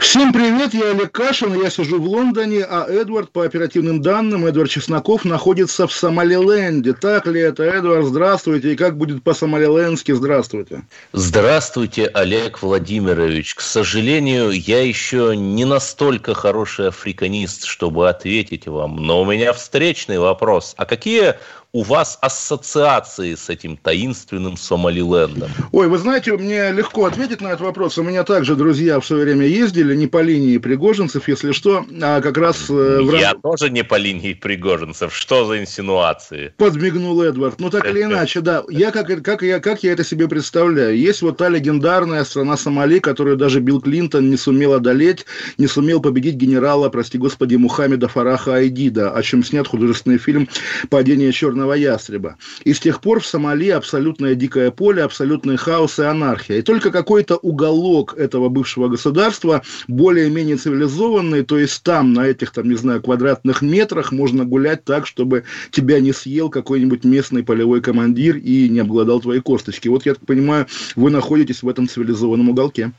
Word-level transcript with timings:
Всем 0.00 0.32
привет, 0.32 0.72
я 0.72 0.92
Олег 0.92 1.12
Кашин, 1.12 1.62
я 1.62 1.68
сижу 1.68 2.00
в 2.00 2.06
Лондоне, 2.06 2.64
а 2.64 2.86
Эдвард, 2.88 3.30
по 3.32 3.44
оперативным 3.44 4.00
данным, 4.00 4.46
Эдвард 4.46 4.70
Чесноков 4.70 5.26
находится 5.26 5.86
в 5.86 5.92
Сомалиленде. 5.92 6.94
Так 6.94 7.26
ли 7.26 7.42
это, 7.42 7.64
Эдвард? 7.64 8.06
Здравствуйте. 8.06 8.72
И 8.72 8.76
как 8.76 8.96
будет 8.96 9.22
по-сомалиленски 9.22 10.12
здравствуйте? 10.12 10.84
Здравствуйте, 11.12 12.06
Олег 12.06 12.62
Владимирович. 12.62 13.54
К 13.54 13.60
сожалению, 13.60 14.52
я 14.52 14.82
еще 14.82 15.36
не 15.36 15.66
настолько 15.66 16.32
хороший 16.32 16.88
африканист, 16.88 17.64
чтобы 17.64 18.08
ответить 18.08 18.66
вам, 18.66 18.96
но 18.96 19.20
у 19.20 19.26
меня 19.26 19.52
встречный 19.52 20.18
вопрос. 20.18 20.74
А 20.78 20.86
какие 20.86 21.34
у 21.72 21.82
вас 21.82 22.18
ассоциации 22.20 23.34
с 23.34 23.48
этим 23.48 23.76
таинственным 23.76 24.56
Сомалилендом? 24.56 25.50
Ой, 25.70 25.88
вы 25.88 25.98
знаете, 25.98 26.36
мне 26.36 26.72
легко 26.72 27.04
ответить 27.04 27.40
на 27.40 27.48
этот 27.48 27.60
вопрос. 27.60 27.96
У 27.98 28.02
меня 28.02 28.24
также 28.24 28.56
друзья 28.56 28.98
в 28.98 29.06
свое 29.06 29.24
время 29.24 29.46
ездили, 29.46 29.94
не 29.94 30.08
по 30.08 30.20
линии 30.20 30.58
пригожинцев, 30.58 31.28
если 31.28 31.52
что, 31.52 31.86
а 32.02 32.20
как 32.20 32.38
раз... 32.38 32.68
Э, 32.68 33.00
в... 33.00 33.14
Я 33.14 33.34
тоже 33.34 33.70
не 33.70 33.84
по 33.84 33.96
линии 33.96 34.34
пригожинцев. 34.34 35.14
Что 35.14 35.46
за 35.46 35.60
инсинуации? 35.60 36.52
Подмигнул 36.56 37.22
Эдвард. 37.22 37.60
Ну, 37.60 37.70
так 37.70 37.86
или 37.86 38.02
иначе, 38.02 38.40
да. 38.40 38.64
Я 38.68 38.90
как, 38.90 39.22
как, 39.22 39.42
я, 39.42 39.60
как 39.60 39.84
я 39.84 39.92
это 39.92 40.02
себе 40.02 40.28
представляю? 40.28 40.98
Есть 40.98 41.22
вот 41.22 41.36
та 41.36 41.48
легендарная 41.48 42.24
страна 42.24 42.56
Сомали, 42.56 42.98
которую 42.98 43.36
даже 43.36 43.60
Билл 43.60 43.80
Клинтон 43.80 44.28
не 44.28 44.36
сумел 44.36 44.74
одолеть, 44.74 45.24
не 45.56 45.68
сумел 45.68 46.00
победить 46.00 46.34
генерала, 46.34 46.88
прости 46.88 47.16
господи, 47.16 47.54
Мухаммеда 47.54 48.08
Фараха 48.08 48.56
Айдида, 48.56 49.12
о 49.12 49.22
чем 49.22 49.44
снят 49.44 49.68
художественный 49.68 50.18
фильм 50.18 50.48
«Падение 50.88 51.30
черного 51.30 51.59
черного 51.60 51.74
ястреба. 51.74 52.36
И 52.64 52.72
с 52.72 52.80
тех 52.80 53.00
пор 53.00 53.20
в 53.20 53.26
Сомали 53.26 53.70
абсолютное 53.70 54.34
дикое 54.34 54.70
поле, 54.70 55.02
абсолютный 55.02 55.56
хаос 55.56 55.98
и 55.98 56.02
анархия. 56.02 56.58
И 56.58 56.62
только 56.62 56.90
какой-то 56.90 57.36
уголок 57.36 58.14
этого 58.16 58.48
бывшего 58.48 58.88
государства, 58.88 59.62
более-менее 59.88 60.56
цивилизованный, 60.56 61.44
то 61.44 61.58
есть 61.58 61.82
там, 61.82 62.12
на 62.12 62.26
этих, 62.26 62.52
там, 62.52 62.68
не 62.68 62.76
знаю, 62.76 63.02
квадратных 63.02 63.62
метрах 63.62 64.12
можно 64.12 64.44
гулять 64.44 64.84
так, 64.84 65.06
чтобы 65.06 65.44
тебя 65.70 66.00
не 66.00 66.12
съел 66.12 66.48
какой-нибудь 66.50 67.04
местный 67.04 67.42
полевой 67.42 67.80
командир 67.80 68.36
и 68.36 68.68
не 68.68 68.80
обладал 68.80 69.20
твоей 69.20 69.40
косточки. 69.40 69.88
Вот, 69.88 70.06
я 70.06 70.14
так 70.14 70.26
понимаю, 70.26 70.66
вы 70.96 71.10
находитесь 71.10 71.62
в 71.62 71.68
этом 71.68 71.88
цивилизованном 71.88 72.48
уголке. 72.48 72.92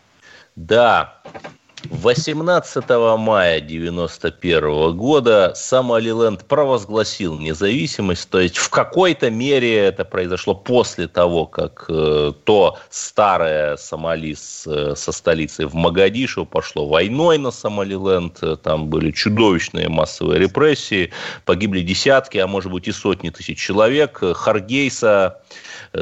Да, 0.56 1.22
18 1.90 2.90
мая 3.18 3.58
1991 3.58 4.96
года 4.96 5.54
Сомалиленд 5.56 6.46
провозгласил 6.46 7.40
независимость, 7.40 8.30
то 8.30 8.40
есть 8.40 8.58
в 8.58 8.70
какой-то 8.70 9.32
мере 9.32 9.76
это 9.78 10.06
произошло 10.06 10.54
после 10.54 11.08
того, 11.08 11.46
как 11.48 11.86
э, 11.90 12.34
то 12.44 12.78
старое 12.90 13.78
Сомали 13.78 14.36
с, 14.36 14.66
э, 14.68 14.96
со 14.96 15.12
столицей 15.12 15.66
в 15.66 15.74
Магадишу 15.74 16.46
пошло 16.46 16.88
войной 16.88 17.38
на 17.40 17.52
Сомалиленд, 17.52 18.62
там 18.62 18.88
были 18.88 19.12
чудовищные 19.12 19.90
массовые 19.90 20.40
репрессии, 20.40 21.12
погибли 21.46 21.82
десятки, 21.82 22.38
а 22.38 22.48
может 22.48 22.72
быть 22.72 22.88
и 22.88 22.92
сотни 22.92 23.30
тысяч 23.30 23.58
человек. 23.60 24.20
Харгейса, 24.22 25.42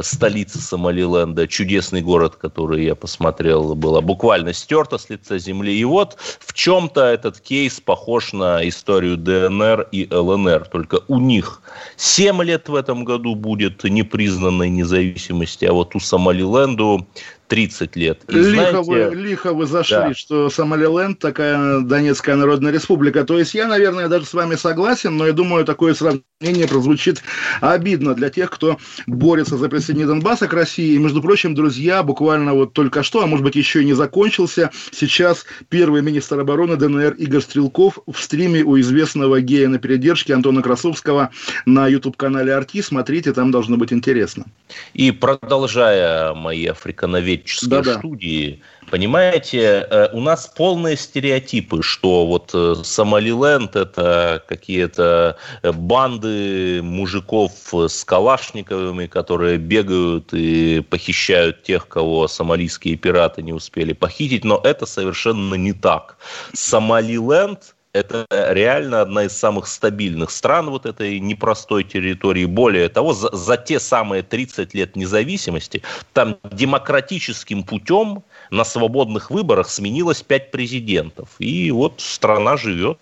столица 0.01 0.59
Сомалиленда, 0.59 1.47
чудесный 1.47 2.01
город, 2.01 2.35
который 2.35 2.85
я 2.85 2.95
посмотрел, 2.95 3.75
была 3.75 4.01
буквально 4.01 4.53
стерта 4.53 4.97
с 4.97 5.09
лица 5.09 5.37
земли. 5.37 5.75
И 5.77 5.83
вот 5.83 6.17
в 6.39 6.53
чем-то 6.53 7.01
этот 7.01 7.39
кейс 7.39 7.79
похож 7.79 8.33
на 8.33 8.67
историю 8.67 9.17
ДНР 9.17 9.87
и 9.91 10.07
ЛНР, 10.11 10.67
только 10.67 11.01
у 11.07 11.19
них 11.19 11.61
7 11.97 12.41
лет 12.43 12.69
в 12.69 12.75
этом 12.75 13.03
году 13.03 13.35
будет 13.35 13.83
непризнанной 13.83 14.69
независимости, 14.69 15.65
а 15.65 15.73
вот 15.73 15.95
у 15.95 15.99
Сомалиленду 15.99 17.07
30 17.49 17.95
лет. 17.95 18.21
И 18.27 18.35
лихо, 18.35 18.83
знаете, 18.83 19.09
вы, 19.09 19.15
лихо 19.15 19.53
вы 19.53 19.65
зашли, 19.65 19.95
да. 19.97 20.13
что 20.13 20.49
Сомалиленд 20.51 21.17
такая 21.17 21.79
Донецкая 21.81 22.35
Народная 22.35 22.71
Республика. 22.71 23.25
То 23.25 23.39
есть 23.39 23.55
я, 23.55 23.67
наверное, 23.67 24.07
даже 24.07 24.25
с 24.25 24.33
вами 24.33 24.55
согласен, 24.55 25.17
но 25.17 25.25
я 25.25 25.33
думаю, 25.33 25.65
такое 25.65 25.95
сравнение 25.95 26.67
прозвучит 26.67 27.23
обидно 27.59 28.13
для 28.13 28.29
тех, 28.29 28.51
кто 28.51 28.77
борется 29.07 29.57
за 29.57 29.67
присоединение 29.67 30.07
Донбасса 30.07 30.47
к 30.47 30.53
России. 30.53 30.93
И, 30.93 30.99
между 30.99 31.23
прочим, 31.23 31.55
друзья, 31.55 32.03
буквально 32.03 32.53
вот 32.53 32.73
только 32.73 33.01
что, 33.01 33.23
а 33.23 33.27
может 33.27 33.43
быть 33.43 33.55
еще 33.55 33.81
и 33.81 33.85
не 33.85 33.93
закончился, 33.93 34.69
сейчас 34.91 35.45
первый 35.69 36.03
министр 36.03 36.39
обороны 36.39 36.75
ДНР 36.75 37.13
Игорь 37.13 37.41
Стрелков 37.41 37.97
в 38.05 38.17
стриме 38.21 38.61
у 38.61 38.79
известного 38.79 39.41
гея 39.41 39.69
на 39.69 39.79
передержке 39.79 40.35
Антона 40.35 40.61
Красовского 40.61 41.31
на 41.65 41.87
YouTube-канале 41.87 42.53
Арти. 42.53 42.83
Смотрите, 42.83 43.33
там 43.33 43.49
должно 43.49 43.75
быть 43.77 43.91
интересно. 43.91 44.45
И 44.93 45.09
продолжая 45.09 46.35
мои 46.35 46.67
африкановедения 46.67 47.38
исследовательские 47.45 47.83
Да-да. 47.83 47.99
студии, 47.99 48.61
понимаете, 48.89 49.87
э, 49.89 50.09
у 50.13 50.19
нас 50.19 50.47
полные 50.47 50.97
стереотипы, 50.97 51.81
что 51.81 52.25
вот 52.25 52.51
э, 52.53 52.75
Сомалиленд– 52.83 53.75
это 53.75 54.43
какие-то 54.47 55.37
э, 55.61 55.71
банды 55.71 56.81
мужиков 56.83 57.51
с 57.73 58.03
калашниковыми, 58.03 59.07
которые 59.07 59.57
бегают 59.57 60.33
и 60.33 60.81
похищают 60.81 61.63
тех, 61.63 61.87
кого 61.87 62.27
сомалийские 62.27 62.95
пираты 62.95 63.41
не 63.41 63.53
успели 63.53 63.93
похитить, 63.93 64.43
но 64.43 64.59
это 64.63 64.85
совершенно 64.85 65.55
не 65.55 65.73
так. 65.73 66.17
Сомалиленд– 66.53 67.75
это 67.93 68.25
реально 68.29 69.01
одна 69.01 69.23
из 69.23 69.35
самых 69.35 69.67
стабильных 69.67 70.29
стран 70.31 70.69
вот 70.69 70.85
этой 70.85 71.19
непростой 71.19 71.83
территории. 71.83 72.45
Более 72.45 72.89
того, 72.89 73.13
за, 73.13 73.35
за 73.35 73.57
те 73.57 73.79
самые 73.79 74.21
30 74.21 74.73
лет 74.73 74.95
независимости 74.95 75.81
там 76.13 76.37
демократическим 76.51 77.63
путем 77.63 78.23
на 78.51 78.63
свободных 78.63 79.31
выборах 79.31 79.69
сменилось 79.69 80.21
5 80.21 80.51
президентов. 80.51 81.29
И 81.39 81.71
вот 81.71 82.01
страна 82.01 82.57
живет. 82.57 82.99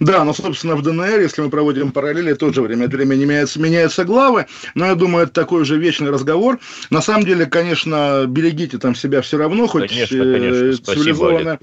Да, 0.00 0.24
но, 0.24 0.34
собственно, 0.34 0.76
в 0.76 0.82
ДНР, 0.82 1.20
если 1.20 1.42
мы 1.42 1.50
проводим 1.50 1.92
параллели, 1.92 2.34
тоже 2.34 2.62
время 2.62 2.86
от 2.86 2.92
времени 2.92 3.24
меняются, 3.24 3.60
меняются 3.60 4.04
главы, 4.04 4.46
но 4.74 4.86
я 4.86 4.94
думаю, 4.94 5.24
это 5.24 5.32
такой 5.32 5.62
уже 5.62 5.78
вечный 5.78 6.10
разговор. 6.10 6.58
На 6.90 7.00
самом 7.00 7.24
деле, 7.24 7.46
конечно, 7.46 8.24
берегите 8.26 8.78
там 8.78 8.94
себя 8.94 9.22
все 9.22 9.38
равно, 9.38 9.66
хоть 9.66 9.88
конечно, 9.88 10.16
э, 10.16 10.32
конечно. 10.32 10.72
Спасибо, 10.72 11.02
цивилизованное, 11.02 11.58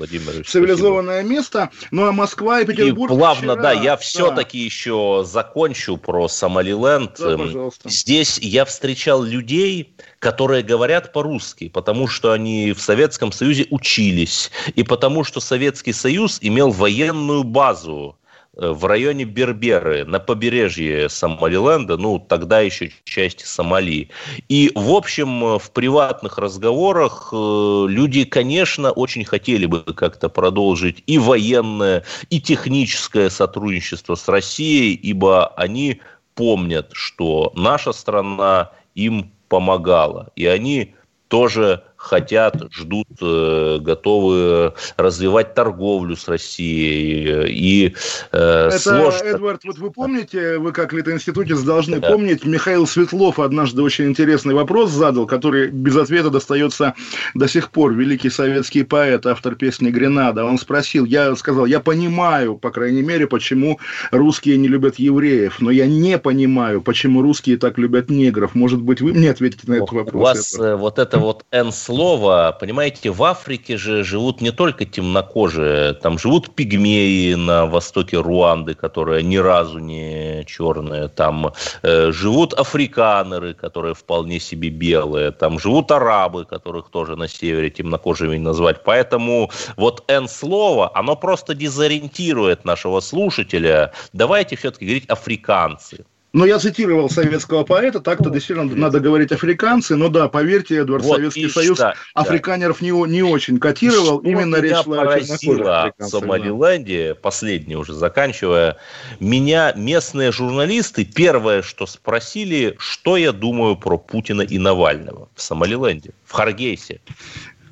цивилизованное 0.45 1.23
место. 1.23 1.69
Ну, 1.91 2.07
а 2.07 2.11
Москва 2.11 2.61
и 2.61 2.65
Петербург... 2.65 3.11
И 3.11 3.15
плавно, 3.15 3.53
вчера, 3.53 3.61
да, 3.61 3.71
я 3.73 3.97
все-таки 3.97 4.59
да. 4.59 4.65
еще 4.65 5.25
закончу 5.27 5.97
про 5.97 6.27
Сомалиленд. 6.27 7.11
Да, 7.19 7.37
пожалуйста. 7.37 7.89
Здесь 7.89 8.39
я 8.39 8.65
встречал 8.65 9.23
людей, 9.23 9.93
которые 10.19 10.63
говорят 10.63 11.13
по-русски, 11.13 11.69
потому 11.69 12.07
что 12.07 12.33
они 12.33 12.73
в 12.73 12.81
Советском 12.81 13.31
Союзе 13.31 13.67
учились, 13.69 14.51
и 14.75 14.83
потому 14.83 15.23
что 15.23 15.39
Советский 15.39 15.93
Союз 15.93 16.39
имел 16.41 16.71
военную 16.71 17.43
базу 17.43 18.17
э, 18.57 18.69
в 18.69 18.85
районе 18.85 19.23
Берберы, 19.23 20.03
на 20.03 20.19
побережье 20.19 21.07
Сомалиленда, 21.07 21.95
ну, 21.95 22.19
тогда 22.19 22.59
еще 22.59 22.91
части 23.05 23.45
Сомали. 23.45 24.09
И, 24.49 24.71
в 24.75 24.91
общем, 24.91 25.57
в 25.57 25.71
приватных 25.71 26.37
разговорах 26.37 27.29
э, 27.31 27.85
люди, 27.87 28.25
конечно, 28.25 28.91
очень 28.91 29.23
хотели 29.23 29.67
бы 29.67 29.81
как-то 29.83 30.27
продолжить 30.27 31.01
и 31.07 31.17
военное, 31.17 32.03
и 32.29 32.41
техническое 32.41 33.29
сотрудничество 33.29 34.15
с 34.15 34.27
Россией, 34.27 34.95
ибо 34.95 35.47
они 35.47 36.01
помнят, 36.35 36.89
что 36.91 37.53
наша 37.55 37.93
страна 37.93 38.71
им 38.95 39.31
помогала. 39.49 40.31
И 40.35 40.45
они 40.45 40.95
тоже 41.27 41.83
хотят, 41.99 42.55
ждут, 42.71 43.07
э, 43.21 43.77
готовы 43.81 44.73
развивать 44.95 45.53
торговлю 45.53 46.15
с 46.15 46.27
Россией. 46.29 47.49
И 47.49 47.95
э, 48.31 48.67
Это, 48.67 48.79
сложно... 48.79 49.25
Эдвард, 49.25 49.65
вот 49.65 49.77
вы 49.77 49.91
помните, 49.91 50.57
вы 50.57 50.71
как 50.71 50.93
литоинститутец 50.93 51.59
должны 51.59 51.99
да. 51.99 52.09
помнить, 52.09 52.45
Михаил 52.45 52.87
Светлов 52.87 53.37
однажды 53.37 53.81
очень 53.81 54.05
интересный 54.05 54.53
вопрос 54.53 54.91
задал, 54.91 55.27
который 55.27 55.67
без 55.67 55.97
ответа 55.97 56.29
достается 56.29 56.95
до 57.35 57.47
сих 57.49 57.69
пор. 57.69 57.93
Великий 57.93 58.29
советский 58.29 58.83
поэт, 58.83 59.25
автор 59.25 59.55
песни 59.55 59.89
«Гренада». 59.89 60.45
Он 60.45 60.57
спросил, 60.57 61.03
я 61.03 61.35
сказал, 61.35 61.65
я 61.65 61.81
понимаю, 61.81 62.55
по 62.55 62.71
крайней 62.71 63.01
мере, 63.01 63.27
почему 63.27 63.79
русские 64.11 64.57
не 64.57 64.69
любят 64.69 64.95
евреев, 64.97 65.59
но 65.59 65.69
я 65.69 65.85
не 65.85 66.17
понимаю, 66.17 66.81
почему 66.81 67.21
русские 67.21 67.57
так 67.57 67.77
любят 67.77 68.09
негров. 68.09 68.55
Может 68.55 68.81
быть, 68.81 69.01
вы 69.01 69.11
мне 69.11 69.31
ответите 69.31 69.63
на 69.67 69.73
этот 69.75 69.91
вопрос? 69.91 70.13
У 70.13 70.19
вас 70.19 70.53
Эдвард? 70.53 70.79
вот 70.79 70.99
это 70.99 71.19
вот 71.19 71.45
«энс 71.51 71.88
слово, 71.89 72.55
понимаете, 72.59 73.09
в 73.09 73.23
Африке 73.23 73.75
же 73.75 74.03
живут 74.03 74.41
не 74.41 74.51
только 74.51 74.85
темнокожие, 74.85 75.93
там 75.93 76.19
живут 76.19 76.53
пигмеи 76.53 77.33
на 77.33 77.65
востоке 77.65 78.17
Руанды, 78.17 78.75
которые 78.75 79.23
ни 79.23 79.37
разу 79.37 79.79
не 79.79 80.45
черные, 80.45 81.07
там 81.07 81.51
э, 81.81 82.11
живут 82.11 82.53
африканеры, 82.53 83.55
которые 83.55 83.95
вполне 83.95 84.39
себе 84.39 84.69
белые, 84.69 85.31
там 85.31 85.57
живут 85.57 85.89
арабы, 85.91 86.45
которых 86.45 86.89
тоже 86.91 87.15
на 87.15 87.27
севере 87.27 87.71
темнокожими 87.71 88.37
назвать. 88.37 88.83
Поэтому 88.83 89.49
вот 89.75 90.03
N-слово, 90.07 90.91
оно 90.93 91.15
просто 91.15 91.55
дезориентирует 91.55 92.65
нашего 92.65 92.99
слушателя. 92.99 93.93
Давайте 94.13 94.55
все-таки 94.55 94.85
говорить 94.85 95.09
африканцы. 95.09 96.05
Но 96.31 96.45
я 96.45 96.59
цитировал 96.59 97.09
советского 97.09 97.63
поэта, 97.63 97.99
так-то 98.01 98.29
действительно 98.29 98.75
надо 98.75 98.99
говорить 98.99 99.31
африканцы, 99.31 99.95
но 99.95 100.09
да, 100.09 100.27
поверьте, 100.27 100.77
Эдвард, 100.77 101.03
вот 101.03 101.15
Советский 101.15 101.49
Союз 101.49 101.79
да, 101.79 101.95
африканеров 102.13 102.79
да. 102.79 102.85
Не, 102.85 102.91
не 102.91 103.23
очень 103.23 103.59
котировал, 103.59 104.19
что 104.19 104.29
именно 104.29 104.57
речь 104.57 104.83
шла 104.83 105.01
о 105.01 105.19
в 105.19 106.07
Сомалиленде, 106.07 107.09
да. 107.09 107.15
последний 107.15 107.75
уже 107.75 107.93
заканчивая, 107.93 108.77
меня 109.19 109.73
местные 109.75 110.31
журналисты 110.31 111.03
первое, 111.03 111.63
что 111.63 111.87
спросили, 111.87 112.75
что 112.77 113.17
я 113.17 113.31
думаю 113.31 113.75
про 113.75 113.97
Путина 113.97 114.41
и 114.41 114.59
Навального 114.59 115.29
в 115.33 115.41
Сомалиленде, 115.41 116.11
в 116.25 116.33
Харгейсе. 116.33 117.01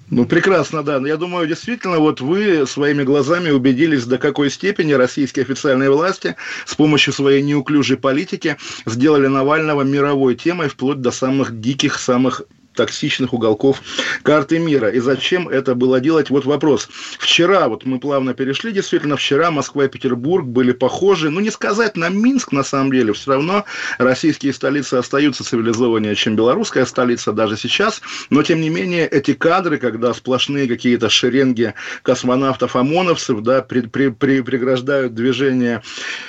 Ну, 0.10 0.26
прекрасно, 0.26 0.84
да. 0.84 1.00
Но 1.00 1.08
я 1.08 1.18
думаю, 1.18 1.48
действительно, 1.48 2.00
вот 2.00 2.22
вы 2.22 2.66
своими 2.66 3.04
глазами 3.04 3.50
убедились, 3.50 4.06
до 4.06 4.18
какой 4.18 4.50
степени 4.50 4.94
российские 4.94 5.44
официальные 5.44 5.92
власти 5.92 6.38
с 6.66 6.76
помощью 6.76 7.12
своей 7.12 7.42
неуклюжей 7.42 7.98
политики 7.98 8.56
сделали 8.86 9.28
Навального 9.28 9.82
мировой 9.82 10.36
темой 10.36 10.70
вплоть 10.70 11.02
до 11.02 11.12
самых 11.12 11.60
диких, 11.60 12.00
самых 12.00 12.44
токсичных 12.78 13.34
уголков 13.34 13.82
карты 14.24 14.60
мира. 14.60 14.90
И 14.90 15.00
зачем 15.00 15.50
это 15.50 15.76
было 15.76 16.00
делать? 16.00 16.30
Вот 16.30 16.46
вопрос. 16.46 16.88
Вчера, 17.20 17.68
вот 17.68 17.86
мы 17.86 18.00
плавно 18.00 18.34
перешли, 18.34 18.72
действительно, 18.72 19.18
вчера 19.18 19.52
Москва 19.52 19.86
и 19.86 19.90
Петербург 19.90 20.46
были 20.46 20.72
похожи, 20.72 21.30
ну 21.30 21.42
не 21.42 21.52
сказать 21.52 21.98
на 21.98 22.10
Минск, 22.10 22.52
на 22.52 22.64
самом 22.64 22.92
деле, 22.92 23.12
все 23.14 23.32
равно 23.32 23.66
российские 23.98 24.54
столицы 24.54 24.96
остаются 24.96 25.44
цивилизованнее, 25.44 26.16
чем 26.16 26.36
белорусская 26.36 26.86
столица 26.86 27.34
даже 27.34 27.58
сейчас, 27.58 28.02
но 28.30 28.44
тем 28.44 28.62
не 28.62 28.70
менее 28.70 29.08
эти 29.08 29.34
кадры, 29.34 29.78
когда 29.78 30.14
сплошные 30.14 30.68
какие-то 30.68 31.10
шеренги 31.10 31.74
космонавтов-ОМОНовцев, 32.04 33.42
да, 33.42 33.62
при, 33.62 33.82
при, 33.82 34.10
при, 34.10 34.42
преграждают 34.42 35.16
движение 35.16 35.82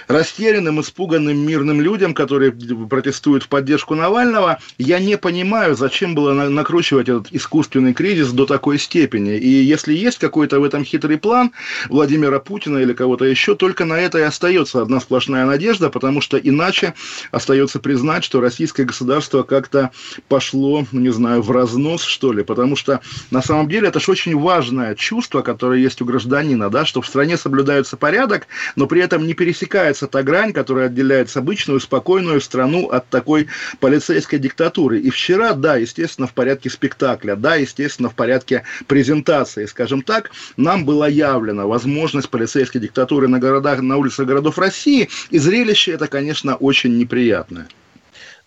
растерянным, 0.08 0.80
испуганным 0.80 1.38
мирным 1.38 1.80
людям, 1.80 2.14
которые 2.14 2.52
протестуют 2.52 3.44
в 3.44 3.48
поддержку 3.48 3.94
Навального, 3.94 4.58
я 4.78 4.98
не 4.98 5.16
понимаю, 5.18 5.76
зачем 5.76 6.14
было 6.14 6.32
накручивать 6.46 7.08
этот 7.08 7.28
искусственный 7.32 7.94
кризис 7.94 8.30
до 8.32 8.46
такой 8.46 8.78
степени. 8.78 9.36
И 9.36 9.48
если 9.48 9.94
есть 9.94 10.18
какой-то 10.18 10.60
в 10.60 10.64
этом 10.64 10.84
хитрый 10.84 11.18
план 11.18 11.52
Владимира 11.88 12.38
Путина 12.38 12.78
или 12.78 12.92
кого-то 12.92 13.24
еще, 13.24 13.54
только 13.54 13.84
на 13.84 13.98
это 13.98 14.18
и 14.18 14.22
остается 14.22 14.82
одна 14.82 15.00
сплошная 15.00 15.46
надежда, 15.46 15.90
потому 15.90 16.20
что 16.20 16.36
иначе 16.36 16.94
остается 17.30 17.80
признать, 17.80 18.24
что 18.24 18.40
российское 18.40 18.84
государство 18.84 19.42
как-то 19.42 19.90
пошло, 20.28 20.86
ну, 20.92 21.00
не 21.00 21.10
знаю, 21.10 21.42
в 21.42 21.50
разнос, 21.50 22.02
что 22.02 22.32
ли, 22.32 22.44
потому 22.44 22.76
что 22.76 23.00
на 23.30 23.42
самом 23.42 23.68
деле 23.68 23.88
это 23.88 24.00
же 24.00 24.10
очень 24.10 24.38
важное 24.38 24.94
чувство, 24.94 25.42
которое 25.42 25.80
есть 25.80 26.02
у 26.02 26.04
гражданина, 26.04 26.70
да, 26.70 26.84
что 26.84 27.00
в 27.00 27.06
стране 27.06 27.36
соблюдается 27.36 27.96
порядок, 27.96 28.46
но 28.76 28.86
при 28.86 29.00
этом 29.00 29.26
не 29.26 29.34
пересекается 29.34 30.06
та 30.06 30.22
грань, 30.22 30.52
которая 30.52 30.86
отделяет 30.86 31.28
обычную, 31.36 31.80
спокойную 31.80 32.40
страну 32.40 32.88
от 32.88 33.08
такой 33.08 33.46
полицейской 33.80 34.38
диктатуры. 34.38 35.00
И 35.00 35.10
вчера, 35.10 35.54
да, 35.54 35.76
естественно, 35.76 36.27
в 36.28 36.34
порядке 36.34 36.70
спектакля, 36.70 37.34
да, 37.34 37.56
естественно, 37.56 38.08
в 38.08 38.14
порядке 38.14 38.64
презентации, 38.86 39.66
скажем 39.66 40.02
так, 40.02 40.30
нам 40.56 40.84
была 40.84 41.08
явлена 41.08 41.66
возможность 41.66 42.30
полицейской 42.30 42.80
диктатуры 42.80 43.28
на 43.28 43.38
городах, 43.38 43.80
на 43.80 43.96
улицах 43.96 44.26
городов 44.26 44.58
России, 44.58 45.08
и 45.30 45.38
зрелище 45.38 45.92
это, 45.92 46.06
конечно, 46.06 46.54
очень 46.56 46.96
неприятное. 46.96 47.66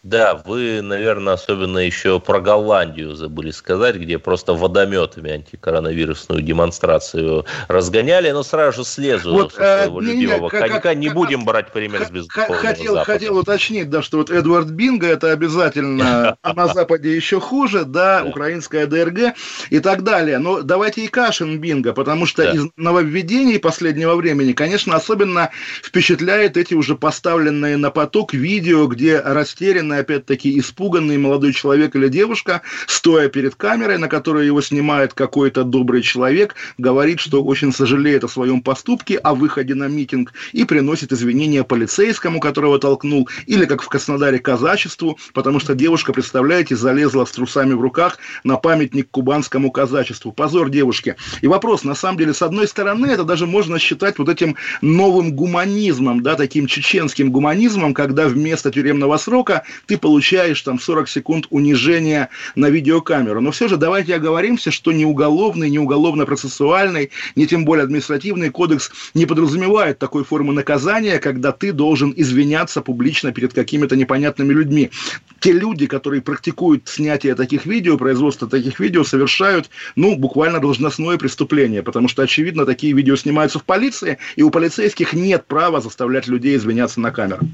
Да, 0.04 0.42
вы, 0.46 0.82
наверное, 0.82 1.34
особенно 1.34 1.78
еще 1.78 2.20
про 2.20 2.40
Голландию 2.40 3.14
забыли 3.14 3.52
сказать, 3.52 3.98
где 3.98 4.18
просто 4.18 4.54
водометами 4.54 5.30
антикоронавирусную 5.30 6.42
демонстрацию 6.42 7.46
разгоняли, 7.68 8.32
но 8.32 8.42
сразу 8.42 8.78
же 8.78 8.84
слезу 8.84 9.32
вот, 9.32 9.54
своего 9.54 10.02
э, 10.02 10.06
любимого 10.06 10.46
не, 10.46 10.50
конька. 10.50 10.80
Как, 10.80 10.96
не 10.96 11.08
как, 11.08 11.16
будем 11.16 11.46
брать 11.46 11.72
пример 11.72 12.08
с 12.08 12.10
безусловного 12.10 12.60
хотел, 12.60 12.94
Запада. 12.96 13.12
Хотел 13.14 13.38
уточнить, 13.38 13.92
да, 13.92 14.02
что 14.02 14.18
вот 14.18 14.32
Эдвард 14.32 14.72
Бинго 14.72 15.06
это 15.06 15.34
обязательно, 15.34 16.36
а 16.42 16.54
на 16.56 16.74
Западе 16.74 17.16
еще 17.16 17.40
хуже, 17.40 17.86
да, 17.86 18.24
украинская 18.26 18.88
ДРГ 18.88 19.36
и 19.70 19.80
так 19.80 20.04
далее. 20.04 20.40
Но 20.40 20.64
давайте 20.64 21.06
и 21.06 21.10
Кашин 21.10 21.60
Бинго, 21.60 21.94
потому 21.94 22.26
что 22.26 22.42
из 22.42 22.66
нововведений 22.76 23.60
последнего 23.60 24.16
времени, 24.16 24.54
конечно, 24.54 24.96
особенно 24.96 25.52
впечатляет 25.84 26.58
эти 26.58 26.74
уже 26.74 26.96
поставленные 26.96 27.78
на 27.78 27.92
поток 27.92 28.34
видео, 28.34 28.88
где 28.88 29.20
растерян 29.20 29.91
растерянный, 29.92 30.00
опять-таки 30.00 30.60
испуганный 30.60 31.18
молодой 31.18 31.54
человек 31.54 31.96
или 31.96 32.08
девушка, 32.08 32.62
стоя 32.88 33.30
перед 33.30 33.56
камерой, 33.56 33.98
на 33.98 34.08
которой 34.08 34.46
его 34.46 34.62
снимает 34.62 35.14
какой-то 35.14 35.64
добрый 35.64 36.02
человек, 36.02 36.56
говорит, 36.78 37.20
что 37.20 37.44
очень 37.44 37.74
сожалеет 37.74 38.24
о 38.24 38.28
своем 38.28 38.62
поступке, 38.62 39.18
о 39.18 39.34
выходе 39.34 39.76
на 39.76 39.88
митинг, 39.88 40.34
и 40.54 40.64
приносит 40.64 41.12
извинения 41.12 41.64
полицейскому, 41.64 42.40
которого 42.40 42.80
толкнул, 42.80 43.30
или, 43.48 43.66
как 43.66 43.82
в 43.82 43.90
Краснодаре, 43.90 44.40
казачеству, 44.40 45.18
потому 45.34 45.60
что 45.60 45.76
девушка, 45.76 46.14
представляете, 46.14 46.76
залезла 46.76 47.26
с 47.26 47.32
трусами 47.32 47.74
в 47.74 47.82
руках 47.82 48.18
на 48.44 48.58
памятник 48.58 49.10
кубанскому 49.12 49.72
казачеству. 49.72 50.32
Позор 50.32 50.70
девушки. 50.70 51.16
И 51.42 51.48
вопрос, 51.48 51.84
на 51.84 51.96
самом 51.96 52.18
деле, 52.18 52.34
с 52.34 52.42
одной 52.42 52.68
стороны, 52.68 53.08
это 53.08 53.24
даже 53.24 53.46
можно 53.46 53.80
считать 53.80 54.18
вот 54.20 54.30
этим 54.30 54.56
новым 54.82 55.34
гуманизмом, 55.34 56.22
да, 56.22 56.36
таким 56.36 56.68
чеченским 56.68 57.32
гуманизмом, 57.32 57.94
когда 57.94 58.28
вместо 58.28 58.72
тюремного 58.72 59.18
срока 59.18 59.64
ты 59.88 59.98
получаешь 59.98 60.62
там 60.62 60.80
40 60.80 61.10
секунд 61.10 61.48
унижения 61.50 62.30
на 62.56 62.70
видеокамеру. 62.70 63.42
Но 63.42 63.52
все 63.52 63.68
же 63.68 63.78
давайте 63.78 64.16
оговоримся, 64.16 64.72
что 64.72 64.92
ни 64.92 65.06
уголовный, 65.06 65.70
ни 65.70 65.78
уголовно-процессуальный, 65.78 67.12
ни 67.36 67.46
тем 67.46 67.66
более 67.66 67.84
административный 67.84 68.50
кодекс 68.50 68.92
не 69.14 69.26
подразумевает 69.26 70.00
такой 70.00 70.24
формы 70.24 70.54
наказания, 70.54 71.20
когда 71.20 71.52
ты 71.52 71.72
должен 71.72 72.14
извиняться 72.16 72.82
публично 72.82 73.32
перед 73.32 73.54
какими-то 73.54 73.96
непонятными 73.96 74.54
людьми. 74.54 74.92
Те 75.40 75.54
люди, 75.54 75.88
которые 75.88 76.22
практикуют 76.22 76.88
снятие 76.88 77.36
таких 77.36 77.66
видео, 77.66 77.98
производство 77.98 78.48
таких 78.48 78.80
видео, 78.80 79.04
совершают, 79.04 79.70
ну, 79.96 80.16
буквально 80.16 80.60
должностное 80.60 81.18
преступление, 81.18 81.84
потому 81.84 82.08
что, 82.08 82.22
очевидно, 82.22 82.66
такие 82.66 82.94
видео 82.94 83.16
снимаются 83.16 83.60
в 83.60 83.64
полиции, 83.64 84.18
и 84.36 84.44
у 84.44 84.52
полицейских 84.52 85.14
нет 85.14 85.46
права 85.48 85.82
заставлять 85.82 86.28
людей 86.28 86.56
извиняться 86.56 87.00
на 87.00 87.12
камеру. 87.12 87.48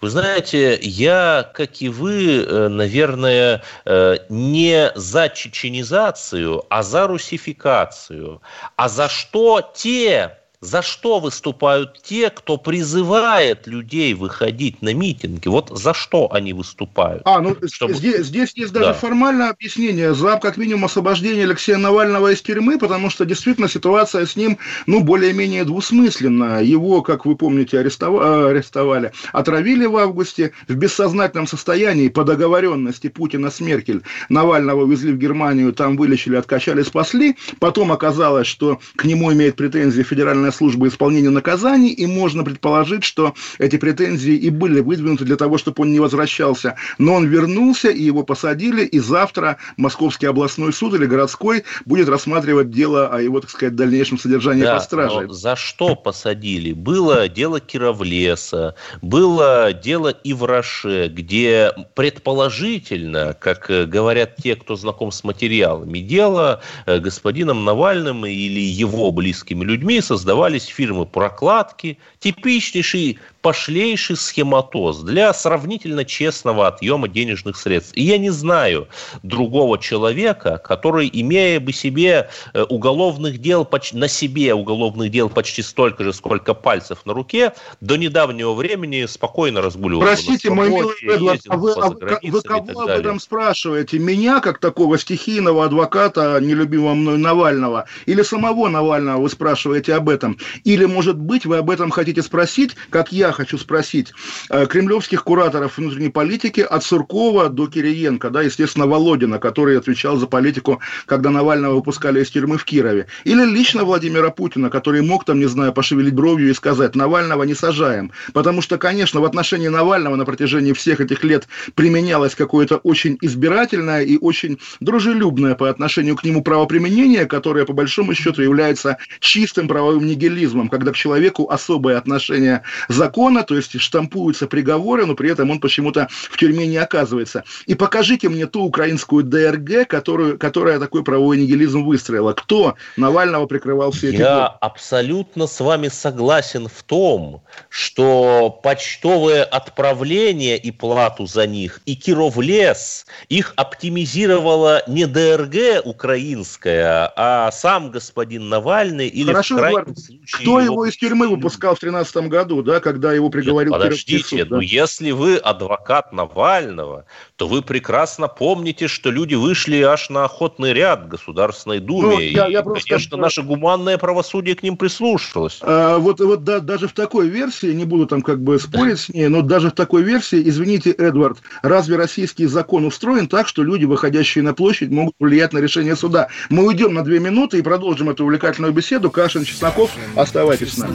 Вы 0.00 0.10
знаете, 0.10 0.78
я, 0.80 1.50
как 1.54 1.82
и 1.82 1.88
вы, 1.88 2.42
э, 2.42 2.68
наверное, 2.68 3.62
э, 3.84 4.18
не 4.28 4.92
за 4.94 5.28
чеченизацию, 5.28 6.64
а 6.70 6.84
за 6.84 7.08
русификацию. 7.08 8.40
А 8.76 8.88
за 8.88 9.08
что 9.08 9.60
те 9.74 10.38
за 10.60 10.82
что 10.82 11.20
выступают 11.20 12.02
те, 12.02 12.30
кто 12.30 12.56
призывает 12.56 13.66
людей 13.66 14.14
выходить 14.14 14.82
на 14.82 14.92
митинги? 14.92 15.46
Вот 15.46 15.70
за 15.70 15.94
что 15.94 16.32
они 16.32 16.52
выступают? 16.52 17.22
А, 17.24 17.40
ну 17.40 17.56
Чтобы... 17.70 17.94
здесь, 17.94 18.26
здесь 18.26 18.52
есть 18.56 18.72
даже 18.72 18.86
да. 18.86 18.94
формальное 18.94 19.50
объяснение. 19.50 20.14
За, 20.14 20.36
как 20.36 20.56
минимум, 20.56 20.86
освобождение 20.86 21.44
Алексея 21.44 21.76
Навального 21.76 22.32
из 22.32 22.42
тюрьмы, 22.42 22.78
потому 22.78 23.08
что 23.08 23.24
действительно 23.24 23.68
ситуация 23.68 24.26
с 24.26 24.34
ним, 24.34 24.58
ну, 24.86 25.00
более-менее 25.00 25.64
двусмысленная. 25.64 26.62
Его, 26.62 27.02
как 27.02 27.24
вы 27.24 27.36
помните, 27.36 27.78
арестовали, 27.78 28.50
арестовали, 28.50 29.12
отравили 29.32 29.86
в 29.86 29.96
августе 29.96 30.52
в 30.66 30.74
бессознательном 30.74 31.46
состоянии 31.46 32.08
по 32.08 32.24
договоренности 32.24 33.08
Путина 33.08 33.50
с 33.50 33.60
Меркель. 33.60 34.02
Навального 34.28 34.90
везли 34.90 35.12
в 35.12 35.18
Германию, 35.18 35.72
там 35.72 35.96
вылечили, 35.96 36.34
откачали, 36.34 36.82
спасли. 36.82 37.36
Потом 37.60 37.92
оказалось, 37.92 38.48
что 38.48 38.80
к 38.96 39.04
нему 39.04 39.32
имеет 39.32 39.54
претензии 39.54 40.02
федеральная 40.02 40.47
Федеральная 40.48 40.52
служба 40.52 40.88
исполнения 40.88 41.30
наказаний, 41.30 41.90
и 41.90 42.06
можно 42.06 42.44
предположить, 42.44 43.04
что 43.04 43.34
эти 43.58 43.76
претензии 43.76 44.34
и 44.34 44.50
были 44.50 44.80
выдвинуты 44.80 45.24
для 45.24 45.36
того, 45.36 45.58
чтобы 45.58 45.82
он 45.82 45.92
не 45.92 46.00
возвращался. 46.00 46.74
Но 46.98 47.14
он 47.14 47.26
вернулся, 47.26 47.88
и 47.88 48.02
его 48.02 48.22
посадили, 48.22 48.84
и 48.84 48.98
завтра 48.98 49.58
Московский 49.76 50.26
областной 50.26 50.72
суд 50.72 50.94
или 50.94 51.06
городской 51.06 51.64
будет 51.84 52.08
рассматривать 52.08 52.70
дело 52.70 53.08
о 53.08 53.20
его, 53.20 53.40
так 53.40 53.50
сказать, 53.50 53.76
дальнейшем 53.76 54.18
содержании 54.18 54.62
да, 54.62 54.74
под 54.74 54.84
стражей. 54.84 55.26
за 55.30 55.56
что 55.56 55.94
посадили? 55.94 56.72
Было 56.72 57.28
дело 57.28 57.60
Кировлеса, 57.60 58.74
было 59.02 59.72
дело 59.72 60.14
Ивраше, 60.24 61.08
где 61.08 61.72
предположительно, 61.94 63.36
как 63.38 63.66
говорят 63.68 64.36
те, 64.36 64.56
кто 64.56 64.76
знаком 64.76 65.12
с 65.12 65.24
материалами 65.24 65.98
дела, 65.98 66.60
э, 66.86 66.98
господином 66.98 67.64
Навальным 67.64 68.24
или 68.26 68.60
его 68.60 69.10
близкими 69.12 69.64
людьми 69.64 70.00
создавали 70.00 70.37
создавались 70.38 70.66
фирмы 70.66 71.04
прокладки, 71.04 71.98
типичнейший 72.20 73.18
пошлейший 73.40 74.16
схематоз 74.16 75.00
для 75.02 75.32
сравнительно 75.32 76.04
честного 76.04 76.66
отъема 76.66 77.08
денежных 77.08 77.56
средств. 77.56 77.92
И 77.94 78.02
я 78.02 78.18
не 78.18 78.30
знаю 78.30 78.88
другого 79.22 79.78
человека, 79.78 80.60
который, 80.62 81.08
имея 81.12 81.60
бы 81.60 81.72
себе 81.72 82.28
э, 82.52 82.62
уголовных 82.62 83.38
дел, 83.38 83.68
на 83.92 84.08
себе 84.08 84.54
уголовных 84.54 85.10
дел 85.10 85.28
почти 85.28 85.62
столько 85.62 86.04
же, 86.04 86.12
сколько 86.12 86.54
пальцев 86.54 87.06
на 87.06 87.14
руке, 87.14 87.52
до 87.80 87.96
недавнего 87.96 88.54
времени 88.54 89.06
спокойно 89.06 89.60
разгуливал. 89.60 90.02
Простите, 90.02 90.50
мой 90.50 90.70
милый 90.70 90.96
Эдвард, 91.02 91.40
а 91.48 91.56
вы, 91.56 91.72
а 91.72 91.90
вы 91.90 92.42
кого 92.42 92.80
об 92.82 92.88
этом 92.88 93.20
спрашиваете? 93.20 93.98
Меня, 93.98 94.40
как 94.40 94.58
такого 94.58 94.98
стихийного 94.98 95.64
адвоката, 95.64 96.38
нелюбимого 96.40 96.94
мной 96.94 97.18
Навального, 97.18 97.86
или 98.06 98.22
самого 98.22 98.68
Навального 98.68 99.20
вы 99.20 99.28
спрашиваете 99.30 99.94
об 99.94 100.08
этом? 100.08 100.38
Или, 100.64 100.86
может 100.86 101.16
быть, 101.16 101.46
вы 101.46 101.58
об 101.58 101.70
этом 101.70 101.90
хотите 101.90 102.22
спросить, 102.22 102.74
как 102.90 103.12
я 103.12 103.27
хочу 103.32 103.58
спросить, 103.58 104.12
э, 104.50 104.66
кремлевских 104.66 105.24
кураторов 105.24 105.78
внутренней 105.78 106.10
политики 106.10 106.60
от 106.60 106.84
Суркова 106.84 107.48
до 107.48 107.66
Кириенко, 107.66 108.30
да, 108.30 108.42
естественно, 108.42 108.86
Володина, 108.86 109.38
который 109.38 109.78
отвечал 109.78 110.16
за 110.16 110.26
политику, 110.26 110.80
когда 111.06 111.30
Навального 111.30 111.74
выпускали 111.74 112.22
из 112.22 112.30
тюрьмы 112.30 112.58
в 112.58 112.64
Кирове. 112.64 113.06
Или 113.24 113.44
лично 113.44 113.84
Владимира 113.84 114.30
Путина, 114.30 114.70
который 114.70 115.02
мог 115.02 115.24
там, 115.24 115.38
не 115.38 115.46
знаю, 115.46 115.72
пошевелить 115.72 116.14
бровью 116.14 116.50
и 116.50 116.54
сказать, 116.54 116.94
Навального 116.94 117.44
не 117.44 117.54
сажаем. 117.54 118.12
Потому 118.32 118.62
что, 118.62 118.78
конечно, 118.78 119.20
в 119.20 119.24
отношении 119.24 119.68
Навального 119.68 120.16
на 120.16 120.24
протяжении 120.24 120.72
всех 120.72 121.00
этих 121.00 121.24
лет 121.24 121.48
применялось 121.74 122.34
какое-то 122.34 122.76
очень 122.78 123.18
избирательное 123.20 124.02
и 124.02 124.18
очень 124.18 124.58
дружелюбное 124.80 125.54
по 125.54 125.68
отношению 125.68 126.16
к 126.16 126.24
нему 126.24 126.42
правоприменение, 126.42 127.26
которое, 127.26 127.64
по 127.64 127.72
большому 127.72 128.14
счету, 128.14 128.42
является 128.42 128.98
чистым 129.20 129.68
правовым 129.68 130.06
нигилизмом, 130.06 130.68
когда 130.68 130.92
к 130.92 130.96
человеку 130.96 131.48
особое 131.50 131.96
отношение 131.98 132.62
закона, 132.88 133.17
то 133.42 133.56
есть 133.56 133.78
штампуются 133.80 134.46
приговоры, 134.46 135.04
но 135.04 135.14
при 135.14 135.30
этом 135.30 135.50
он 135.50 135.58
почему-то 135.60 136.06
в 136.10 136.36
тюрьме 136.36 136.66
не 136.66 136.76
оказывается. 136.76 137.42
И 137.66 137.74
покажите 137.74 138.28
мне 138.28 138.46
ту 138.46 138.62
украинскую 138.62 139.24
ДРГ, 139.24 139.88
которую, 139.88 140.38
которая 140.38 140.78
такой 140.78 141.02
правовой 141.02 141.36
нигилизм 141.36 141.84
выстроила. 141.84 142.32
Кто 142.32 142.76
Навального 142.96 143.46
прикрывал 143.46 143.90
все 143.90 144.10
эти 144.10 144.20
Я 144.20 144.34
годы? 144.34 144.58
абсолютно 144.60 145.46
с 145.48 145.58
вами 145.60 145.88
согласен 145.88 146.68
в 146.68 146.82
том, 146.84 147.42
что 147.68 148.60
почтовые 148.62 149.42
отправления 149.42 150.56
и 150.56 150.70
плату 150.70 151.26
за 151.26 151.46
них, 151.48 151.80
и 151.86 151.96
Кировлес, 151.96 153.06
их 153.28 153.52
оптимизировала 153.56 154.82
не 154.86 155.06
ДРГ 155.06 155.84
украинская, 155.84 157.12
а 157.16 157.50
сам 157.50 157.90
господин 157.90 158.48
Навальный 158.48 159.08
или 159.08 159.32
Хорошо, 159.32 159.56
в 159.56 159.58
крайнем 159.58 159.96
случае... 159.96 160.20
Кто 160.30 160.60
его, 160.60 160.72
его 160.74 160.86
из 160.86 160.96
тюрьмы 160.96 161.28
выпускал 161.28 161.74
в 161.74 161.80
2013 161.80 162.28
году, 162.28 162.62
да, 162.62 162.78
когда 162.78 163.07
его 163.12 163.30
приговорил 163.30 163.72
Нет, 163.72 163.82
Подождите, 163.82 164.38
суд, 164.38 164.48
да? 164.48 164.56
ну 164.56 164.60
если 164.60 165.10
вы 165.10 165.36
адвокат 165.36 166.12
Навального, 166.12 167.04
то 167.36 167.48
вы 167.48 167.62
прекрасно 167.62 168.28
помните, 168.28 168.88
что 168.88 169.10
люди 169.10 169.34
вышли 169.34 169.80
аж 169.82 170.10
на 170.10 170.24
охотный 170.24 170.72
ряд 170.72 171.08
Государственной 171.08 171.80
Думе. 171.80 172.14
Ну, 172.14 172.20
я, 172.20 172.46
я 172.46 172.60
и, 172.60 172.62
просто 172.62 172.88
конечно, 172.88 173.16
наше 173.16 173.42
гуманное 173.42 173.98
правосудие 173.98 174.54
к 174.54 174.62
ним 174.62 174.76
прислушалось. 174.76 175.58
А, 175.62 175.98
вот 175.98 176.20
вот 176.20 176.44
да, 176.44 176.60
даже 176.60 176.88
в 176.88 176.92
такой 176.92 177.28
версии, 177.28 177.72
не 177.72 177.84
буду 177.84 178.06
там 178.06 178.22
как 178.22 178.42
бы 178.42 178.58
спорить 178.58 179.00
с 179.00 179.08
ней, 179.08 179.28
но 179.28 179.42
даже 179.42 179.70
в 179.70 179.72
такой 179.72 180.02
версии, 180.02 180.40
извините, 180.48 180.90
Эдвард, 180.90 181.38
разве 181.62 181.96
российский 181.96 182.46
закон 182.46 182.84
устроен 182.84 183.28
так, 183.28 183.48
что 183.48 183.62
люди, 183.62 183.84
выходящие 183.84 184.44
на 184.44 184.54
площадь, 184.54 184.90
могут 184.90 185.14
влиять 185.18 185.52
на 185.52 185.58
решение 185.58 185.96
суда? 185.96 186.28
Мы 186.50 186.66
уйдем 186.66 186.94
на 186.94 187.04
две 187.04 187.20
минуты 187.20 187.58
и 187.58 187.62
продолжим 187.62 188.10
эту 188.10 188.24
увлекательную 188.24 188.72
беседу. 188.72 189.10
Кашин, 189.10 189.44
Чесноков, 189.44 189.90
оставайтесь 190.16 190.74
с 190.74 190.78
нами. 190.78 190.94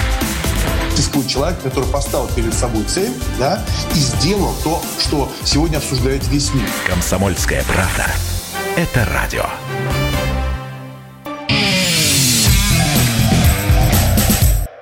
Существует 0.95 1.27
человек, 1.27 1.61
который 1.61 1.89
поставил 1.89 2.27
перед 2.29 2.53
собой 2.53 2.83
цель, 2.83 3.11
да, 3.39 3.63
и 3.95 3.99
сделал 3.99 4.53
то, 4.63 4.81
что 4.99 5.31
сегодня 5.43 5.77
обсуждает 5.77 6.27
весь 6.27 6.53
мир. 6.53 6.67
Комсомольская 6.87 7.63
правда. 7.63 8.07
Это 8.75 9.05
радио. 9.13 9.45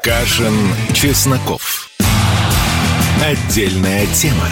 Кашин, 0.04 0.74
Чесноков. 0.94 1.90
Отдельная 3.22 4.06
тема. 4.08 4.48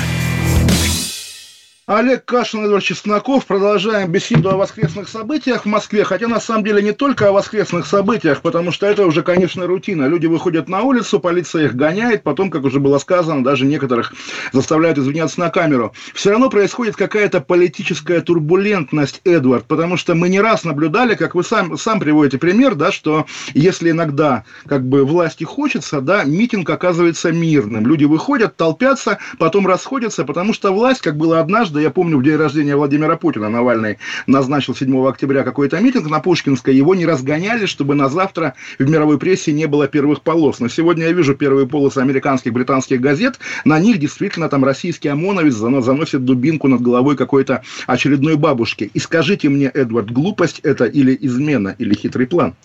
Олег 1.90 2.26
Кашин, 2.26 2.66
Эдвард 2.66 2.84
Чесноков. 2.84 3.46
Продолжаем 3.46 4.12
беседу 4.12 4.50
о 4.50 4.58
воскресных 4.58 5.08
событиях 5.08 5.64
в 5.64 5.68
Москве. 5.68 6.04
Хотя, 6.04 6.28
на 6.28 6.42
самом 6.42 6.66
деле, 6.66 6.84
не 6.84 6.92
только 6.92 7.30
о 7.30 7.32
воскресных 7.32 7.88
событиях, 7.88 8.42
потому 8.42 8.74
что 8.74 8.86
это 8.88 9.06
уже, 9.06 9.24
конечно, 9.24 9.66
рутина. 9.66 10.06
Люди 10.06 10.26
выходят 10.26 10.68
на 10.68 10.82
улицу, 10.82 11.22
полиция 11.22 11.64
их 11.64 11.76
гоняет, 11.78 12.24
потом, 12.24 12.50
как 12.50 12.66
уже 12.66 12.82
было 12.82 12.98
сказано, 12.98 13.42
даже 13.42 13.66
некоторых 13.66 14.14
заставляют 14.52 14.98
извиняться 14.98 15.40
на 15.40 15.50
камеру. 15.50 15.94
Все 16.14 16.32
равно 16.32 16.50
происходит 16.50 16.98
какая-то 16.98 17.40
политическая 17.40 18.20
турбулентность, 18.20 19.22
Эдвард, 19.24 19.64
потому 19.64 19.96
что 19.96 20.14
мы 20.14 20.28
не 20.28 20.42
раз 20.42 20.66
наблюдали, 20.66 21.16
как 21.16 21.36
вы 21.36 21.44
сам, 21.46 21.78
сам 21.78 22.02
приводите 22.02 22.38
пример, 22.38 22.76
да, 22.76 22.92
что 22.92 23.28
если 23.54 23.92
иногда 23.92 24.44
как 24.66 24.86
бы 24.86 25.06
власти 25.06 25.46
хочется, 25.46 26.02
да, 26.02 26.26
митинг 26.26 26.70
оказывается 26.70 27.32
мирным. 27.32 27.88
Люди 27.88 28.04
выходят, 28.04 28.58
толпятся, 28.58 29.20
потом 29.40 29.66
расходятся, 29.66 30.26
потому 30.26 30.54
что 30.54 30.74
власть, 30.74 31.00
как 31.00 31.16
было 31.16 31.40
однажды, 31.40 31.77
однажды, 31.78 31.82
я 31.82 31.92
помню, 31.92 32.18
в 32.18 32.24
день 32.24 32.36
рождения 32.36 32.76
Владимира 32.76 33.18
Путина 33.18 33.50
Навальный 33.50 33.98
назначил 34.28 34.76
7 34.76 35.08
октября 35.08 35.44
какой-то 35.44 35.80
митинг 35.80 36.10
на 36.10 36.20
Пушкинской, 36.20 36.76
его 36.76 36.96
не 36.96 37.06
разгоняли, 37.06 37.66
чтобы 37.66 37.96
на 37.96 38.10
завтра 38.10 38.54
в 38.80 38.90
мировой 38.90 39.18
прессе 39.18 39.54
не 39.54 39.68
было 39.68 39.88
первых 39.88 40.22
полос. 40.22 40.60
Но 40.60 40.70
сегодня 40.70 41.06
я 41.06 41.12
вижу 41.12 41.36
первые 41.36 41.68
полосы 41.68 42.00
американских, 42.00 42.54
британских 42.54 43.00
газет, 43.02 43.40
на 43.66 43.80
них 43.80 44.00
действительно 44.00 44.50
там 44.50 44.64
российский 44.64 45.10
ОМОНовец 45.10 45.54
заносит 45.54 46.26
дубинку 46.26 46.68
над 46.68 46.82
головой 46.82 47.16
какой-то 47.16 47.62
очередной 47.88 48.36
бабушки. 48.36 48.90
И 48.94 49.00
скажите 49.00 49.50
мне, 49.50 49.68
Эдвард, 49.68 50.12
глупость 50.12 50.60
это 50.64 50.86
или 50.86 51.18
измена, 51.22 51.76
или 51.78 51.94
хитрый 51.94 52.28
план? 52.28 52.56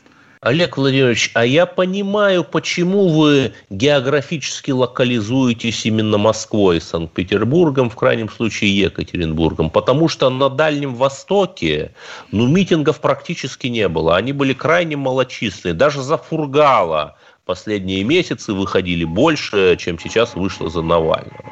Олег 0.42 0.76
Владимирович, 0.76 1.30
а 1.34 1.46
я 1.46 1.66
понимаю, 1.66 2.42
почему 2.42 3.10
вы 3.10 3.52
географически 3.70 4.72
локализуетесь 4.72 5.86
именно 5.86 6.18
Москвой, 6.18 6.80
Санкт-Петербургом, 6.80 7.88
в 7.88 7.94
крайнем 7.94 8.28
случае 8.28 8.76
Екатеринбургом. 8.76 9.70
Потому 9.70 10.08
что 10.08 10.28
на 10.30 10.50
Дальнем 10.50 10.96
Востоке 10.96 11.92
ну, 12.32 12.48
митингов 12.48 13.00
практически 13.00 13.68
не 13.68 13.86
было. 13.86 14.16
Они 14.16 14.32
были 14.32 14.52
крайне 14.52 14.96
малочисленны. 14.96 15.74
Даже 15.74 16.02
за 16.02 16.18
Фургала 16.18 17.16
последние 17.44 18.02
месяцы 18.02 18.52
выходили 18.52 19.04
больше, 19.04 19.76
чем 19.78 19.96
сейчас 19.96 20.34
вышло 20.34 20.68
за 20.68 20.82
Навального. 20.82 21.44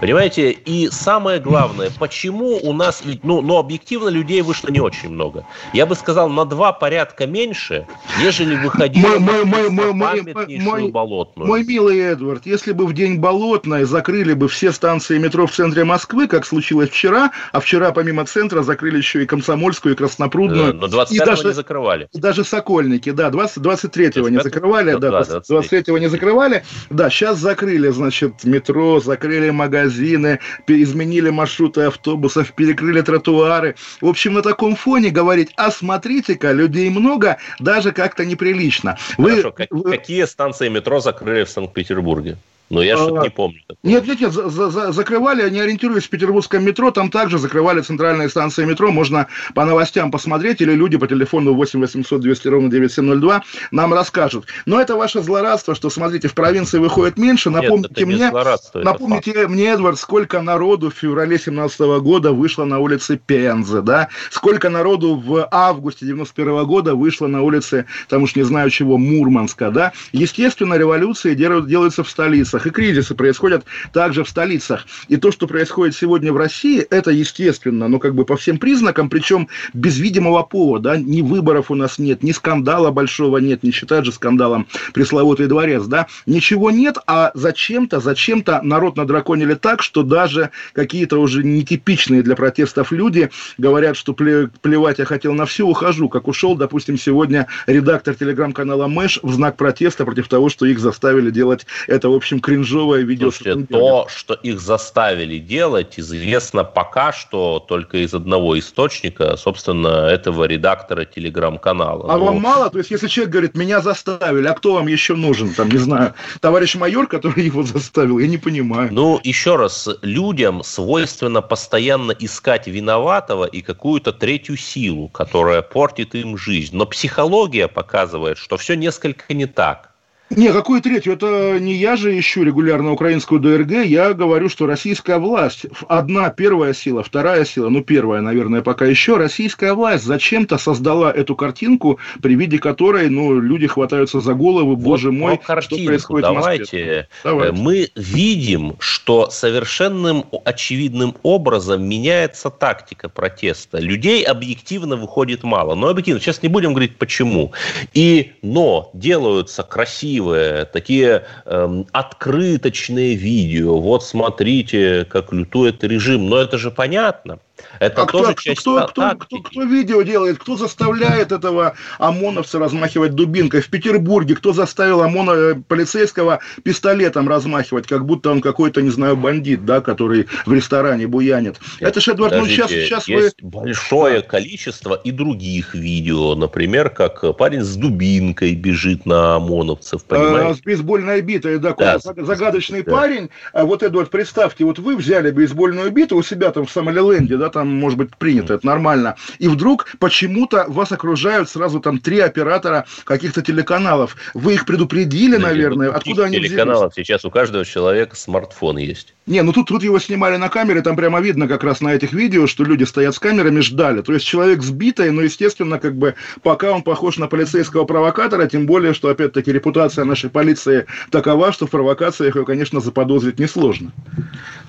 Понимаете? 0.00 0.52
И 0.52 0.88
самое 0.90 1.40
главное, 1.40 1.90
почему 1.98 2.58
у 2.62 2.72
нас, 2.72 3.02
ну, 3.22 3.40
ну, 3.40 3.58
объективно 3.58 4.08
людей 4.08 4.42
вышло 4.42 4.68
не 4.68 4.80
очень 4.80 5.10
много. 5.10 5.44
Я 5.72 5.86
бы 5.86 5.94
сказал, 5.94 6.28
на 6.28 6.44
два 6.44 6.72
порядка 6.72 7.26
меньше, 7.26 7.86
нежели 8.20 8.54
выходили 8.56 9.18
мой, 9.18 9.44
мой, 9.44 9.70
мой, 9.70 9.92
мой, 9.92 10.34
мой, 10.60 10.90
болотную. 10.90 11.48
Мой 11.48 11.64
милый 11.64 11.98
Эдвард, 11.98 12.46
если 12.46 12.72
бы 12.72 12.86
в 12.86 12.92
день 12.92 13.18
болотной 13.18 13.84
закрыли 13.84 14.34
бы 14.34 14.48
все 14.48 14.72
станции 14.72 15.18
метро 15.18 15.46
в 15.46 15.52
центре 15.52 15.84
Москвы, 15.84 16.28
как 16.28 16.46
случилось 16.46 16.90
вчера, 16.90 17.32
а 17.52 17.60
вчера 17.60 17.90
помимо 17.92 18.24
центра 18.24 18.62
закрыли 18.62 18.98
еще 18.98 19.22
и 19.22 19.26
Комсомольскую, 19.26 19.94
и 19.94 19.96
Краснопрудную. 19.96 20.74
Но 20.74 20.86
25 20.86 21.22
и 21.22 21.26
даже, 21.26 21.48
не 21.48 21.54
закрывали. 21.54 22.08
И 22.12 22.18
даже 22.18 22.44
Сокольники, 22.44 23.10
да, 23.10 23.30
20, 23.30 23.58
23-го 23.58 24.28
не 24.28 24.40
закрывали, 24.40 24.92
да, 24.92 25.10
да 25.10 25.20
23-го 25.20 25.98
не 25.98 26.08
закрывали. 26.08 26.64
Да, 26.90 27.10
сейчас 27.10 27.38
закрыли, 27.38 27.88
значит, 27.88 28.44
метро, 28.44 29.00
закрыли 29.00 29.50
магазин, 29.50 29.87
магазины, 29.88 30.38
изменили 30.66 31.30
маршруты 31.30 31.82
автобусов, 31.82 32.52
перекрыли 32.52 33.00
тротуары. 33.00 33.74
В 34.00 34.06
общем, 34.06 34.34
на 34.34 34.42
таком 34.42 34.76
фоне 34.76 35.10
говорить, 35.10 35.50
а 35.56 35.70
смотрите-ка, 35.70 36.52
людей 36.52 36.90
много, 36.90 37.38
даже 37.58 37.92
как-то 37.92 38.24
неприлично. 38.24 38.98
Вы, 39.16 39.42
Хорошо, 39.42 39.54
вы... 39.70 39.90
какие 39.90 40.24
станции 40.24 40.68
метро 40.68 41.00
закрыли 41.00 41.44
в 41.44 41.50
Санкт-Петербурге? 41.50 42.36
Но 42.70 42.82
я 42.82 42.96
что-то 42.96 43.22
не 43.22 43.30
помню. 43.30 43.60
Нет, 43.82 44.06
нет, 44.06 44.20
нет, 44.20 44.32
за, 44.32 44.48
за, 44.48 44.92
закрывали, 44.92 45.42
они 45.42 45.60
ориентируясь 45.60 46.04
в 46.04 46.10
петербургском 46.10 46.64
метро, 46.64 46.90
там 46.90 47.10
также 47.10 47.38
закрывали 47.38 47.80
центральные 47.80 48.28
станции 48.28 48.64
метро, 48.64 48.90
можно 48.90 49.26
по 49.54 49.64
новостям 49.64 50.10
посмотреть, 50.10 50.60
или 50.60 50.72
люди 50.72 50.98
по 50.98 51.06
телефону 51.06 51.54
8 51.54 51.80
800 51.80 52.20
200 52.20 52.48
ровно 52.48 52.70
9702 52.70 53.42
нам 53.70 53.94
расскажут. 53.94 54.46
Но 54.66 54.80
это 54.80 54.96
ваше 54.96 55.22
злорадство, 55.22 55.74
что, 55.74 55.88
смотрите, 55.88 56.28
в 56.28 56.34
провинции 56.34 56.78
выходит 56.78 57.16
меньше, 57.16 57.50
напомните 57.50 58.04
нет, 58.04 58.32
мне, 58.32 58.84
напомните 58.84 59.48
мне, 59.48 59.68
Эдвард, 59.68 59.98
сколько 59.98 60.42
народу 60.42 60.90
в 60.90 60.94
феврале 60.94 61.38
17 61.38 61.80
года 62.02 62.32
вышло 62.32 62.64
на 62.64 62.80
улицы 62.80 63.18
Пензы, 63.24 63.80
да, 63.80 64.08
сколько 64.30 64.68
народу 64.68 65.16
в 65.16 65.48
августе 65.50 66.06
91 66.06 66.66
года 66.66 66.94
вышло 66.94 67.26
на 67.26 67.42
улицы, 67.42 67.86
там 68.08 68.24
уж 68.24 68.36
не 68.36 68.42
знаю 68.42 68.70
чего, 68.70 68.98
Мурманска, 68.98 69.70
да, 69.70 69.92
естественно, 70.12 70.74
революции 70.74 71.34
делаются 71.34 72.04
в 72.04 72.10
столицах, 72.10 72.57
столицах, 72.58 72.66
и 72.66 72.70
кризисы 72.70 73.14
происходят 73.14 73.64
также 73.92 74.24
в 74.24 74.28
столицах. 74.28 74.86
И 75.08 75.16
то, 75.16 75.30
что 75.32 75.46
происходит 75.46 75.94
сегодня 75.94 76.32
в 76.32 76.36
России, 76.36 76.80
это 76.80 77.10
естественно, 77.10 77.88
но 77.88 77.98
как 77.98 78.14
бы 78.14 78.24
по 78.24 78.36
всем 78.36 78.58
признакам, 78.58 79.08
причем 79.08 79.48
без 79.74 79.98
видимого 79.98 80.42
повода, 80.42 80.90
да, 80.90 80.96
ни 80.96 81.22
выборов 81.22 81.70
у 81.70 81.74
нас 81.74 81.98
нет, 81.98 82.22
ни 82.22 82.32
скандала 82.32 82.90
большого 82.90 83.38
нет, 83.38 83.62
не 83.62 83.72
считать 83.72 84.04
же 84.04 84.12
скандалом 84.12 84.66
пресловутый 84.94 85.46
дворец, 85.46 85.84
да, 85.84 86.06
ничего 86.26 86.70
нет, 86.70 86.96
а 87.06 87.30
зачем-то, 87.34 88.00
зачем-то 88.00 88.60
народ 88.62 88.96
надраконили 88.96 89.54
так, 89.54 89.82
что 89.82 90.02
даже 90.02 90.50
какие-то 90.72 91.18
уже 91.18 91.44
нетипичные 91.44 92.22
для 92.22 92.36
протестов 92.36 92.92
люди 92.92 93.30
говорят, 93.58 93.96
что 93.96 94.14
плевать 94.14 94.98
я 94.98 95.04
хотел 95.04 95.34
на 95.34 95.44
все, 95.44 95.66
ухожу, 95.66 96.08
как 96.08 96.28
ушел, 96.28 96.56
допустим, 96.56 96.96
сегодня 96.96 97.46
редактор 97.66 98.14
телеграм-канала 98.14 98.86
Мэш 98.86 99.20
в 99.22 99.32
знак 99.32 99.56
протеста 99.56 100.04
против 100.04 100.28
того, 100.28 100.48
что 100.48 100.66
их 100.66 100.78
заставили 100.78 101.30
делать 101.30 101.66
это, 101.86 102.08
в 102.08 102.14
общем, 102.14 102.40
кринжовое 102.48 103.02
видео. 103.02 103.30
Слушайте, 103.30 103.66
то, 103.66 104.06
что 104.08 104.34
их 104.34 104.60
заставили 104.60 105.38
делать, 105.38 105.94
известно 105.98 106.64
пока 106.64 107.12
что 107.12 107.58
только 107.58 107.98
из 107.98 108.14
одного 108.14 108.58
источника, 108.58 109.36
собственно, 109.36 110.08
этого 110.08 110.44
редактора 110.44 111.04
телеграм-канала. 111.04 112.12
А 112.12 112.16
ну, 112.16 112.24
вам 112.26 112.40
мало? 112.40 112.70
То 112.70 112.78
есть, 112.78 112.90
если 112.90 113.08
человек 113.08 113.32
говорит, 113.32 113.54
меня 113.54 113.80
заставили, 113.80 114.46
а 114.46 114.54
кто 114.54 114.74
вам 114.74 114.86
еще 114.86 115.14
нужен? 115.14 115.52
Там, 115.54 115.70
не 115.70 115.78
знаю, 115.78 116.14
товарищ 116.40 116.74
майор, 116.76 117.06
который 117.06 117.44
его 117.50 117.62
заставил, 117.62 118.18
я 118.18 118.28
не 118.28 118.38
понимаю. 118.38 118.88
Ну, 118.92 119.20
еще 119.22 119.56
раз, 119.56 119.88
людям 120.02 120.62
свойственно 120.62 121.42
постоянно 121.42 122.12
искать 122.12 122.66
виноватого 122.66 123.44
и 123.44 123.60
какую-то 123.60 124.12
третью 124.12 124.56
силу, 124.56 125.08
которая 125.08 125.62
портит 125.62 126.14
им 126.14 126.38
жизнь. 126.38 126.76
Но 126.76 126.86
психология 126.86 127.68
показывает, 127.68 128.38
что 128.38 128.56
все 128.56 128.74
несколько 128.74 129.34
не 129.34 129.46
так. 129.46 129.87
Не, 130.30 130.52
какую 130.52 130.82
третью? 130.82 131.14
Это 131.14 131.58
не 131.58 131.74
я 131.74 131.96
же 131.96 132.18
ищу 132.18 132.42
регулярно 132.42 132.92
украинскую 132.92 133.40
ДРГ, 133.40 133.84
я 133.86 134.12
говорю, 134.12 134.48
что 134.48 134.66
российская 134.66 135.18
власть, 135.18 135.66
одна 135.88 136.28
первая 136.28 136.74
сила, 136.74 137.02
вторая 137.02 137.44
сила, 137.44 137.70
ну 137.70 137.82
первая, 137.82 138.20
наверное, 138.20 138.60
пока 138.60 138.84
еще, 138.84 139.16
российская 139.16 139.72
власть 139.72 140.04
зачем-то 140.04 140.58
создала 140.58 141.10
эту 141.10 141.34
картинку, 141.34 141.98
при 142.20 142.34
виде 142.34 142.58
которой, 142.58 143.08
ну, 143.08 143.40
люди 143.40 143.66
хватаются 143.66 144.20
за 144.20 144.34
головы, 144.34 144.74
вот 144.74 144.78
боже 144.78 145.12
мой, 145.12 145.38
картинку, 145.38 145.76
что 145.76 145.86
происходит 145.86 146.28
давайте, 146.28 146.58
в 146.58 146.60
Москве. 146.60 147.08
Давайте. 147.24 147.52
Мы 147.62 147.88
видим, 147.96 148.76
что 148.80 149.30
совершенным 149.30 150.24
очевидным 150.44 151.14
образом 151.22 151.82
меняется 151.88 152.50
тактика 152.50 153.08
протеста. 153.08 153.78
Людей 153.78 154.24
объективно 154.24 154.96
выходит 154.96 155.42
мало, 155.42 155.74
но 155.74 155.88
объективно, 155.88 156.20
сейчас 156.20 156.42
не 156.42 156.48
будем 156.50 156.70
говорить 156.74 156.96
почему. 156.96 157.52
И, 157.94 158.32
но 158.42 158.90
делаются 158.92 159.62
красивые 159.62 160.17
красивые, 160.18 160.64
такие 160.64 161.24
эм, 161.44 161.86
открыточные 161.92 163.14
видео. 163.14 163.80
Вот 163.80 164.04
смотрите, 164.04 165.04
как 165.04 165.32
лютует 165.32 165.84
режим. 165.84 166.28
Но 166.28 166.38
это 166.38 166.58
же 166.58 166.70
понятно. 166.70 167.38
Это 167.80 168.02
а 168.02 168.06
тоже 168.06 168.32
кто, 168.32 168.42
часть 168.42 168.60
кто, 168.60 168.86
кто, 168.86 169.10
кто, 169.16 169.38
кто 169.38 169.62
видео 169.62 170.02
делает, 170.02 170.38
кто 170.38 170.56
заставляет 170.56 171.32
этого 171.32 171.74
ОМОНовца 171.98 172.58
размахивать 172.58 173.14
дубинкой? 173.14 173.60
В 173.60 173.68
Петербурге 173.68 174.36
кто 174.36 174.52
заставил 174.52 175.02
ОМОНа 175.02 175.30
э, 175.30 175.54
полицейского 175.66 176.40
пистолетом 176.62 177.28
размахивать, 177.28 177.86
как 177.86 178.04
будто 178.04 178.30
он 178.30 178.40
какой-то, 178.40 178.82
не 178.82 178.90
знаю, 178.90 179.16
бандит, 179.16 179.64
да, 179.64 179.80
который 179.80 180.26
в 180.46 180.52
ресторане 180.52 181.06
буянит? 181.06 181.60
Это 181.80 182.00
же, 182.00 182.12
Эдуард, 182.12 182.34
ну 182.36 182.46
сейчас, 182.46 182.70
сейчас 182.70 183.08
есть 183.08 183.42
вы... 183.42 183.48
большое 183.48 184.22
количество 184.22 184.94
и 184.94 185.10
других 185.10 185.74
видео, 185.74 186.34
например, 186.34 186.90
как 186.90 187.36
парень 187.36 187.62
с 187.62 187.76
дубинкой 187.76 188.54
бежит 188.54 189.06
на 189.06 189.36
ОМОНовцев, 189.36 190.02
а, 190.08 190.14
понимаете? 190.14 190.50
А, 190.50 190.54
с 190.54 190.60
бейсбольной 190.60 191.20
битой, 191.20 191.58
да, 191.58 191.74
да. 191.74 191.98
загадочный 191.98 192.82
да. 192.82 192.92
парень. 192.92 193.30
А 193.52 193.64
вот, 193.64 193.82
Эдуард, 193.82 194.10
представьте, 194.10 194.64
вот 194.64 194.78
вы 194.78 194.96
взяли 194.96 195.30
бейсбольную 195.30 195.90
биту 195.90 196.16
у 196.16 196.22
себя 196.22 196.50
там 196.50 196.66
в 196.66 196.70
Сомалиленде, 196.70 197.36
да, 197.36 197.47
там, 197.48 197.68
может 197.68 197.98
быть, 197.98 198.16
принято, 198.16 198.54
это 198.54 198.66
нормально. 198.66 199.16
И 199.38 199.48
вдруг 199.48 199.86
почему-то 199.98 200.64
вас 200.68 200.92
окружают 200.92 201.48
сразу 201.48 201.80
там 201.80 201.98
три 201.98 202.20
оператора 202.20 202.86
каких-то 203.04 203.42
телеканалов. 203.42 204.16
Вы 204.34 204.54
их 204.54 204.66
предупредили, 204.66 205.36
наверное, 205.36 205.90
откуда 205.90 206.24
они 206.24 206.36
телеканалов 206.38 206.92
взялись? 206.92 207.06
сейчас 207.06 207.24
у 207.24 207.30
каждого 207.30 207.64
человека 207.64 208.16
смартфон 208.16 208.78
есть. 208.78 209.14
Не, 209.26 209.42
ну 209.42 209.52
тут, 209.52 209.68
тут 209.68 209.82
его 209.82 209.98
снимали 209.98 210.36
на 210.36 210.48
камере, 210.48 210.82
там 210.82 210.96
прямо 210.96 211.20
видно 211.20 211.48
как 211.48 211.64
раз 211.64 211.80
на 211.80 211.94
этих 211.94 212.12
видео, 212.12 212.46
что 212.46 212.64
люди 212.64 212.84
стоят 212.84 213.14
с 213.14 213.18
камерами, 213.18 213.60
ждали. 213.60 214.02
То 214.02 214.12
есть 214.12 214.24
человек 214.24 214.62
сбитый, 214.62 215.10
но, 215.10 215.22
естественно, 215.22 215.78
как 215.78 215.96
бы 215.96 216.14
пока 216.42 216.72
он 216.72 216.82
похож 216.82 217.18
на 217.18 217.28
полицейского 217.28 217.84
провокатора, 217.84 218.46
тем 218.46 218.66
более, 218.66 218.94
что, 218.94 219.08
опять-таки, 219.08 219.52
репутация 219.52 220.04
нашей 220.04 220.30
полиции 220.30 220.86
такова, 221.10 221.52
что 221.52 221.66
в 221.66 221.70
провокациях 221.70 222.36
ее, 222.36 222.44
конечно, 222.44 222.80
заподозрить 222.80 223.38
несложно. 223.38 223.92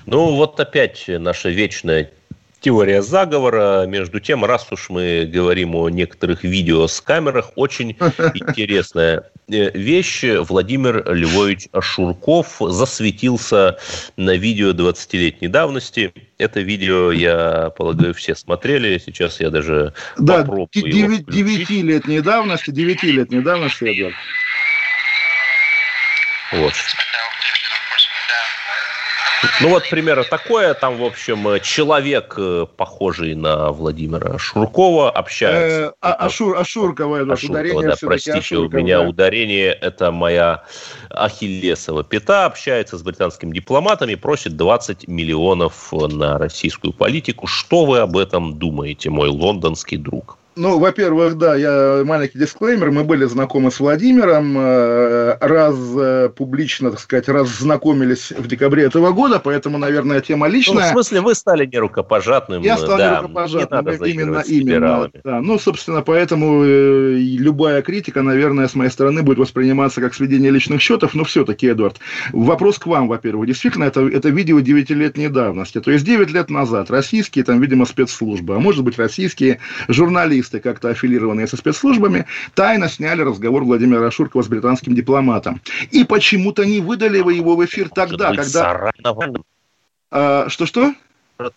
Ну, 0.06 0.34
вот 0.34 0.58
опять 0.60 1.04
наша 1.08 1.50
вечная 1.50 2.10
теория 2.60 3.02
заговора. 3.02 3.86
Между 3.86 4.20
тем, 4.20 4.44
раз 4.44 4.70
уж 4.70 4.90
мы 4.90 5.28
говорим 5.32 5.74
о 5.74 5.88
некоторых 5.88 6.44
видео 6.44 6.86
с 6.86 7.00
камерах, 7.00 7.52
очень 7.56 7.90
интересная 8.34 9.30
э, 9.48 9.70
вещь. 9.76 10.24
Владимир 10.24 11.02
Львович 11.12 11.68
Шурков 11.80 12.56
засветился 12.60 13.78
на 14.16 14.36
видео 14.36 14.70
20-летней 14.70 15.48
давности. 15.48 16.12
Это 16.38 16.60
видео, 16.60 17.12
я 17.12 17.70
полагаю, 17.76 18.14
все 18.14 18.34
смотрели. 18.34 18.98
Сейчас 18.98 19.40
я 19.40 19.50
даже 19.50 19.94
да, 20.18 20.38
попробую 20.38 20.68
9-летней 20.74 22.20
давности, 22.20 22.70
9-летней 22.70 23.40
давности, 23.40 23.84
Эдвард. 23.84 24.14
Вот. 26.52 26.74
Ну 29.60 29.70
вот, 29.70 29.88
примерно 29.88 30.24
такое. 30.24 30.74
Там, 30.74 30.98
в 30.98 31.04
общем, 31.04 31.48
э, 31.48 31.60
человек, 31.60 32.34
э, 32.36 32.66
похожий 32.76 33.34
на 33.34 33.70
Владимира 33.70 34.38
Шуркова, 34.38 35.10
общается. 35.10 35.86
Э, 35.86 35.92
а, 36.00 36.12
Ашур, 36.26 36.56
Ашуркова, 36.58 37.16
это 37.22 37.32
Ашуркова, 37.32 37.60
ударение 37.60 37.88
да, 37.88 37.96
простите, 38.00 38.38
Ашуркова, 38.38 38.78
у 38.78 38.82
меня 38.82 38.98
да. 38.98 39.08
ударение, 39.08 39.72
это 39.72 40.10
моя 40.10 40.64
Ахиллесова 41.10 42.04
пята, 42.04 42.44
общается 42.44 42.98
с 42.98 43.02
британскими 43.02 43.54
дипломатами, 43.54 44.14
просит 44.14 44.56
20 44.56 45.08
миллионов 45.08 45.92
на 45.92 46.38
российскую 46.38 46.92
политику. 46.92 47.46
Что 47.46 47.86
вы 47.86 48.00
об 48.00 48.16
этом 48.16 48.58
думаете, 48.58 49.10
мой 49.10 49.28
лондонский 49.28 49.96
друг? 49.96 50.39
Ну, 50.60 50.78
во-первых, 50.78 51.38
да, 51.38 51.56
я 51.56 52.02
маленький 52.04 52.38
дисклеймер. 52.38 52.90
Мы 52.90 53.04
были 53.04 53.24
знакомы 53.24 53.70
с 53.70 53.80
Владимиром, 53.80 54.58
э, 54.58 55.38
раз 55.40 55.74
э, 55.96 56.28
публично, 56.36 56.90
так 56.90 57.00
сказать, 57.00 57.30
раз 57.30 57.48
знакомились 57.48 58.30
в 58.30 58.46
декабре 58.46 58.84
этого 58.84 59.12
года, 59.12 59.40
поэтому, 59.42 59.78
наверное, 59.78 60.20
тема 60.20 60.48
личная. 60.48 60.82
Ну, 60.82 60.82
в 60.82 60.88
смысле, 60.88 61.22
вы 61.22 61.34
стали 61.34 61.64
не 61.64 61.78
рукопожатным. 61.78 62.62
Я 62.62 62.76
стал 62.76 62.98
да, 62.98 63.10
не 63.10 63.20
рукопожатным, 63.22 63.86
не 63.86 64.10
именно, 64.10 64.44
именно. 64.46 65.10
Да. 65.24 65.40
Ну, 65.40 65.58
собственно, 65.58 66.02
поэтому 66.02 66.62
э, 66.62 67.14
любая 67.14 67.80
критика, 67.80 68.20
наверное, 68.20 68.68
с 68.68 68.74
моей 68.74 68.90
стороны 68.90 69.22
будет 69.22 69.38
восприниматься 69.38 70.02
как 70.02 70.12
сведение 70.12 70.50
личных 70.50 70.82
счетов, 70.82 71.14
но 71.14 71.24
все-таки, 71.24 71.70
Эдуард, 71.70 71.96
вопрос 72.34 72.78
к 72.78 72.86
вам, 72.86 73.08
во-первых. 73.08 73.46
Действительно, 73.46 73.84
это, 73.84 74.06
это 74.06 74.28
видео 74.28 74.58
9-летней 74.58 75.28
давности, 75.28 75.80
то 75.80 75.90
есть 75.90 76.04
9 76.04 76.30
лет 76.32 76.50
назад 76.50 76.90
российские, 76.90 77.46
там, 77.46 77.62
видимо, 77.62 77.86
спецслужбы, 77.86 78.56
а 78.56 78.58
может 78.58 78.84
быть, 78.84 78.98
российские 78.98 79.60
журналисты 79.88 80.49
журналисты, 80.50 80.60
как-то 80.60 80.88
аффилированные 80.88 81.46
со 81.46 81.56
спецслужбами, 81.56 82.26
тайно 82.54 82.88
сняли 82.88 83.22
разговор 83.22 83.64
Владимира 83.64 84.10
Шуркова 84.10 84.42
с 84.42 84.48
британским 84.48 84.94
дипломатом. 84.94 85.60
И 85.92 86.04
почему-то 86.04 86.64
не 86.64 86.80
выдали 86.80 87.20
вы 87.20 87.34
его 87.34 87.56
в 87.56 87.64
эфир 87.64 87.88
тогда, 87.88 88.34
когда... 88.34 88.90
А, 90.12 90.48
что-что? 90.48 90.92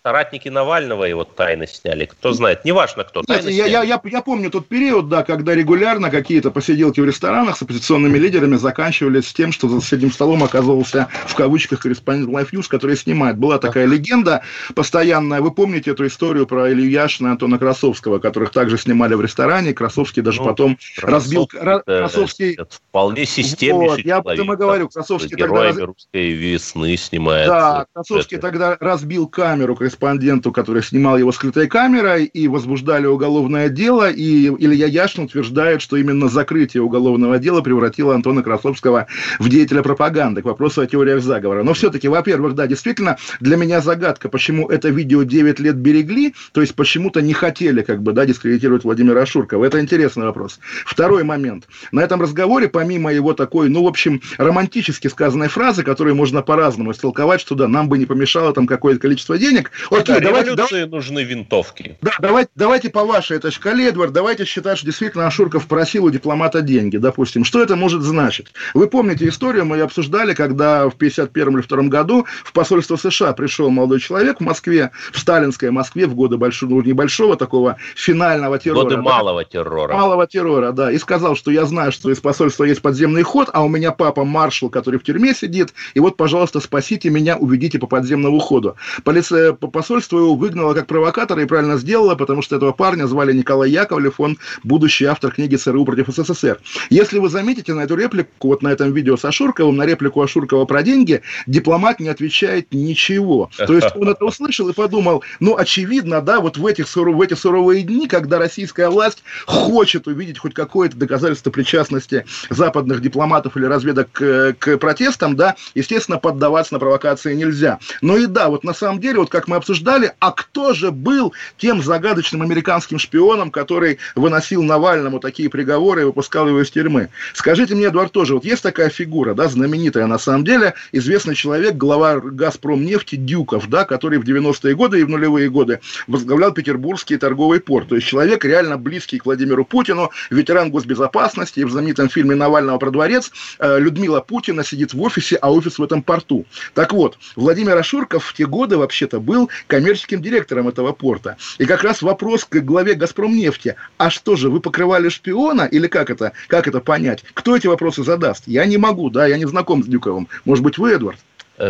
Соратники 0.03 0.49
Навального 0.49 1.03
его 1.03 1.23
тайно 1.23 1.67
сняли. 1.67 2.05
Кто 2.05 2.33
знает, 2.33 2.65
неважно 2.65 3.03
кто. 3.03 3.23
Нет, 3.27 3.49
я, 3.49 3.65
я, 3.65 3.83
я, 3.83 4.01
я 4.03 4.21
помню 4.21 4.49
тот 4.49 4.67
период, 4.67 5.09
да, 5.09 5.23
когда 5.23 5.53
регулярно 5.53 6.09
какие-то 6.09 6.51
посиделки 6.51 6.99
в 6.99 7.05
ресторанах 7.05 7.57
с 7.57 7.61
оппозиционными 7.61 8.17
лидерами 8.17 8.55
заканчивались 8.55 9.33
тем, 9.33 9.51
что 9.51 9.67
за 9.67 9.81
соседним 9.81 10.11
столом 10.11 10.43
оказывался 10.43 11.07
в 11.27 11.35
кавычках 11.35 11.81
корреспондент 11.81 12.29
Life 12.29 12.51
News, 12.51 12.67
который 12.69 12.95
снимает. 12.97 13.37
Была 13.37 13.59
такая 13.59 13.85
легенда 13.85 14.43
постоянная. 14.75 15.41
Вы 15.41 15.51
помните 15.51 15.91
эту 15.91 16.07
историю 16.07 16.47
про 16.47 16.71
Илью 16.71 16.89
Яшина 16.89 17.29
и 17.29 17.31
Антона 17.31 17.59
Красовского, 17.59 18.19
которых 18.19 18.51
также 18.51 18.77
снимали 18.77 19.15
в 19.15 19.21
ресторане. 19.21 19.73
Красовский 19.73 20.21
даже 20.21 20.41
ну, 20.41 20.47
потом 20.47 20.77
разбил... 21.01 21.47
Красовский... 21.47 22.57
Вполне 22.69 23.25
системнейший 23.25 23.97
вот, 23.97 24.05
Я 24.05 24.17
об 24.17 24.27
этом 24.27 24.53
и 24.53 24.55
говорю. 24.55 24.89
Красовский 24.89 25.35
тогда... 25.35 25.71
русской 25.71 26.31
весны 26.31 26.95
снимает. 26.97 27.47
Да, 27.47 27.85
Красовский 27.93 28.37
тогда 28.37 28.77
разбил 28.79 29.27
камеру 29.27 29.72
корреспонденту, 29.75 30.51
который 30.51 30.83
снимал 30.83 31.17
его 31.17 31.31
скрытой 31.31 31.67
камерой, 31.67 32.25
и 32.25 32.47
возбуждали 32.47 33.05
уголовное 33.05 33.69
дело, 33.69 34.09
и 34.09 34.47
Илья 34.47 34.87
Яшин 34.87 35.25
утверждает, 35.25 35.81
что 35.81 35.97
именно 35.97 36.29
закрытие 36.29 36.83
уголовного 36.83 37.39
дела 37.39 37.61
превратило 37.61 38.15
Антона 38.15 38.43
Красовского 38.43 39.07
в 39.39 39.49
деятеля 39.49 39.81
пропаганды, 39.81 40.41
к 40.41 40.45
вопросу 40.45 40.81
о 40.81 40.87
теориях 40.87 41.21
заговора. 41.21 41.63
Но 41.63 41.73
все-таки, 41.73 42.07
во-первых, 42.07 42.55
да, 42.55 42.67
действительно, 42.67 43.17
для 43.39 43.57
меня 43.57 43.81
загадка, 43.81 44.29
почему 44.29 44.67
это 44.69 44.89
видео 44.89 45.23
9 45.23 45.59
лет 45.59 45.75
берегли, 45.75 46.33
то 46.51 46.61
есть 46.61 46.75
почему-то 46.75 47.21
не 47.21 47.33
хотели, 47.33 47.81
как 47.81 48.01
бы, 48.01 48.13
да, 48.13 48.25
дискредитировать 48.25 48.83
Владимира 48.83 49.25
Шуркова. 49.25 49.65
Это 49.65 49.79
интересный 49.79 50.25
вопрос. 50.25 50.59
Второй 50.85 51.23
момент. 51.23 51.67
На 51.91 52.01
этом 52.01 52.21
разговоре, 52.21 52.67
помимо 52.67 53.13
его 53.13 53.33
такой, 53.33 53.69
ну, 53.69 53.83
в 53.83 53.87
общем, 53.87 54.21
романтически 54.37 55.07
сказанной 55.07 55.47
фразы, 55.47 55.83
которую 55.83 56.15
можно 56.15 56.41
по-разному 56.41 56.91
истолковать, 56.91 57.41
что 57.41 57.55
да, 57.55 57.67
нам 57.67 57.89
бы 57.89 57.97
не 57.97 58.05
помешало 58.05 58.53
там 58.53 58.67
какое-то 58.67 58.99
количество 58.99 59.37
денег. 59.37 59.62
Окей, 59.89 60.15
да, 60.15 60.19
давайте, 60.19 60.55
давайте, 60.55 60.85
нужны 60.85 61.23
винтовки. 61.23 61.97
Да, 62.01 62.11
давайте, 62.19 62.49
давайте 62.55 62.89
по 62.89 63.03
вашей 63.03 63.37
этой 63.37 63.51
шкале, 63.51 63.89
Эдвард, 63.89 64.13
давайте 64.13 64.45
считать, 64.45 64.77
что 64.77 64.85
действительно 64.85 65.27
Ашурков 65.27 65.67
просил 65.67 66.05
у 66.05 66.09
дипломата 66.09 66.61
деньги, 66.61 66.97
допустим. 66.97 67.45
Что 67.45 67.61
это 67.61 67.75
может 67.75 68.01
значить? 68.01 68.47
Вы 68.73 68.87
помните 68.87 69.27
историю, 69.27 69.65
мы 69.65 69.77
ее 69.77 69.83
обсуждали, 69.83 70.33
когда 70.33 70.89
в 70.89 70.95
51 70.95 71.57
или 71.57 71.65
2 71.65 71.83
году 71.83 72.25
в 72.43 72.53
посольство 72.53 72.95
США 72.95 73.33
пришел 73.33 73.69
молодой 73.69 73.99
человек 73.99 74.37
в 74.37 74.43
Москве, 74.43 74.91
в 75.11 75.19
сталинской 75.19 75.71
Москве, 75.71 76.07
в 76.07 76.15
годы 76.15 76.37
большого, 76.37 76.71
ну, 76.71 76.81
небольшого 76.81 77.35
такого 77.35 77.77
финального 77.95 78.59
террора. 78.59 78.83
Годы 78.83 78.95
да? 78.95 79.01
малого 79.01 79.45
террора. 79.45 79.93
Малого 79.93 80.27
террора, 80.27 80.71
да. 80.71 80.91
И 80.91 80.97
сказал, 80.97 81.35
что 81.35 81.51
я 81.51 81.65
знаю, 81.65 81.91
что 81.91 82.11
из 82.11 82.19
посольства 82.19 82.63
есть 82.63 82.81
подземный 82.81 83.23
ход, 83.23 83.49
а 83.53 83.63
у 83.63 83.67
меня 83.67 83.91
папа 83.91 84.23
маршал, 84.23 84.69
который 84.69 84.99
в 84.99 85.03
тюрьме 85.03 85.33
сидит, 85.33 85.73
и 85.93 85.99
вот, 85.99 86.17
пожалуйста, 86.17 86.59
спасите 86.59 87.09
меня, 87.09 87.37
уведите 87.37 87.79
по 87.79 87.87
подземному 87.87 88.39
ходу. 88.39 88.75
Полиция, 89.03 89.42
посольство 89.51 90.19
его 90.19 90.35
выгнало 90.35 90.73
как 90.73 90.87
провокатора 90.87 91.41
и 91.41 91.45
правильно 91.45 91.77
сделала, 91.77 92.15
потому 92.15 92.41
что 92.41 92.55
этого 92.55 92.71
парня 92.71 93.05
звали 93.07 93.33
Николай 93.33 93.69
Яковлев, 93.69 94.19
он 94.19 94.37
будущий 94.63 95.05
автор 95.05 95.31
книги 95.31 95.55
ЦРУ 95.55 95.85
против 95.85 96.07
СССР. 96.07 96.59
Если 96.89 97.19
вы 97.19 97.29
заметите 97.29 97.73
на 97.73 97.81
эту 97.81 97.95
реплику, 97.95 98.47
вот 98.47 98.61
на 98.61 98.69
этом 98.69 98.93
видео 98.93 99.17
с 99.17 99.25
Ашурковым, 99.25 99.75
на 99.75 99.85
реплику 99.85 100.21
Ашуркова 100.21 100.65
про 100.65 100.83
деньги, 100.83 101.21
дипломат 101.47 101.99
не 101.99 102.09
отвечает 102.09 102.67
ничего. 102.71 103.49
То 103.57 103.73
есть 103.73 103.95
он 103.95 104.09
это 104.09 104.25
услышал 104.25 104.69
и 104.69 104.73
подумал, 104.73 105.23
ну, 105.39 105.57
очевидно, 105.57 106.21
да, 106.21 106.39
вот 106.39 106.57
в, 106.57 106.65
этих, 106.65 106.87
в 106.95 107.21
эти 107.21 107.33
суровые 107.33 107.83
дни, 107.83 108.07
когда 108.07 108.39
российская 108.39 108.89
власть 108.89 109.23
хочет 109.45 110.07
увидеть 110.07 110.39
хоть 110.39 110.53
какое-то 110.53 110.97
доказательство 110.97 111.51
причастности 111.51 112.25
западных 112.49 113.01
дипломатов 113.01 113.57
или 113.57 113.65
разведок 113.65 114.09
к, 114.11 114.55
к 114.59 114.77
протестам, 114.77 115.35
да, 115.35 115.55
естественно, 115.75 116.17
поддаваться 116.17 116.73
на 116.73 116.79
провокации 116.79 117.33
нельзя. 117.33 117.79
Но 118.01 118.17
и 118.17 118.25
да, 118.25 118.49
вот 118.49 118.63
на 118.63 118.73
самом 118.73 118.99
деле, 118.99 119.19
вот 119.19 119.29
как 119.33 119.47
мы 119.47 119.55
обсуждали, 119.55 120.13
а 120.19 120.31
кто 120.31 120.73
же 120.73 120.91
был 120.91 121.33
тем 121.57 121.81
загадочным 121.81 122.43
американским 122.43 122.99
шпионом, 122.99 123.49
который 123.49 123.97
выносил 124.13 124.61
Навальному 124.61 125.19
такие 125.19 125.49
приговоры 125.49 126.01
и 126.01 126.05
выпускал 126.05 126.47
его 126.47 126.61
из 126.61 126.69
тюрьмы? 126.69 127.09
Скажите 127.33 127.73
мне, 127.73 127.87
Эдуард, 127.87 128.11
тоже, 128.11 128.35
вот 128.35 128.45
есть 128.45 128.61
такая 128.61 128.89
фигура, 128.89 129.33
да, 129.33 129.47
знаменитая 129.47 130.05
на 130.05 130.19
самом 130.19 130.45
деле, 130.45 130.75
известный 130.91 131.33
человек, 131.33 131.73
глава 131.73 132.19
«Газпромнефти» 132.19 133.15
Дюков, 133.15 133.67
да, 133.69 133.85
который 133.85 134.19
в 134.19 134.23
90-е 134.23 134.75
годы 134.75 134.99
и 134.99 135.03
в 135.03 135.09
нулевые 135.09 135.49
годы 135.49 135.79
возглавлял 136.05 136.51
Петербургский 136.51 137.17
торговый 137.17 137.59
порт. 137.59 137.87
То 137.87 137.95
есть 137.95 138.05
человек 138.05 138.45
реально 138.45 138.77
близкий 138.77 139.17
к 139.17 139.25
Владимиру 139.25 139.65
Путину, 139.65 140.11
ветеран 140.29 140.69
госбезопасности, 140.69 141.61
и 141.61 141.63
в 141.63 141.71
знаменитом 141.71 142.07
фильме 142.07 142.35
Навального 142.35 142.77
про 142.77 142.91
дворец 142.91 143.31
э, 143.57 143.79
Людмила 143.79 144.19
Путина 144.19 144.63
сидит 144.63 144.93
в 144.93 145.01
офисе, 145.01 145.37
а 145.37 145.51
офис 145.51 145.79
в 145.79 145.83
этом 145.83 146.03
порту. 146.03 146.45
Так 146.75 146.93
вот, 146.93 147.17
Владимир 147.35 147.75
Ашурков 147.75 148.25
в 148.25 148.33
те 148.35 148.45
годы 148.45 148.77
вообще-то 148.77 149.22
был 149.23 149.49
коммерческим 149.67 150.21
директором 150.21 150.67
этого 150.67 150.91
порта. 150.91 151.37
И 151.57 151.65
как 151.65 151.83
раз 151.83 152.01
вопрос 152.01 152.45
к 152.45 152.59
главе 152.59 152.93
«Газпромнефти». 152.93 153.75
А 153.97 154.09
что 154.09 154.35
же, 154.35 154.49
вы 154.49 154.59
покрывали 154.59 155.09
шпиона? 155.09 155.63
Или 155.63 155.87
как 155.87 156.09
это, 156.09 156.33
как 156.47 156.67
это 156.67 156.79
понять? 156.79 157.23
Кто 157.33 157.55
эти 157.55 157.67
вопросы 157.67 158.03
задаст? 158.03 158.43
Я 158.47 158.65
не 158.65 158.77
могу, 158.77 159.09
да, 159.09 159.25
я 159.25 159.37
не 159.37 159.45
знаком 159.45 159.83
с 159.83 159.87
Дюковым. 159.87 160.27
Может 160.45 160.63
быть, 160.63 160.77
вы, 160.77 160.91
Эдвард? 160.91 161.19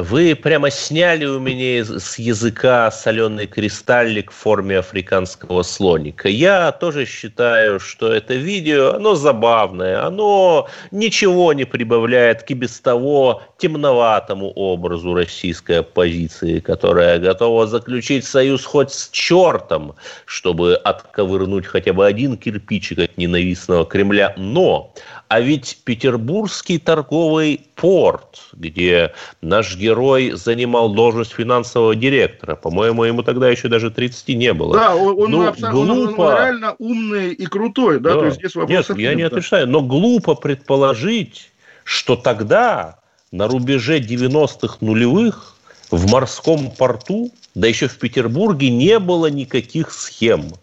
Вы 0.02 0.36
прямо 0.36 0.72
сняли 0.72 1.26
у 1.26 1.40
меня 1.40 1.86
с 1.86 2.18
языка 2.18 2.90
соленый 2.90 3.46
кристаллик 3.46 4.32
в 4.32 4.34
форме 4.34 4.80
африканского 4.80 5.62
слоника. 5.62 6.30
Я 6.30 6.72
тоже 6.72 7.06
считаю, 7.06 7.80
что 7.80 8.12
это 8.12 8.34
видео, 8.34 8.96
оно 8.96 9.14
забавное, 9.14 10.04
оно 10.04 10.68
ничего 10.90 11.54
не 11.54 11.66
прибавляет 11.66 12.42
к 12.42 12.50
и 12.50 12.56
без 12.56 12.80
того 12.80 13.44
темноватому 13.60 14.50
образу 14.52 15.14
российской 15.14 15.80
оппозиции, 15.82 16.60
которая 16.60 17.20
готова 17.20 17.68
заключить 17.68 18.26
союз 18.26 18.66
хоть 18.66 18.92
с 18.92 19.10
чертом, 19.12 19.96
чтобы 20.26 20.76
отковырнуть 20.76 21.68
хотя 21.68 21.94
бы 21.94 22.06
один 22.06 22.38
кирпичик 22.38 22.98
от 22.98 23.18
ненавистного 23.18 23.86
Кремля. 23.86 24.34
Но 24.38 24.94
а 25.34 25.42
ведь 25.42 25.80
Петербургский 25.84 26.78
торговый 26.78 27.62
порт, 27.74 28.50
где 28.54 29.14
наш 29.42 29.76
герой 29.76 30.34
занимал 30.36 30.94
должность 30.94 31.32
финансового 31.32 31.96
директора, 31.96 32.56
по-моему, 32.56 33.04
ему 33.04 33.24
тогда 33.24 33.50
еще 33.50 33.68
даже 33.68 33.90
30 33.90 34.28
не 34.38 34.54
было. 34.54 34.78
Да, 34.78 34.96
он, 34.96 35.20
он, 35.20 35.32
ну, 35.32 35.54
глупо... 35.72 36.22
он, 36.22 36.30
он 36.30 36.38
реально 36.38 36.76
умный 36.78 37.34
и 37.34 37.48
крутой, 37.48 38.00
да, 38.00 38.14
да. 38.14 38.20
то 38.20 38.26
есть 38.26 38.38
здесь 38.38 38.54
вопрос... 38.54 38.90
Нет, 38.90 39.00
я 39.00 39.16
не 39.16 39.24
отрицаю, 39.24 39.68
но 39.68 39.82
глупо 39.82 40.36
предположить, 40.36 41.50
что 41.84 42.16
тогда, 42.16 43.00
на 43.32 43.48
рубеже 43.48 44.02
90-х 44.02 44.78
нулевых, 44.82 45.56
в 45.90 46.12
морском 46.12 46.70
порту, 46.70 47.32
да 47.56 47.68
еще 47.68 47.88
в 47.88 47.98
Петербурге, 47.98 48.70
не 48.70 49.00
было 49.00 49.32
никаких 49.32 49.94
схем– 49.94 50.52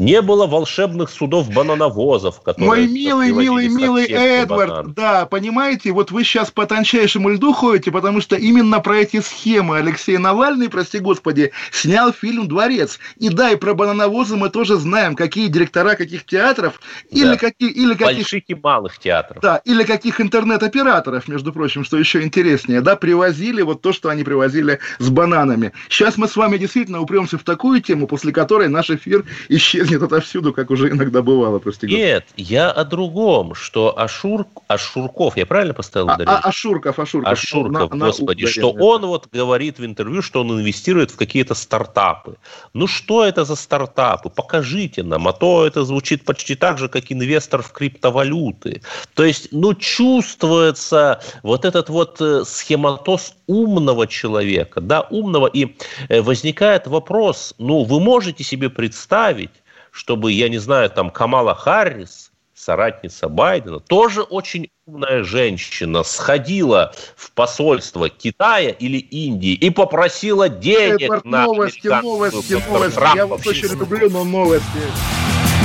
не 0.00 0.22
было 0.22 0.46
волшебных 0.46 1.10
судов-банановозов, 1.10 2.40
которые... 2.40 2.66
Мой 2.66 2.86
милый, 2.86 3.32
милый, 3.32 3.68
милый 3.68 4.06
Эдвард, 4.06 4.70
банан. 4.70 4.94
да, 4.94 5.26
понимаете, 5.26 5.92
вот 5.92 6.10
вы 6.10 6.24
сейчас 6.24 6.50
по 6.50 6.66
тончайшему 6.66 7.28
льду 7.28 7.52
ходите, 7.52 7.92
потому 7.92 8.20
что 8.22 8.36
именно 8.36 8.80
про 8.80 8.96
эти 8.96 9.20
схемы 9.20 9.76
Алексей 9.76 10.16
Навальный, 10.16 10.70
прости 10.70 10.98
господи, 10.98 11.52
снял 11.70 12.12
фильм 12.12 12.48
«Дворец». 12.48 12.98
И 13.18 13.28
да, 13.28 13.50
и 13.50 13.56
про 13.56 13.74
банановозы 13.74 14.36
мы 14.36 14.48
тоже 14.48 14.76
знаем, 14.76 15.14
какие 15.14 15.48
директора 15.48 15.94
каких 15.94 16.24
театров, 16.24 16.80
да. 17.10 17.18
или, 17.18 17.36
какие, 17.36 17.70
или 17.70 17.92
каких... 17.92 18.16
Больших 18.16 18.42
и 18.48 18.54
малых 18.54 18.98
театров. 18.98 19.42
Да, 19.42 19.60
или 19.66 19.84
каких 19.84 20.20
интернет-операторов, 20.20 21.28
между 21.28 21.52
прочим, 21.52 21.84
что 21.84 21.98
еще 21.98 22.22
интереснее, 22.22 22.80
да, 22.80 22.96
привозили 22.96 23.60
вот 23.60 23.82
то, 23.82 23.92
что 23.92 24.08
они 24.08 24.24
привозили 24.24 24.78
с 24.98 25.10
бананами. 25.10 25.72
Сейчас 25.90 26.16
мы 26.16 26.26
с 26.26 26.36
вами 26.36 26.56
действительно 26.56 27.00
упремся 27.00 27.36
в 27.36 27.42
такую 27.42 27.82
тему, 27.82 28.06
после 28.06 28.32
которой 28.32 28.68
наш 28.68 28.88
эфир 28.88 29.26
исчезнет 29.48 29.89
исчезнет 29.96 30.02
отовсюду, 30.02 30.52
как 30.52 30.70
уже 30.70 30.90
иногда 30.90 31.22
бывало, 31.22 31.58
прости 31.58 31.86
Нет, 31.86 32.26
я 32.36 32.70
о 32.70 32.84
другом, 32.84 33.54
что 33.54 33.98
Ашур, 33.98 34.46
Ашурков, 34.68 35.36
я 35.36 35.46
правильно 35.46 35.74
поставил 35.74 36.06
ударение? 36.06 36.40
А, 36.42 36.48
Ашурков, 36.48 36.98
Ашурков. 36.98 37.32
Ашурков, 37.32 37.94
на, 37.94 38.06
господи, 38.06 38.44
на 38.44 38.50
что 38.50 38.70
он 38.70 39.06
вот 39.06 39.28
говорит 39.32 39.78
в 39.78 39.84
интервью, 39.84 40.22
что 40.22 40.40
он 40.40 40.52
инвестирует 40.52 41.10
в 41.10 41.16
какие-то 41.16 41.54
стартапы. 41.54 42.36
Ну 42.74 42.86
что 42.86 43.24
это 43.24 43.44
за 43.44 43.56
стартапы? 43.56 44.30
Покажите 44.30 45.02
нам, 45.02 45.28
а 45.28 45.32
то 45.32 45.66
это 45.66 45.84
звучит 45.84 46.24
почти 46.24 46.54
так 46.54 46.78
же, 46.78 46.88
как 46.88 47.10
инвестор 47.12 47.62
в 47.62 47.72
криптовалюты. 47.72 48.82
То 49.14 49.24
есть, 49.24 49.48
ну 49.52 49.74
чувствуется 49.74 51.20
вот 51.42 51.64
этот 51.64 51.88
вот 51.88 52.20
э, 52.20 52.44
схематоз 52.44 53.34
умного 53.46 54.06
человека, 54.06 54.80
да, 54.80 55.00
умного, 55.10 55.46
и 55.46 55.76
э, 56.08 56.22
возникает 56.22 56.86
вопрос, 56.86 57.54
ну 57.58 57.84
вы 57.84 58.00
можете 58.00 58.44
себе 58.44 58.70
представить, 58.70 59.50
чтобы, 59.90 60.32
я 60.32 60.48
не 60.48 60.58
знаю, 60.58 60.90
там 60.90 61.10
Камала 61.10 61.54
Харрис, 61.54 62.30
соратница 62.54 63.28
Байдена, 63.28 63.80
тоже 63.80 64.22
очень 64.22 64.70
умная 64.86 65.24
женщина, 65.24 66.02
сходила 66.02 66.92
в 67.16 67.32
посольство 67.32 68.08
Китая 68.08 68.70
или 68.70 68.98
Индии 68.98 69.52
и 69.52 69.70
попросила 69.70 70.48
денег 70.48 71.10
Это 71.10 71.26
на 71.26 71.44
новости, 71.44 71.86
новости, 71.86 72.62
новости. 72.68 73.16
Я 73.16 73.26
вас 73.26 73.46
очень 73.46 73.68
люблю, 73.68 74.10
но 74.10 74.24
новости. 74.24 74.66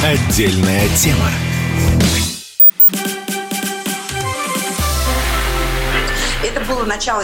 Отдельная 0.04 0.88
тема. 0.98 1.30
Это 6.44 6.62
было 6.66 6.86
начало 6.86 7.24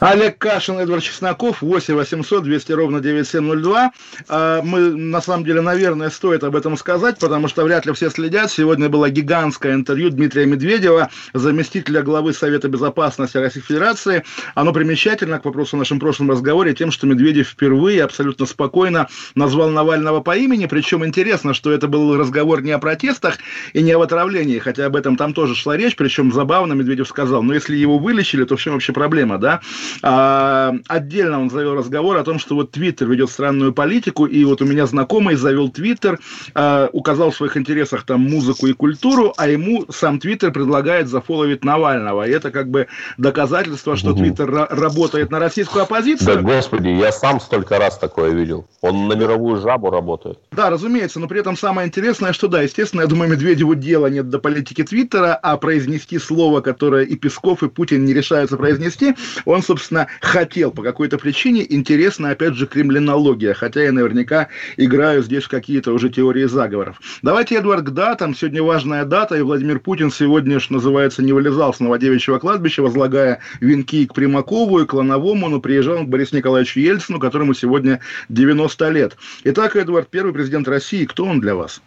Олег 0.00 0.38
Кашин, 0.38 0.78
Эдвард 0.78 1.02
Чесноков, 1.02 1.62
8 1.62 1.94
800 1.94 2.44
200 2.44 2.72
ровно 2.72 3.00
9702. 3.00 3.92
А, 4.28 4.62
мы, 4.62 4.80
на 4.90 5.20
самом 5.20 5.44
деле, 5.44 5.60
наверное, 5.60 6.10
стоит 6.10 6.44
об 6.44 6.54
этом 6.54 6.76
сказать, 6.76 7.18
потому 7.18 7.48
что 7.48 7.64
вряд 7.64 7.86
ли 7.86 7.92
все 7.92 8.10
следят. 8.10 8.50
Сегодня 8.50 8.88
было 8.88 9.10
гигантское 9.10 9.74
интервью 9.74 10.10
Дмитрия 10.10 10.46
Медведева, 10.46 11.10
заместителя 11.34 12.02
главы 12.02 12.32
Совета 12.32 12.68
Безопасности 12.68 13.36
Российской 13.36 13.68
Федерации. 13.68 14.24
Оно 14.54 14.72
примечательно 14.72 15.38
к 15.40 15.44
вопросу 15.44 15.76
о 15.76 15.80
нашем 15.80 15.98
прошлом 15.98 16.30
разговоре 16.30 16.74
тем, 16.74 16.90
что 16.90 17.06
Медведев 17.06 17.48
впервые 17.48 18.04
абсолютно 18.04 18.46
спокойно 18.46 19.08
назвал 19.34 19.70
Навального 19.70 20.20
по 20.20 20.36
имени. 20.36 20.66
Причем 20.66 21.04
интересно, 21.04 21.54
что 21.54 21.72
это 21.72 21.88
был 21.88 22.16
разговор 22.16 22.62
не 22.62 22.70
о 22.70 22.78
протестах 22.78 23.38
и 23.72 23.82
не 23.82 23.92
об 23.92 24.02
отравлении, 24.02 24.58
хотя 24.58 24.86
об 24.86 24.96
этом 24.96 25.16
там 25.16 25.34
тоже 25.34 25.54
шла 25.54 25.76
речь. 25.76 25.96
Причем 25.96 26.32
забавно 26.32 26.74
Медведев 26.74 27.08
сказал, 27.08 27.42
ну 27.42 27.52
если 27.52 27.76
его 27.76 27.98
вылечили, 27.98 28.44
то 28.44 28.56
в 28.56 28.60
чем 28.60 28.74
вообще 28.74 28.92
проблема, 28.92 29.38
да? 29.38 29.60
А, 30.02 30.74
отдельно 30.86 31.40
он 31.40 31.50
завел 31.50 31.74
разговор 31.74 32.16
о 32.16 32.24
том, 32.24 32.38
что 32.38 32.54
вот 32.54 32.70
Твиттер 32.70 33.08
ведет 33.08 33.30
странную 33.30 33.72
политику, 33.72 34.26
и 34.26 34.44
вот 34.44 34.62
у 34.62 34.64
меня 34.64 34.86
знакомый 34.86 35.36
завел 35.36 35.68
Твиттер, 35.68 36.18
а, 36.54 36.88
указал 36.92 37.30
в 37.30 37.36
своих 37.36 37.56
интересах 37.56 38.04
там 38.04 38.20
музыку 38.20 38.66
и 38.66 38.72
культуру, 38.72 39.32
а 39.36 39.48
ему 39.48 39.86
сам 39.90 40.18
Твиттер 40.18 40.52
предлагает 40.52 41.08
зафоловить 41.08 41.64
Навального. 41.64 42.26
И 42.26 42.30
это 42.30 42.50
как 42.50 42.70
бы 42.70 42.88
доказательство, 43.16 43.96
что 43.96 44.12
Твиттер 44.12 44.50
угу. 44.50 44.66
работает 44.70 45.30
на 45.30 45.38
российскую 45.38 45.82
оппозицию. 45.82 46.36
Да, 46.36 46.42
господи, 46.42 46.88
я 46.88 47.12
сам 47.12 47.40
столько 47.40 47.78
раз 47.78 47.98
такое 47.98 48.30
видел. 48.30 48.66
Он 48.80 49.08
на 49.08 49.14
мировую 49.14 49.60
жабу 49.60 49.90
работает. 49.90 50.38
Да, 50.52 50.70
разумеется, 50.70 51.20
но 51.20 51.28
при 51.28 51.40
этом 51.40 51.56
самое 51.56 51.88
интересное, 51.88 52.32
что 52.32 52.48
да, 52.48 52.62
естественно, 52.62 53.02
я 53.02 53.06
думаю, 53.06 53.30
Медведеву 53.30 53.74
дела 53.74 54.06
нет 54.06 54.28
до 54.28 54.38
политики 54.38 54.82
Твиттера, 54.84 55.34
а 55.34 55.56
произнести 55.56 56.18
слово, 56.18 56.60
которое 56.60 57.04
и 57.04 57.16
Песков, 57.16 57.62
и 57.62 57.68
Путин 57.68 58.04
не 58.04 58.14
решаются 58.14 58.56
произнести, 58.56 59.14
он, 59.44 59.62
собственно, 59.68 60.06
хотел 60.22 60.70
по 60.70 60.82
какой-то 60.82 61.18
причине. 61.18 61.64
Интересно, 61.68 62.30
опять 62.30 62.54
же, 62.54 62.66
криминология, 62.66 63.52
хотя 63.52 63.82
я 63.82 63.92
наверняка 63.92 64.48
играю 64.78 65.22
здесь 65.22 65.46
какие-то 65.46 65.92
уже 65.92 66.08
теории 66.08 66.44
заговоров. 66.44 66.98
Давайте, 67.22 67.56
Эдвард, 67.56 67.84
к 67.84 67.90
датам. 67.90 68.34
Сегодня 68.34 68.62
важная 68.62 69.04
дата, 69.04 69.36
и 69.36 69.42
Владимир 69.42 69.78
Путин 69.78 70.10
сегодня, 70.10 70.58
что 70.58 70.74
называется, 70.74 71.22
не 71.22 71.34
вылезал 71.34 71.74
с 71.74 71.80
Новодевичьего 71.80 72.38
кладбища, 72.38 72.82
возлагая 72.82 73.40
венки 73.60 74.06
к 74.06 74.14
Примакову 74.14 74.80
и 74.80 74.86
к 74.86 74.94
Лановому, 74.94 75.50
но 75.50 75.60
приезжал 75.60 76.04
к 76.04 76.08
Борису 76.08 76.36
Николаевичу 76.36 76.80
Ельцину, 76.80 77.20
которому 77.20 77.52
сегодня 77.52 78.00
90 78.30 78.88
лет. 78.88 79.16
Итак, 79.44 79.76
Эдвард, 79.76 80.08
первый 80.08 80.32
президент 80.32 80.66
России, 80.66 81.04
кто 81.04 81.24
он 81.24 81.40
для 81.40 81.54
вас? 81.54 81.82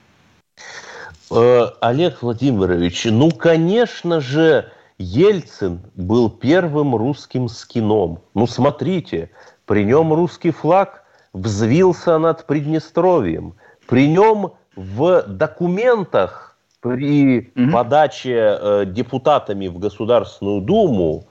Э, 1.32 1.66
Олег 1.82 2.22
Владимирович, 2.22 3.06
ну, 3.06 3.32
конечно 3.32 4.22
же, 4.22 4.72
Ельцин 5.02 5.82
был 5.96 6.30
первым 6.30 6.96
русским 6.96 7.50
скином. 7.50 8.20
Ну, 8.34 8.48
смотрите, 8.48 9.32
при 9.66 9.84
нем 9.84 10.14
русский 10.14 10.52
флаг 10.52 11.04
взвился 11.34 12.18
над 12.18 12.46
Приднестровьем. 12.46 13.56
При 13.88 14.08
нем 14.08 14.54
в 14.76 15.24
документах 15.28 16.58
при 16.82 17.52
угу. 17.56 17.72
подаче 17.72 18.58
э, 18.60 18.86
депутатами 18.88 19.68
в 19.68 19.78
Государственную 19.80 20.62
Думу 20.62 21.26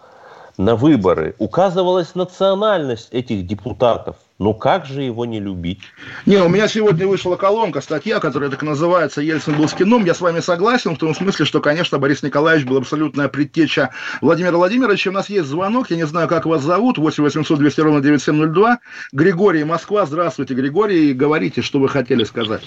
на 0.56 0.76
выборы 0.76 1.34
указывалась 1.38 2.14
национальность 2.14 3.08
этих 3.12 3.46
депутатов. 3.46 4.16
Ну 4.40 4.54
как 4.54 4.86
же 4.86 5.02
его 5.02 5.26
не 5.26 5.38
любить? 5.38 5.82
Не, 6.24 6.38
у 6.38 6.48
меня 6.48 6.66
сегодня 6.66 7.06
вышла 7.06 7.36
колонка, 7.36 7.82
статья, 7.82 8.20
которая 8.20 8.48
так 8.48 8.62
называется 8.62 9.20
«Ельцин 9.20 9.54
был 9.54 9.68
скином». 9.68 10.06
Я 10.06 10.14
с 10.14 10.22
вами 10.22 10.40
согласен 10.40 10.94
в 10.94 10.98
том 10.98 11.14
смысле, 11.14 11.44
что, 11.44 11.60
конечно, 11.60 11.98
Борис 11.98 12.22
Николаевич 12.22 12.66
был 12.66 12.78
абсолютная 12.78 13.28
предтеча 13.28 13.90
Владимира 14.22 14.56
Владимировича. 14.56 15.10
У 15.10 15.12
нас 15.12 15.28
есть 15.28 15.46
звонок, 15.46 15.90
я 15.90 15.98
не 15.98 16.06
знаю, 16.06 16.26
как 16.26 16.46
вас 16.46 16.62
зовут, 16.62 16.96
8 16.96 17.22
800 17.22 17.58
200 17.58 17.80
ровно 17.82 18.00
9702. 18.00 18.78
Григорий, 19.12 19.62
Москва. 19.64 20.06
Здравствуйте, 20.06 20.54
Григорий. 20.54 21.12
Говорите, 21.12 21.60
что 21.60 21.78
вы 21.78 21.90
хотели 21.90 22.24
сказать. 22.24 22.62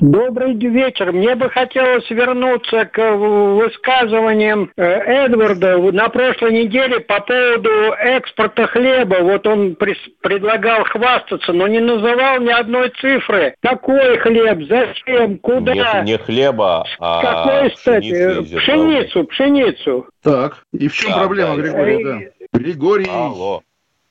Добрый 0.00 0.54
вечер. 0.54 1.12
Мне 1.12 1.34
бы 1.34 1.50
хотелось 1.50 2.08
вернуться 2.08 2.86
к 2.86 3.16
высказываниям 3.16 4.70
э, 4.76 4.82
Эдварда 4.82 5.76
на 5.76 6.08
прошлой 6.08 6.52
неделе 6.52 7.00
по 7.00 7.20
поводу 7.20 7.92
экспорта 7.98 8.66
хлеба. 8.68 9.16
Вот 9.20 9.46
он 9.46 9.76
предлагал 9.76 10.84
хвастаться, 10.84 11.52
но 11.52 11.66
не 11.66 11.80
называл 11.80 12.40
ни 12.40 12.50
одной 12.50 12.90
цифры. 12.98 13.54
Какой 13.60 14.16
хлеб, 14.18 14.66
зачем, 14.68 15.36
куда? 15.38 16.02
Не, 16.02 16.12
не 16.12 16.18
хлеба, 16.18 16.86
а 16.98 17.20
Какой, 17.20 17.70
кстати? 17.70 18.56
Пшеницу, 18.56 19.24
пшеницу. 19.24 20.06
Так, 20.22 20.64
и 20.72 20.88
в 20.88 20.94
чем 20.94 21.10
да, 21.10 21.18
проблема, 21.18 21.56
да, 21.56 21.62
Григорий? 21.62 22.04
Да. 22.04 22.58
Григорий 22.58 23.10
Алло. 23.10 23.62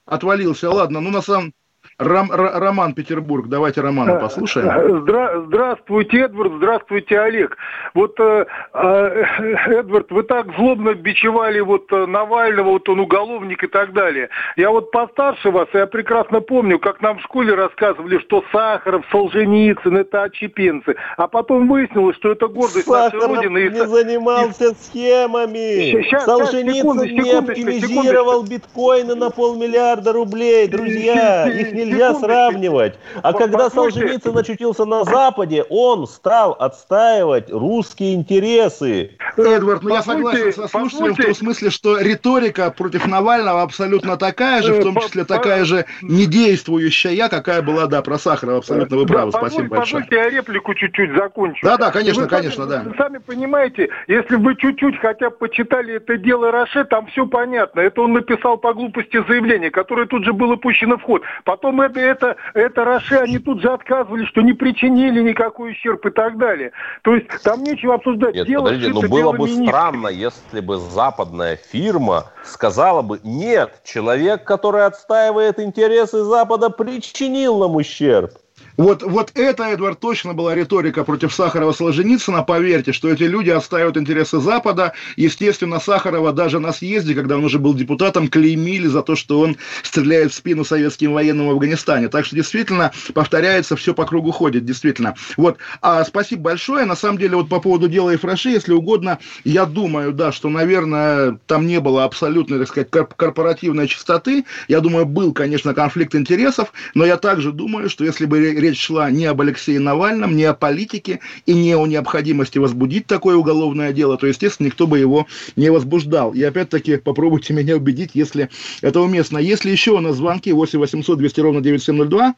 отвалился. 0.06 0.70
Ладно, 0.70 1.02
ну 1.02 1.10
на 1.10 1.24
самом 1.24 1.52
Ром, 2.00 2.32
Роман 2.32 2.94
Петербург. 2.94 3.48
Давайте 3.50 3.82
Романа 3.82 4.12
э, 4.12 4.20
послушаем. 4.22 5.02
Здра, 5.02 5.42
здравствуйте, 5.48 6.22
Эдвард. 6.22 6.54
Здравствуйте, 6.56 7.20
Олег. 7.20 7.58
Вот, 7.94 8.18
э, 8.22 8.46
э, 8.74 9.24
Эдвард, 9.68 10.10
вы 10.10 10.24
так 10.24 10.48
злобно 10.56 10.94
бичевали 10.94 11.60
вот 11.60 11.92
э, 11.92 12.06
Навального, 12.06 12.70
вот 12.70 12.88
он 12.88 13.02
уголовник 13.02 13.66
и 13.66 13.68
так 13.68 13.92
далее. 13.92 14.30
Я 14.56 14.72
вот 14.72 14.92
постарше 14.92 15.52
вас, 15.52 15.68
я 15.74 15.88
прекрасно 15.88 16.40
помню, 16.40 16.80
как 16.80 17.02
нам 17.02 17.20
в 17.20 17.22
школе 17.22 17.54
рассказывали, 17.54 18.20
что 18.20 18.46
Сахаров, 18.54 19.04
Солженицын– 19.12 19.98
это 19.98 20.24
отчепенцы. 20.24 20.96
А 21.18 21.28
потом 21.28 21.68
выяснилось, 21.68 22.16
что 22.16 22.32
это 22.32 22.48
гордость 22.48 22.86
Сахаров 22.86 23.14
нашей 23.14 23.36
Родины. 23.36 23.70
не 23.70 23.78
и... 23.78 23.86
занимался 23.86 24.74
схемами. 24.74 25.92
Сейчас, 25.92 26.24
Солженицын 26.24 26.76
секунду, 26.76 27.06
не 27.06 27.32
оптимизировал 27.32 28.44
биткоины 28.44 29.16
на 29.16 29.32
полмиллиарда 29.32 30.14
рублей, 30.14 30.70
друзья. 30.70 31.46
Их 31.50 31.74
нельзя 31.74 31.89
нельзя 31.90 32.14
сравнивать. 32.16 32.96
А 33.22 33.34
когда 33.34 33.70
Солженицын 33.70 34.38
очутился 34.38 34.86
на 34.86 35.04
Западе, 35.04 35.64
он 35.70 36.08
стал 36.08 36.56
отстаивать 36.60 37.52
русские 37.52 38.16
интересы. 38.16 39.12
Эдвард, 39.38 39.84
ну 39.84 39.90
я 39.90 40.02
согласен 40.02 40.54
со 40.54 40.68
слушателем 40.68 41.14
в 41.14 41.18
том 41.18 41.36
смысле, 41.36 41.70
что 41.70 42.00
риторика 42.00 42.72
против 42.72 43.08
Навального 43.08 43.62
абсолютно 43.62 44.18
такая 44.18 44.62
же, 44.62 44.74
в 44.74 44.84
том 44.84 45.00
числе 45.00 45.26
такая 45.26 45.66
же 45.66 45.86
недействующая, 46.02 47.30
какая 47.30 47.62
была, 47.62 47.88
да, 47.88 48.02
про 48.02 48.18
Сахарова. 48.18 48.58
Абсолютно 48.60 48.98
вы 48.98 49.06
правы. 49.06 49.32
Спасибо 49.32 49.68
большое. 49.68 50.04
Позвольте 50.04 50.16
я 50.16 50.30
реплику 50.30 50.74
чуть-чуть 50.74 51.14
закончу. 51.16 51.66
Да, 51.66 51.78
да, 51.78 51.92
конечно, 51.92 52.28
конечно, 52.28 52.66
да. 52.66 52.84
Вы 52.86 52.94
сами 52.98 53.20
понимаете, 53.20 53.90
если 54.08 54.36
вы 54.36 54.56
чуть-чуть 54.56 55.00
хотя 55.00 55.30
бы 55.30 55.38
почитали 55.38 55.96
это 55.96 56.18
дело 56.18 56.52
Роше, 56.52 56.86
там 56.86 57.08
все 57.08 57.26
понятно. 57.26 57.80
Это 57.80 58.02
он 58.02 58.14
написал 58.14 58.58
по 58.58 58.74
глупости 58.74 59.24
заявление, 59.28 59.72
которое 59.72 60.08
тут 60.08 60.26
же 60.26 60.34
было 60.34 60.56
пущено 60.56 60.98
в 60.98 61.04
ход. 61.04 61.22
Потом 61.44 61.79
это, 61.82 62.00
это, 62.00 62.36
это 62.54 62.84
Роше, 62.84 63.18
они 63.18 63.40
тут 63.40 63.62
же 63.62 63.70
отказывали, 63.70 64.26
что 64.26 64.42
не 64.42 64.54
причинили 64.54 65.22
никакой 65.22 65.72
ущерб 65.72 66.06
и 66.06 66.10
так 66.10 66.38
далее. 66.38 66.72
То 67.04 67.16
есть 67.16 67.28
там 67.44 67.64
нечего 67.64 67.96
обсуждать. 67.96 68.36
Нет, 68.36 68.48
дело 68.48 68.66
подожди, 68.66 68.88
но 68.90 69.02
ну 69.02 69.10
было 69.10 69.32
бы 69.32 69.48
министра. 69.48 69.68
странно, 69.68 70.08
если 70.08 70.60
бы 70.60 70.78
западная 70.78 71.56
фирма 71.56 72.26
сказала 72.44 73.02
бы, 73.02 73.20
нет, 73.24 73.82
человек, 73.84 74.44
который 74.44 74.86
отстаивает 74.86 75.60
интересы 75.60 76.24
Запада, 76.24 76.70
причинил 76.70 77.60
нам 77.60 77.76
ущерб. 77.76 78.32
Вот, 78.80 79.04
вот 79.04 79.32
это, 79.36 79.66
Эдвард, 79.66 80.00
точно 80.00 80.34
была 80.34 80.56
риторика 80.56 81.04
против 81.04 81.34
Сахарова 81.34 81.74
Солженицына. 81.74 82.44
Поверьте, 82.44 82.94
что 82.94 83.10
эти 83.10 83.24
люди 83.24 83.50
отстаивают 83.50 83.98
интересы 83.98 84.40
Запада. 84.40 84.94
Естественно, 85.18 85.82
Сахарова 85.82 86.32
даже 86.32 86.60
на 86.60 86.72
съезде, 86.72 87.14
когда 87.14 87.36
он 87.36 87.44
уже 87.44 87.60
был 87.60 87.74
депутатом, 87.74 88.30
клеймили 88.30 88.88
за 88.88 89.02
то, 89.02 89.18
что 89.18 89.42
он 89.42 89.58
стреляет 89.84 90.32
в 90.32 90.36
спину 90.36 90.64
советским 90.64 91.12
военным 91.12 91.48
в 91.48 91.52
Афганистане. 91.52 92.08
Так 92.08 92.26
что, 92.26 92.38
действительно, 92.38 92.94
повторяется, 93.14 93.76
все 93.76 93.94
по 93.94 94.06
кругу 94.06 94.32
ходит, 94.32 94.64
действительно. 94.64 95.14
Вот, 95.36 95.58
а 95.82 96.06
спасибо 96.06 96.44
большое. 96.44 96.86
На 96.86 96.96
самом 96.96 97.18
деле, 97.18 97.36
вот 97.36 97.50
по 97.50 97.60
поводу 97.60 97.90
дела 97.90 98.12
Ефраши, 98.12 98.48
если 98.48 98.72
угодно, 98.72 99.20
я 99.44 99.66
думаю, 99.66 100.14
да, 100.14 100.32
что, 100.32 100.48
наверное, 100.48 101.38
там 101.48 101.68
не 101.68 101.82
было 101.82 102.06
абсолютной, 102.06 102.60
так 102.60 102.70
сказать, 102.70 102.90
корпоративной 102.90 103.90
чистоты. 103.90 104.46
Я 104.70 104.80
думаю, 104.80 105.06
был, 105.06 105.34
конечно, 105.34 105.74
конфликт 105.74 106.16
интересов, 106.16 106.72
но 106.94 107.06
я 107.06 107.18
также 107.18 107.52
думаю, 107.52 107.90
что 107.90 108.06
если 108.06 108.24
бы 108.24 108.69
речь 108.70 108.82
шла 108.82 109.12
не 109.12 109.26
об 109.26 109.42
Алексее 109.42 109.80
Навальном, 109.80 110.36
не 110.36 110.46
о 110.46 110.54
политике 110.54 111.20
и 111.46 111.54
не 111.54 111.76
о 111.76 111.86
необходимости 111.86 112.58
возбудить 112.58 113.08
такое 113.08 113.36
уголовное 113.36 113.94
дело, 113.94 114.18
то, 114.18 114.28
естественно, 114.28 114.68
никто 114.68 114.88
бы 114.88 115.00
его 115.00 115.28
не 115.56 115.70
возбуждал. 115.70 116.34
И 116.34 116.42
опять-таки 116.44 116.98
попробуйте 116.98 117.54
меня 117.54 117.76
убедить, 117.76 118.12
если 118.14 118.50
это 118.82 119.02
уместно. 119.02 119.38
Если 119.38 119.70
еще 119.70 119.92
у 119.92 120.00
нас 120.00 120.16
звонки 120.16 120.52
8 120.52 120.80
800 120.80 121.18
200 121.18 121.40
ровно 121.42 121.62
9702, 121.62 122.36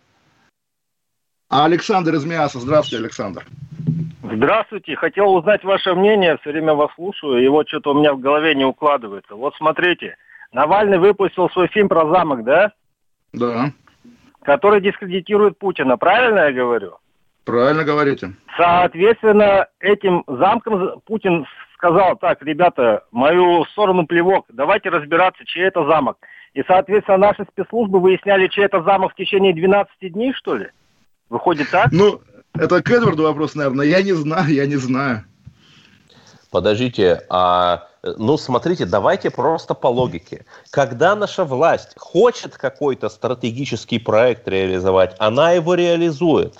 а 1.49 1.65
Александр 1.65 2.15
из 2.15 2.25
Миаса. 2.25 2.59
Здравствуйте, 2.59 3.03
Александр. 3.03 3.45
Здравствуйте. 4.23 4.95
Хотел 4.95 5.33
узнать 5.33 5.63
ваше 5.65 5.93
мнение. 5.93 6.37
Все 6.37 6.51
время 6.51 6.73
вас 6.73 6.91
слушаю, 6.95 7.43
и 7.43 7.47
вот 7.49 7.67
что-то 7.67 7.91
у 7.91 7.99
меня 7.99 8.13
в 8.13 8.21
голове 8.21 8.55
не 8.55 8.63
укладывается. 8.63 9.35
Вот 9.35 9.53
смотрите, 9.57 10.15
Навальный 10.53 10.97
выпустил 10.97 11.49
свой 11.49 11.67
фильм 11.67 11.89
про 11.89 12.07
замок, 12.09 12.45
да? 12.45 12.71
Да. 13.33 13.73
Который 14.43 14.81
дискредитирует 14.81 15.57
Путина. 15.57 15.97
Правильно 15.97 16.39
я 16.39 16.51
говорю? 16.51 16.97
Правильно 17.45 17.83
говорите. 17.83 18.33
Соответственно, 18.57 19.67
этим 19.79 20.23
замком 20.27 21.01
Путин 21.05 21.45
сказал, 21.75 22.15
так, 22.17 22.41
ребята, 22.43 23.03
мою 23.11 23.65
сторону 23.65 24.05
плевок, 24.05 24.45
давайте 24.49 24.89
разбираться, 24.89 25.43
чей 25.45 25.63
это 25.63 25.85
замок. 25.85 26.17
И, 26.53 26.63
соответственно, 26.67 27.17
наши 27.17 27.45
спецслужбы 27.51 27.99
выясняли, 27.99 28.47
чей 28.47 28.65
это 28.65 28.83
замок 28.83 29.13
в 29.13 29.15
течение 29.15 29.53
12 29.53 30.13
дней, 30.13 30.33
что 30.33 30.55
ли? 30.55 30.67
Выходит 31.29 31.71
так? 31.71 31.91
Ну, 31.91 32.21
это 32.53 32.83
к 32.83 32.91
Эдварду 32.91 33.23
вопрос, 33.23 33.55
наверное. 33.55 33.85
Я 33.85 34.03
не 34.03 34.13
знаю, 34.13 34.49
я 34.49 34.67
не 34.67 34.75
знаю. 34.75 35.23
Подождите, 36.51 37.21
а 37.29 37.87
ну, 38.03 38.37
смотрите, 38.37 38.85
давайте 38.85 39.29
просто 39.29 39.75
по 39.75 39.87
логике. 39.87 40.45
Когда 40.71 41.15
наша 41.15 41.45
власть 41.45 41.89
хочет 41.97 42.57
какой-то 42.57 43.09
стратегический 43.09 43.99
проект 43.99 44.47
реализовать, 44.47 45.15
она 45.19 45.51
его 45.51 45.75
реализует. 45.75 46.55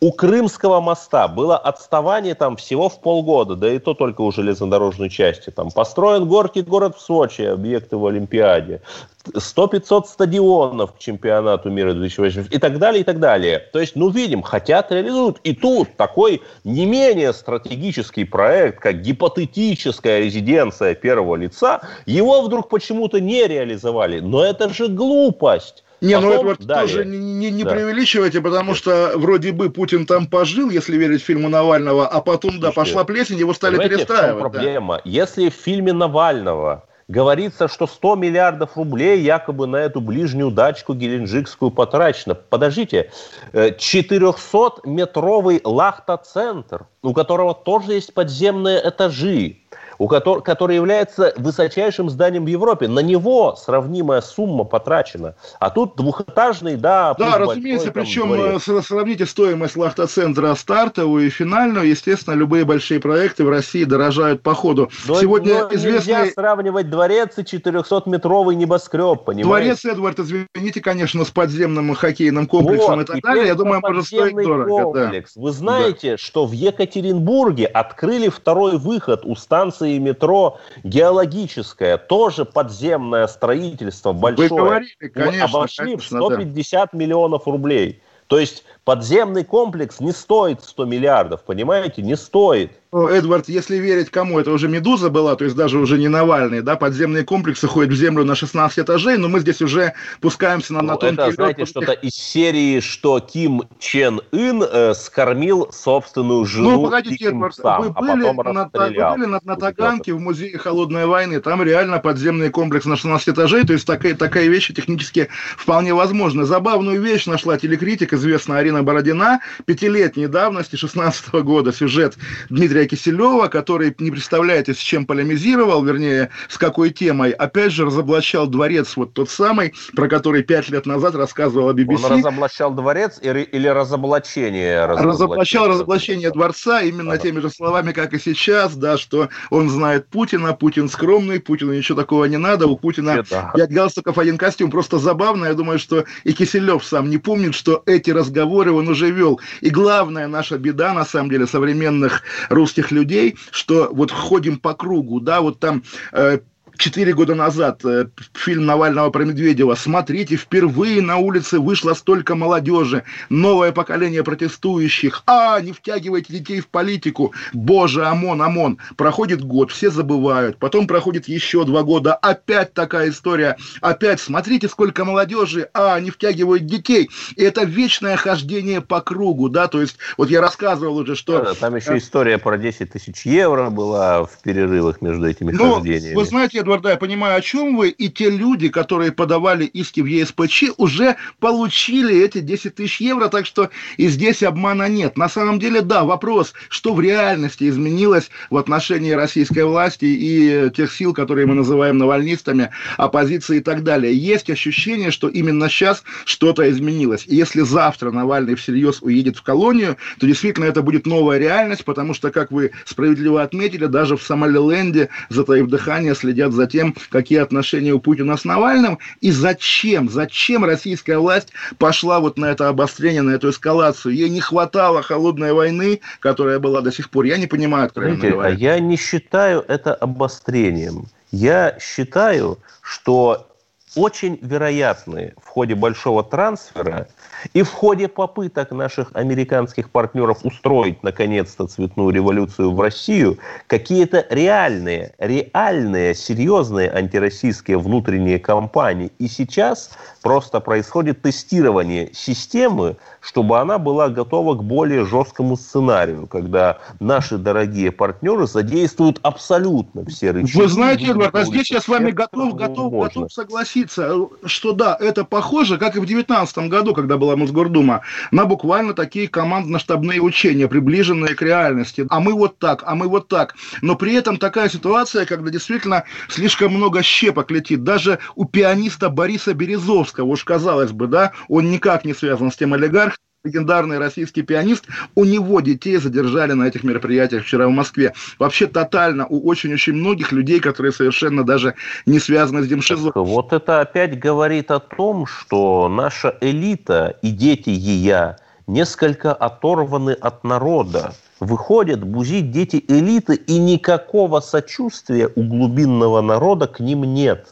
У 0.00 0.10
Крымского 0.10 0.80
моста 0.80 1.28
было 1.28 1.58
отставание 1.58 2.34
там 2.34 2.56
всего 2.56 2.88
в 2.88 3.00
полгода, 3.00 3.56
да 3.56 3.70
и 3.70 3.78
то 3.78 3.92
только 3.92 4.22
у 4.22 4.32
железнодорожной 4.32 5.10
части. 5.10 5.50
Там 5.50 5.70
построен 5.70 6.26
горький 6.26 6.62
город 6.62 6.96
в 6.96 7.00
Сочи, 7.00 7.42
объекты 7.42 7.98
в 7.98 8.06
Олимпиаде. 8.06 8.80
100-500 9.28 10.06
стадионов 10.06 10.94
к 10.94 10.98
чемпионату 10.98 11.70
мира 11.70 11.92
2018 11.92 12.52
и 12.52 12.58
так 12.58 12.78
далее, 12.78 13.00
и 13.00 13.04
так 13.04 13.18
далее. 13.18 13.58
То 13.72 13.80
есть, 13.80 13.96
ну, 13.96 14.10
видим, 14.10 14.42
хотят, 14.42 14.92
реализуют. 14.92 15.38
И 15.44 15.54
тут 15.54 15.96
такой 15.96 16.42
не 16.64 16.86
менее 16.86 17.32
стратегический 17.32 18.24
проект, 18.24 18.80
как 18.80 19.02
гипотетическая 19.02 20.20
резиденция 20.20 20.94
первого 20.94 21.36
лица, 21.36 21.80
его 22.06 22.42
вдруг 22.42 22.68
почему-то 22.68 23.20
не 23.20 23.46
реализовали. 23.46 24.20
Но 24.20 24.44
это 24.44 24.68
же 24.68 24.88
глупость. 24.88 25.82
Не, 26.00 26.18
ну, 26.20 26.30
Потом, 26.30 26.46
ну 26.46 26.52
это 26.52 26.64
далее. 26.64 26.86
тоже 26.86 27.04
не, 27.06 27.16
не, 27.16 27.50
не 27.50 27.64
да. 27.64 27.70
преувеличивайте, 27.70 28.40
потому 28.40 28.74
что 28.74 29.12
вроде 29.16 29.52
бы 29.52 29.70
Путин 29.70 30.04
там 30.04 30.26
пожил, 30.26 30.68
если 30.68 30.96
верить 30.96 31.22
фильму 31.22 31.48
Навального, 31.48 32.06
а 32.06 32.20
потом, 32.20 32.50
Слушайте, 32.50 32.66
да, 32.66 32.72
пошла 32.72 33.04
плесень, 33.04 33.38
его 33.38 33.54
стали 33.54 33.78
перестраивать. 33.78 34.38
проблема? 34.40 34.96
Да. 34.96 35.02
Если 35.04 35.48
в 35.48 35.54
фильме 35.54 35.92
Навального 35.94 36.84
Говорится, 37.08 37.68
что 37.68 37.86
100 37.86 38.16
миллиардов 38.16 38.76
рублей 38.76 39.20
якобы 39.20 39.68
на 39.68 39.76
эту 39.76 40.00
ближнюю 40.00 40.50
дачку 40.50 40.92
геленджикскую 40.92 41.70
потрачено. 41.70 42.34
Подождите, 42.34 43.12
400-метровый 43.52 45.58
э, 45.58 45.60
лахта-центр, 45.62 46.88
у 47.02 47.12
которого 47.12 47.54
тоже 47.54 47.92
есть 47.92 48.12
подземные 48.12 48.80
этажи, 48.88 49.58
у 49.98 50.08
которого, 50.08 50.40
который 50.40 50.76
является 50.76 51.32
высочайшим 51.36 52.10
зданием 52.10 52.44
в 52.44 52.48
Европе. 52.48 52.88
На 52.88 53.00
него 53.00 53.56
сравнимая 53.56 54.20
сумма 54.20 54.64
потрачена. 54.64 55.34
А 55.58 55.70
тут 55.70 55.96
двухэтажный, 55.96 56.76
да. 56.76 57.14
Да, 57.18 57.38
разумеется, 57.38 57.92
большой, 57.92 58.24
причем 58.24 58.28
дворец. 58.28 58.68
Э, 58.68 58.82
сравните 58.82 59.26
стоимость 59.26 59.76
лахта-центра 59.76 60.54
стартовую 60.54 61.26
и 61.26 61.30
финальную. 61.30 61.88
Естественно, 61.88 62.34
любые 62.34 62.64
большие 62.64 63.00
проекты 63.00 63.44
в 63.44 63.48
России 63.48 63.84
дорожают 63.84 64.42
по 64.42 64.54
ходу. 64.54 64.90
Но, 65.06 65.20
Сегодня 65.20 65.64
но 65.64 65.74
известный... 65.74 66.14
нельзя 66.14 66.32
сравнивать 66.32 66.90
дворец 66.90 67.32
и 67.36 67.42
400-метровый 67.42 68.54
небоскреб, 68.54 69.24
понимаете? 69.24 69.46
Дворец, 69.46 69.84
Эдвард, 69.84 70.20
извините, 70.20 70.80
конечно, 70.80 71.24
с 71.24 71.30
подземным 71.30 71.94
хоккейным 71.94 72.46
комплексом 72.46 72.96
вот, 72.96 73.02
и 73.02 73.12
так 73.12 73.22
далее. 73.22 73.46
Я 73.46 73.54
думаю, 73.54 73.80
может 73.80 74.06
стоить 74.06 74.34
дорого. 74.34 74.66
Комплекс. 74.68 75.32
Да. 75.34 75.42
Вы 75.42 75.52
знаете, 75.52 76.10
да. 76.12 76.18
что 76.18 76.46
в 76.46 76.52
Екатеринбурге 76.52 77.66
открыли 77.66 78.28
второй 78.28 78.78
выход 78.78 79.22
у 79.24 79.34
станции 79.36 79.85
станции 79.86 79.98
метро 79.98 80.58
геологическое, 80.84 81.96
тоже 81.98 82.44
подземное 82.44 83.26
строительство 83.26 84.12
большое. 84.12 84.48
Вы 84.48 84.56
говорили, 84.56 85.08
конечно. 85.12 85.44
Обошли 85.44 85.84
конечно, 85.96 86.20
в 86.20 86.24
150 86.24 86.88
да. 86.92 86.98
миллионов 86.98 87.46
рублей. 87.46 88.02
То 88.26 88.38
есть 88.38 88.64
подземный 88.86 89.42
комплекс 89.44 89.98
не 89.98 90.12
стоит 90.12 90.62
100 90.62 90.84
миллиардов, 90.84 91.42
понимаете, 91.42 92.02
не 92.02 92.16
стоит. 92.16 92.70
Эдвард, 92.92 93.48
если 93.48 93.76
верить 93.76 94.10
кому, 94.10 94.38
это 94.38 94.52
уже 94.52 94.68
«Медуза» 94.68 95.10
была, 95.10 95.34
то 95.34 95.44
есть 95.44 95.56
даже 95.56 95.78
уже 95.78 95.98
не 95.98 96.08
Навальный, 96.08 96.62
да, 96.62 96.76
подземные 96.76 97.24
комплексы 97.24 97.66
ходят 97.66 97.92
в 97.92 97.96
землю 97.96 98.24
на 98.24 98.34
16 98.34 98.78
этажей, 98.78 99.18
но 99.18 99.28
мы 99.28 99.40
здесь 99.40 99.60
уже 99.60 99.92
пускаемся 100.20 100.72
на, 100.72 100.82
ну, 100.82 100.88
на 100.88 100.96
тонкий 100.96 101.20
Это, 101.20 101.32
знаете, 101.32 101.66
что-то 101.66 101.92
из 101.92 102.14
серии, 102.14 102.80
что 102.80 103.18
Ким 103.18 103.64
Чен 103.78 104.22
Ын 104.32 104.62
э, 104.62 104.94
скормил 104.94 105.68
собственную 105.72 106.46
жену 106.46 106.70
Ну, 106.70 106.82
погодите, 106.84 107.26
Эдвард, 107.26 107.56
сам, 107.56 107.82
вы, 107.82 107.92
а 107.94 108.00
были 108.00 108.10
а 108.10 108.32
на, 108.32 108.70
вы 108.72 109.16
были 109.16 109.26
на, 109.26 109.40
на 109.42 109.56
Таганке 109.56 110.14
в 110.14 110.20
музее 110.20 110.56
Холодной 110.56 111.06
войны, 111.06 111.40
там 111.40 111.62
реально 111.62 111.98
подземный 111.98 112.50
комплекс 112.50 112.86
на 112.86 112.96
16 112.96 113.30
этажей, 113.30 113.66
то 113.66 113.72
есть 113.72 113.86
такая, 113.86 114.14
такая 114.14 114.46
вещь 114.46 114.72
технически 114.74 115.28
вполне 115.58 115.92
возможна. 115.92 116.46
Забавную 116.46 117.02
вещь 117.02 117.26
нашла 117.26 117.58
телекритик, 117.58 118.12
известная 118.14 118.58
Арина 118.58 118.75
Бородина, 118.82 119.40
пятилетней 119.64 120.26
давности, 120.26 120.76
16 120.76 121.28
-го 121.28 121.42
года, 121.42 121.72
сюжет 121.72 122.16
Дмитрия 122.50 122.86
Киселева, 122.86 123.48
который, 123.48 123.94
не 123.98 124.10
представляете, 124.10 124.74
с 124.74 124.78
чем 124.78 125.06
полемизировал, 125.06 125.84
вернее, 125.84 126.30
с 126.48 126.58
какой 126.58 126.90
темой, 126.90 127.30
опять 127.30 127.72
же 127.72 127.84
разоблачал 127.84 128.46
дворец, 128.46 128.96
вот 128.96 129.14
тот 129.14 129.30
самый, 129.30 129.74
про 129.94 130.08
который 130.08 130.42
пять 130.42 130.68
лет 130.68 130.86
назад 130.86 131.14
рассказывал 131.14 131.72
BBC. 131.72 132.04
Он 132.04 132.12
разоблачал 132.18 132.74
дворец 132.74 133.18
или, 133.22 133.40
или 133.40 133.68
разоблачение? 133.68 134.86
Разоблачал 134.86 135.68
разоблачение 135.68 136.30
дворца 136.30 136.80
именно 136.82 137.12
ага. 137.12 137.22
теми 137.22 137.40
же 137.40 137.50
словами, 137.50 137.92
как 137.92 138.12
и 138.12 138.18
сейчас, 138.18 138.74
да, 138.76 138.98
что 138.98 139.28
он 139.50 139.70
знает 139.70 140.08
Путина, 140.08 140.52
Путин 140.52 140.88
скромный, 140.88 141.40
Путину 141.40 141.72
ничего 141.72 142.00
такого 142.00 142.24
не 142.26 142.38
надо, 142.38 142.66
у 142.66 142.76
Путина 142.76 143.10
Это... 143.10 143.52
пять 143.54 143.70
галстуков, 143.70 144.18
один 144.18 144.38
костюм. 144.38 144.70
Просто 144.70 144.98
забавно, 144.98 145.46
я 145.46 145.54
думаю, 145.54 145.78
что 145.78 146.04
и 146.24 146.32
Киселев 146.32 146.84
сам 146.84 147.10
не 147.10 147.18
помнит, 147.18 147.54
что 147.54 147.82
эти 147.86 148.10
разговоры 148.10 148.65
он 148.72 148.88
уже 148.88 149.10
вел. 149.10 149.40
И 149.60 149.70
главная 149.70 150.28
наша 150.28 150.58
беда, 150.58 150.92
на 150.92 151.04
самом 151.04 151.30
деле, 151.30 151.46
современных 151.46 152.22
русских 152.48 152.90
людей, 152.90 153.36
что 153.50 153.88
вот 153.92 154.10
ходим 154.10 154.58
по 154.58 154.74
кругу, 154.74 155.20
да, 155.20 155.40
вот 155.40 155.60
там 155.60 155.82
э, 156.12 156.40
четыре 156.78 157.12
года 157.12 157.34
назад 157.34 157.84
э, 157.84 158.06
фильм 158.34 158.66
Навального 158.66 159.10
про 159.10 159.24
Медведева. 159.24 159.74
Смотрите, 159.74 160.36
впервые 160.36 161.02
на 161.02 161.16
улице 161.16 161.58
вышло 161.58 161.94
столько 161.94 162.34
молодежи, 162.34 163.04
новое 163.28 163.72
поколение 163.72 164.22
протестующих. 164.22 165.22
А, 165.26 165.60
не 165.60 165.72
втягивайте 165.72 166.32
детей 166.32 166.60
в 166.60 166.68
политику. 166.68 167.32
Боже, 167.52 168.04
ОМОН, 168.04 168.42
ОМОН. 168.42 168.78
Проходит 168.96 169.44
год, 169.44 169.70
все 169.70 169.90
забывают. 169.90 170.58
Потом 170.58 170.86
проходит 170.86 171.28
еще 171.28 171.64
два 171.64 171.82
года. 171.82 172.14
Опять 172.14 172.74
такая 172.74 173.10
история. 173.10 173.56
Опять, 173.80 174.20
смотрите, 174.20 174.68
сколько 174.68 175.04
молодежи. 175.04 175.68
А, 175.74 175.98
не 176.00 176.10
втягивают 176.10 176.66
детей. 176.66 177.10
И 177.36 177.42
это 177.42 177.64
вечное 177.64 178.16
хождение 178.16 178.80
по 178.80 179.00
кругу, 179.00 179.48
да, 179.48 179.68
то 179.68 179.80
есть, 179.80 179.96
вот 180.16 180.30
я 180.30 180.40
рассказывал 180.40 180.96
уже, 180.98 181.16
что... 181.16 181.42
Да, 181.42 181.54
там 181.54 181.76
еще 181.76 181.98
история 181.98 182.38
про 182.38 182.58
10 182.58 182.92
тысяч 182.92 183.26
евро 183.26 183.70
была 183.70 184.24
в 184.24 184.42
перерывах 184.42 185.00
между 185.00 185.28
этими 185.28 185.52
ну, 185.52 185.74
хождениями. 185.74 186.14
Вы 186.14 186.24
знаете, 186.24 186.62
Эдварда, 186.66 186.90
я 186.90 186.96
понимаю, 186.96 187.36
о 187.36 187.40
чем 187.40 187.76
вы, 187.76 187.90
и 187.90 188.08
те 188.08 188.28
люди, 188.28 188.68
которые 188.68 189.12
подавали 189.12 189.64
иски 189.66 190.00
в 190.00 190.06
ЕСПЧ, 190.06 190.64
уже 190.78 191.14
получили 191.38 192.24
эти 192.24 192.40
10 192.40 192.74
тысяч 192.74 193.00
евро, 193.00 193.28
так 193.28 193.46
что 193.46 193.70
и 193.96 194.08
здесь 194.08 194.42
обмана 194.42 194.88
нет. 194.88 195.16
На 195.16 195.28
самом 195.28 195.60
деле, 195.60 195.80
да, 195.80 196.02
вопрос, 196.02 196.54
что 196.68 196.92
в 196.92 197.00
реальности 197.00 197.68
изменилось 197.68 198.30
в 198.50 198.56
отношении 198.56 199.12
российской 199.12 199.64
власти 199.64 200.06
и 200.06 200.70
тех 200.70 200.92
сил, 200.92 201.14
которые 201.14 201.46
мы 201.46 201.54
называем 201.54 201.98
навальнистами, 201.98 202.70
оппозиции 202.96 203.58
и 203.58 203.60
так 203.60 203.84
далее. 203.84 204.12
Есть 204.12 204.50
ощущение, 204.50 205.12
что 205.12 205.28
именно 205.28 205.68
сейчас 205.68 206.02
что-то 206.24 206.68
изменилось. 206.68 207.26
И 207.28 207.36
если 207.36 207.60
завтра 207.60 208.10
Навальный 208.10 208.56
всерьез 208.56 209.02
уедет 209.02 209.36
в 209.36 209.42
колонию, 209.42 209.96
то 210.18 210.26
действительно 210.26 210.64
это 210.64 210.82
будет 210.82 211.06
новая 211.06 211.38
реальность, 211.38 211.84
потому 211.84 212.12
что, 212.12 212.32
как 212.32 212.50
вы 212.50 212.72
справедливо 212.86 213.42
отметили, 213.42 213.86
даже 213.86 214.16
в 214.16 214.22
Сомалиленде, 214.24 215.10
затаив 215.28 215.68
дыхание, 215.68 216.16
следят 216.16 216.55
за 216.56 216.66
тем, 216.66 216.96
какие 217.10 217.38
отношения 217.38 217.92
у 217.92 218.00
Путина 218.00 218.36
с 218.36 218.44
Навальным, 218.44 218.98
и 219.20 219.30
зачем, 219.30 220.08
зачем 220.08 220.64
российская 220.64 221.18
власть 221.18 221.52
пошла 221.78 222.18
вот 222.18 222.38
на 222.38 222.46
это 222.46 222.68
обострение, 222.68 223.22
на 223.22 223.30
эту 223.30 223.50
эскалацию. 223.50 224.14
Ей 224.14 224.28
не 224.28 224.40
хватало 224.40 225.02
холодной 225.02 225.52
войны, 225.52 226.00
которая 226.18 226.58
была 226.58 226.80
до 226.80 226.90
сих 226.90 227.10
пор. 227.10 227.26
Я 227.26 227.36
не 227.36 227.46
понимаю, 227.46 227.86
откровенно 227.86 228.28
говоря. 228.28 228.54
Я 228.54 228.80
не 228.80 228.96
считаю 228.96 229.64
это 229.68 229.94
обострением. 229.94 231.06
Я 231.30 231.76
считаю, 231.80 232.58
что 232.82 233.48
очень 233.96 234.38
вероятны 234.42 235.34
в 235.42 235.48
ходе 235.48 235.74
большого 235.74 236.22
трансфера 236.22 237.08
и 237.54 237.62
в 237.62 237.72
ходе 237.72 238.08
попыток 238.08 238.70
наших 238.70 239.10
американских 239.14 239.90
партнеров 239.90 240.40
устроить, 240.44 241.02
наконец-то, 241.02 241.66
цветную 241.66 242.10
революцию 242.10 242.72
в 242.72 242.80
Россию, 242.80 243.38
какие-то 243.66 244.26
реальные, 244.30 245.14
реальные, 245.18 246.14
серьезные 246.14 246.90
антироссийские 246.90 247.78
внутренние 247.78 248.38
кампании. 248.38 249.10
И 249.18 249.28
сейчас 249.28 249.90
просто 250.22 250.60
происходит 250.60 251.22
тестирование 251.22 252.10
системы, 252.12 252.96
чтобы 253.20 253.58
она 253.58 253.78
была 253.78 254.08
готова 254.08 254.54
к 254.54 254.62
более 254.62 255.06
жесткому 255.06 255.56
сценарию, 255.56 256.26
когда 256.26 256.78
наши 257.00 257.38
дорогие 257.38 257.90
партнеры 257.90 258.46
задействуют 258.46 259.20
абсолютно 259.22 260.04
все 260.04 260.32
рычаги. 260.32 260.58
Вы 260.58 260.68
знаете, 260.68 261.10
Эдвард, 261.10 261.34
а 261.34 261.44
здесь 261.44 261.70
я 261.70 261.80
с 261.80 261.88
вами 261.88 262.10
готов, 262.10 262.54
готов, 262.54 262.92
готов 262.92 263.32
согласиться, 263.32 263.85
что 263.90 264.72
да, 264.72 264.96
это 264.98 265.24
похоже, 265.24 265.78
как 265.78 265.96
и 265.96 266.00
в 266.00 266.06
2019 266.06 266.58
году, 266.68 266.94
когда 266.94 267.16
была 267.16 267.36
Мосгордума, 267.36 268.02
на 268.30 268.44
буквально 268.44 268.94
такие 268.94 269.28
командно-штабные 269.28 270.20
учения, 270.20 270.68
приближенные 270.68 271.34
к 271.34 271.42
реальности. 271.42 272.06
А 272.08 272.20
мы 272.20 272.34
вот 272.34 272.58
так, 272.58 272.82
а 272.86 272.94
мы 272.94 273.08
вот 273.08 273.28
так. 273.28 273.54
Но 273.82 273.96
при 273.96 274.14
этом 274.14 274.38
такая 274.38 274.68
ситуация, 274.68 275.26
когда 275.26 275.50
действительно 275.50 276.04
слишком 276.28 276.72
много 276.72 277.02
щепок 277.02 277.50
летит. 277.50 277.84
Даже 277.84 278.18
у 278.34 278.44
пианиста 278.44 279.10
Бориса 279.10 279.54
Березовского, 279.54 280.26
уж 280.26 280.44
казалось 280.44 280.92
бы, 280.92 281.06
да, 281.06 281.32
он 281.48 281.70
никак 281.70 282.04
не 282.04 282.14
связан 282.14 282.50
с 282.50 282.56
тем 282.56 282.74
олигархом, 282.74 283.16
легендарный 283.46 283.98
российский 283.98 284.42
пианист, 284.42 284.86
у 285.14 285.24
него 285.24 285.60
детей 285.60 285.96
задержали 285.96 286.52
на 286.52 286.64
этих 286.64 286.84
мероприятиях 286.84 287.44
вчера 287.44 287.66
в 287.68 287.70
Москве. 287.70 288.12
Вообще 288.38 288.66
тотально 288.66 289.26
у 289.26 289.48
очень-очень 289.48 289.94
многих 289.94 290.32
людей, 290.32 290.60
которые 290.60 290.92
совершенно 290.92 291.44
даже 291.44 291.74
не 292.04 292.18
связаны 292.18 292.62
с 292.62 292.68
Демшизлом. 292.68 293.12
Вот 293.14 293.52
это 293.52 293.80
опять 293.80 294.18
говорит 294.18 294.70
о 294.70 294.80
том, 294.80 295.26
что 295.26 295.88
наша 295.88 296.36
элита 296.40 297.16
и 297.22 297.30
дети 297.30 297.70
ее 297.70 298.36
несколько 298.66 299.32
оторваны 299.32 300.10
от 300.10 300.44
народа. 300.44 301.14
Выходят 301.38 302.02
бузить 302.02 302.50
дети 302.50 302.82
элиты, 302.88 303.34
и 303.34 303.58
никакого 303.58 304.40
сочувствия 304.40 305.30
у 305.36 305.42
глубинного 305.42 306.22
народа 306.22 306.66
к 306.66 306.80
ним 306.80 307.04
нет. 307.04 307.46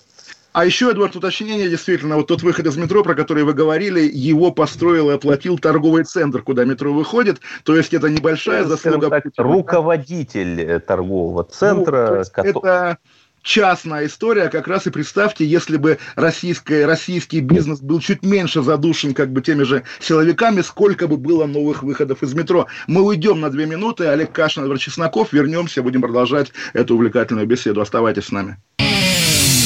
А 0.54 0.64
еще, 0.64 0.88
Эдвард, 0.92 1.16
уточнение, 1.16 1.68
действительно, 1.68 2.14
вот 2.14 2.28
тот 2.28 2.42
выход 2.44 2.64
из 2.64 2.76
метро, 2.76 3.02
про 3.02 3.16
который 3.16 3.42
вы 3.42 3.54
говорили, 3.54 4.08
его 4.08 4.52
построил 4.52 5.10
и 5.10 5.14
оплатил 5.14 5.58
торговый 5.58 6.04
центр, 6.04 6.42
куда 6.42 6.64
метро 6.64 6.94
выходит. 6.94 7.40
То 7.64 7.76
есть 7.76 7.92
это 7.92 8.08
небольшая 8.08 8.60
это, 8.60 8.68
заслуга... 8.68 9.10
Так, 9.10 9.24
руководитель 9.36 10.60
э, 10.60 10.78
торгового 10.78 11.42
центра. 11.42 12.18
Ну, 12.18 12.24
который... 12.32 12.50
Это 12.50 12.98
частная 13.42 14.06
история, 14.06 14.48
как 14.48 14.68
раз 14.68 14.86
и 14.86 14.90
представьте, 14.90 15.44
если 15.44 15.76
бы 15.76 15.98
российская, 16.14 16.86
российский 16.86 17.40
бизнес 17.40 17.80
был 17.80 17.98
чуть 17.98 18.22
меньше 18.22 18.62
задушен 18.62 19.12
как 19.12 19.32
бы 19.32 19.42
теми 19.42 19.64
же 19.64 19.82
силовиками, 19.98 20.60
сколько 20.60 21.08
бы 21.08 21.16
было 21.16 21.46
новых 21.46 21.82
выходов 21.82 22.22
из 22.22 22.32
метро. 22.32 22.68
Мы 22.86 23.02
уйдем 23.02 23.40
на 23.40 23.50
две 23.50 23.66
минуты, 23.66 24.06
Олег 24.06 24.30
Кашин, 24.30 24.62
Эдвард 24.62 24.80
Чесноков, 24.80 25.32
вернемся, 25.32 25.82
будем 25.82 26.00
продолжать 26.00 26.52
эту 26.74 26.94
увлекательную 26.94 27.48
беседу. 27.48 27.80
Оставайтесь 27.80 28.26
с 28.26 28.30
нами. 28.30 28.56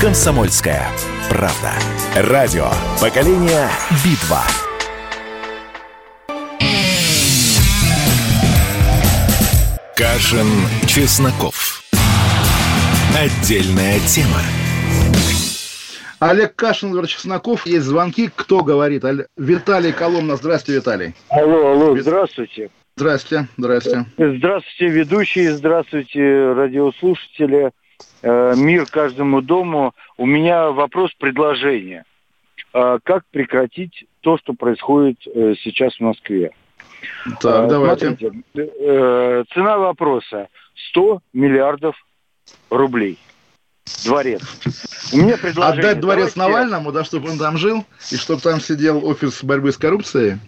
«Комсомольская 0.00 0.88
правда». 1.28 1.74
Радио 2.16 2.70
«Поколение 2.98 3.68
Битва». 4.02 4.40
Кашин, 9.94 10.46
Чесноков. 10.86 11.82
Отдельная 13.14 13.98
тема. 14.06 14.40
Олег 16.18 16.56
Кашин, 16.56 16.88
Владимир 16.92 17.08
Чесноков. 17.08 17.66
Есть 17.66 17.84
звонки. 17.84 18.30
Кто 18.34 18.64
говорит? 18.64 19.04
Виталий 19.36 19.92
Коломна. 19.92 20.36
Здравствуйте, 20.36 20.80
Виталий. 20.80 21.14
Алло, 21.28 21.72
алло, 21.72 21.98
здравствуйте. 21.98 22.70
Здравствуйте, 22.96 23.48
здравствуйте. 23.58 24.06
Здравствуйте, 24.16 24.94
ведущие, 24.94 25.52
здравствуйте, 25.52 26.52
радиослушатели. 26.54 27.72
Э, 28.22 28.54
мир 28.56 28.86
каждому 28.86 29.40
дому. 29.40 29.94
У 30.16 30.26
меня 30.26 30.70
вопрос, 30.70 31.10
предложение. 31.18 32.04
Э, 32.74 32.98
как 33.02 33.24
прекратить 33.30 34.04
то, 34.20 34.36
что 34.38 34.52
происходит 34.52 35.18
э, 35.26 35.54
сейчас 35.62 35.94
в 35.96 36.00
Москве? 36.00 36.50
Так, 37.40 37.68
давайте. 37.68 38.08
Смотрите, 38.08 39.44
цена 39.54 39.78
вопроса 39.78 40.48
100 40.90 41.22
миллиардов 41.32 41.96
рублей. 42.68 43.18
Дворец. 44.04 44.42
У 45.12 45.16
меня 45.16 45.38
предложение. 45.38 45.80
Отдать 45.80 46.00
дворец 46.00 46.34
давайте... 46.34 46.38
Навальному, 46.38 46.92
да, 46.92 47.04
чтобы 47.04 47.30
он 47.30 47.38
там 47.38 47.56
жил, 47.56 47.86
и 48.12 48.16
чтобы 48.16 48.42
там 48.42 48.60
сидел 48.60 49.04
офис 49.06 49.42
борьбы 49.42 49.72
с 49.72 49.78
коррупцией? 49.78 50.38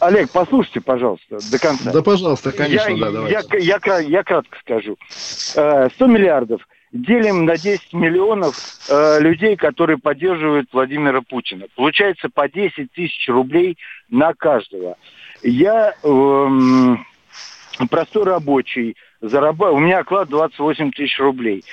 Олег, 0.00 0.30
послушайте, 0.32 0.80
пожалуйста, 0.80 1.38
до 1.50 1.58
конца. 1.58 1.92
Да, 1.92 2.02
пожалуйста, 2.02 2.52
конечно, 2.52 2.90
я, 2.90 3.04
да, 3.04 3.10
давайте. 3.10 3.58
Я, 3.58 3.78
я, 3.84 3.98
я 3.98 4.22
кратко 4.22 4.58
скажу. 4.60 4.96
100 5.10 5.90
миллиардов– 6.06 6.66
делим 6.92 7.44
на 7.44 7.56
10 7.56 7.92
миллионов 7.92 8.56
э, 8.88 9.20
людей, 9.20 9.56
которые 9.56 9.98
поддерживают 9.98 10.68
Владимира 10.72 11.20
Путина. 11.20 11.66
Получается 11.74 12.28
по 12.28 12.48
10 12.48 12.92
тысяч 12.92 13.28
рублей 13.28 13.76
на 14.10 14.34
каждого. 14.34 14.96
Я 15.42 15.94
э, 16.02 16.96
простой 17.90 18.24
рабочий, 18.24 18.96
зараб... 19.20 19.60
у 19.60 19.78
меня 19.78 19.98
оклад 19.98 20.28
28 20.28 20.92
тысяч 20.92 21.18
рублей. 21.18 21.64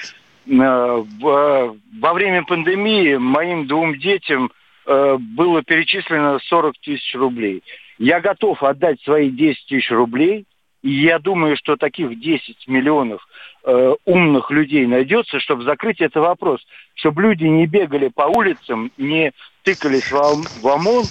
Э, 0.47 1.03
во 1.21 2.13
время 2.13 2.43
пандемии 2.43 3.15
моим 3.15 3.67
двум 3.67 3.97
детям 3.97 4.51
э, 4.85 5.17
было 5.19 5.63
перечислено 5.63 6.39
40 6.39 6.75
тысяч 6.79 7.15
рублей. 7.15 7.63
Я 7.97 8.19
готов 8.19 8.61
отдать 8.61 9.01
свои 9.01 9.29
10 9.29 9.65
тысяч 9.67 9.89
рублей, 9.89 10.45
и 10.85 10.91
я 10.91 11.17
думаю, 11.17 11.57
что 11.57 11.77
таких 11.77 12.19
10 12.19 12.67
миллионов 12.67 13.27
э, 13.63 13.95
умных 14.05 14.51
людей 14.51 14.85
найдется, 14.85 15.39
чтобы 15.39 15.63
закрыть 15.63 15.99
этот 15.99 16.21
вопрос, 16.21 16.61
чтобы 16.93 17.23
люди 17.23 17.45
не 17.45 17.65
бегали 17.65 18.09
по 18.09 18.21
улицам, 18.21 18.91
не 18.95 19.31
тыкались 19.63 20.11
в, 20.11 20.61
в 20.61 20.67
ОМОН 20.67 21.05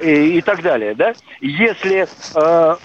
и, 0.00 0.38
и 0.38 0.40
так 0.40 0.62
далее, 0.62 0.94
да? 0.94 1.12
Если 1.42 2.08
э, 2.34 2.76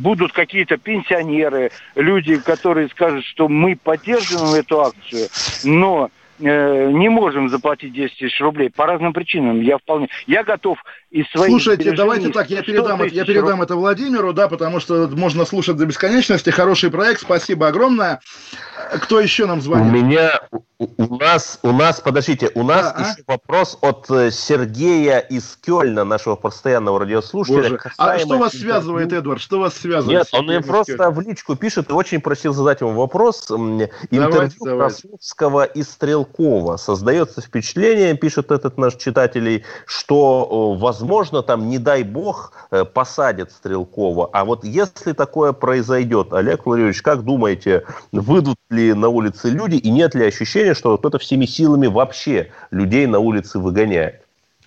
будут 0.00 0.32
какие-то 0.32 0.76
пенсионеры, 0.76 1.72
люди, 1.96 2.36
которые 2.36 2.88
скажут, 2.90 3.24
что 3.24 3.48
мы 3.48 3.74
поддерживаем 3.74 4.54
эту 4.54 4.80
акцию, 4.80 5.26
но 5.64 6.08
Э, 6.44 6.90
не 6.90 7.08
можем 7.08 7.48
заплатить 7.48 7.92
10 7.92 8.18
тысяч 8.18 8.40
рублей 8.40 8.68
по 8.68 8.86
разным 8.86 9.12
причинам. 9.12 9.60
Я 9.60 9.78
вполне, 9.78 10.08
я 10.26 10.42
готов 10.42 10.82
из 11.12 11.30
своих 11.30 11.50
Слушайте, 11.50 11.92
давайте 11.92 12.30
так, 12.30 12.48
я 12.48 12.62
передам, 12.62 13.02
я 13.04 13.24
передам 13.26 13.60
это 13.60 13.76
Владимиру, 13.76 14.32
да, 14.32 14.48
потому 14.48 14.80
что 14.80 15.08
можно 15.08 15.44
слушать 15.44 15.76
до 15.76 15.84
бесконечности. 15.84 16.48
Хороший 16.48 16.90
проект, 16.90 17.20
спасибо 17.20 17.68
огромное. 17.68 18.20
Кто 18.94 19.20
еще 19.20 19.44
нам 19.46 19.60
звонит? 19.60 19.92
У 19.92 19.94
меня, 19.94 20.40
у 20.78 21.16
нас, 21.16 21.58
у 21.62 21.72
нас, 21.72 22.00
подождите, 22.00 22.50
у 22.54 22.62
нас 22.62 22.92
а, 22.94 23.00
еще 23.00 23.22
а? 23.26 23.32
вопрос 23.32 23.78
от 23.82 24.10
э, 24.10 24.30
Сергея 24.30 25.18
из 25.18 25.58
Кёльна, 25.62 26.04
нашего 26.04 26.34
постоянного 26.34 27.00
радиослушателя. 27.00 27.78
А 27.98 28.18
что 28.18 28.38
вас 28.38 28.52
связывает, 28.52 29.12
Эдвард? 29.12 29.40
Что 29.40 29.60
вас 29.60 29.74
связывает? 29.74 30.18
Нет, 30.20 30.28
он 30.32 30.46
мне 30.46 30.60
просто 30.60 31.10
в 31.10 31.20
личку 31.20 31.56
пишет 31.56 31.90
и 31.90 31.92
очень 31.92 32.20
просил 32.20 32.54
задать 32.54 32.80
ему 32.80 32.92
вопрос. 32.92 33.50
Интервью 33.50 34.50
Красовского 34.60 35.64
и 35.64 35.82
Стрелкова. 35.82 36.78
Создается 36.78 37.42
впечатление, 37.42 38.14
пишет 38.16 38.50
этот 38.50 38.78
наш 38.78 38.96
читатель, 38.96 39.64
что, 39.86 40.74
возможно, 40.78 41.01
там, 41.42 41.68
не 41.68 41.78
дай 41.78 42.02
бог, 42.02 42.52
э, 42.70 42.84
посадят 42.84 43.50
Стрелкова. 43.52 44.30
А 44.32 44.44
вот 44.44 44.64
если 44.64 45.12
такое 45.12 45.52
произойдет, 45.52 46.32
Олег 46.32 46.66
Владимирович, 46.66 47.02
как 47.02 47.22
думаете, 47.22 47.84
выйдут 48.12 48.56
ли 48.70 48.92
на 48.94 49.08
улице 49.08 49.50
люди 49.50 49.76
и 49.76 49.90
нет 49.90 50.14
ли 50.14 50.26
ощущения, 50.26 50.74
что 50.74 50.96
кто-то 50.98 51.18
всеми 51.18 51.46
силами 51.46 51.86
вообще 51.86 52.50
людей 52.70 53.06
на 53.06 53.18
улице 53.18 53.58
выгоняет? 53.58 54.21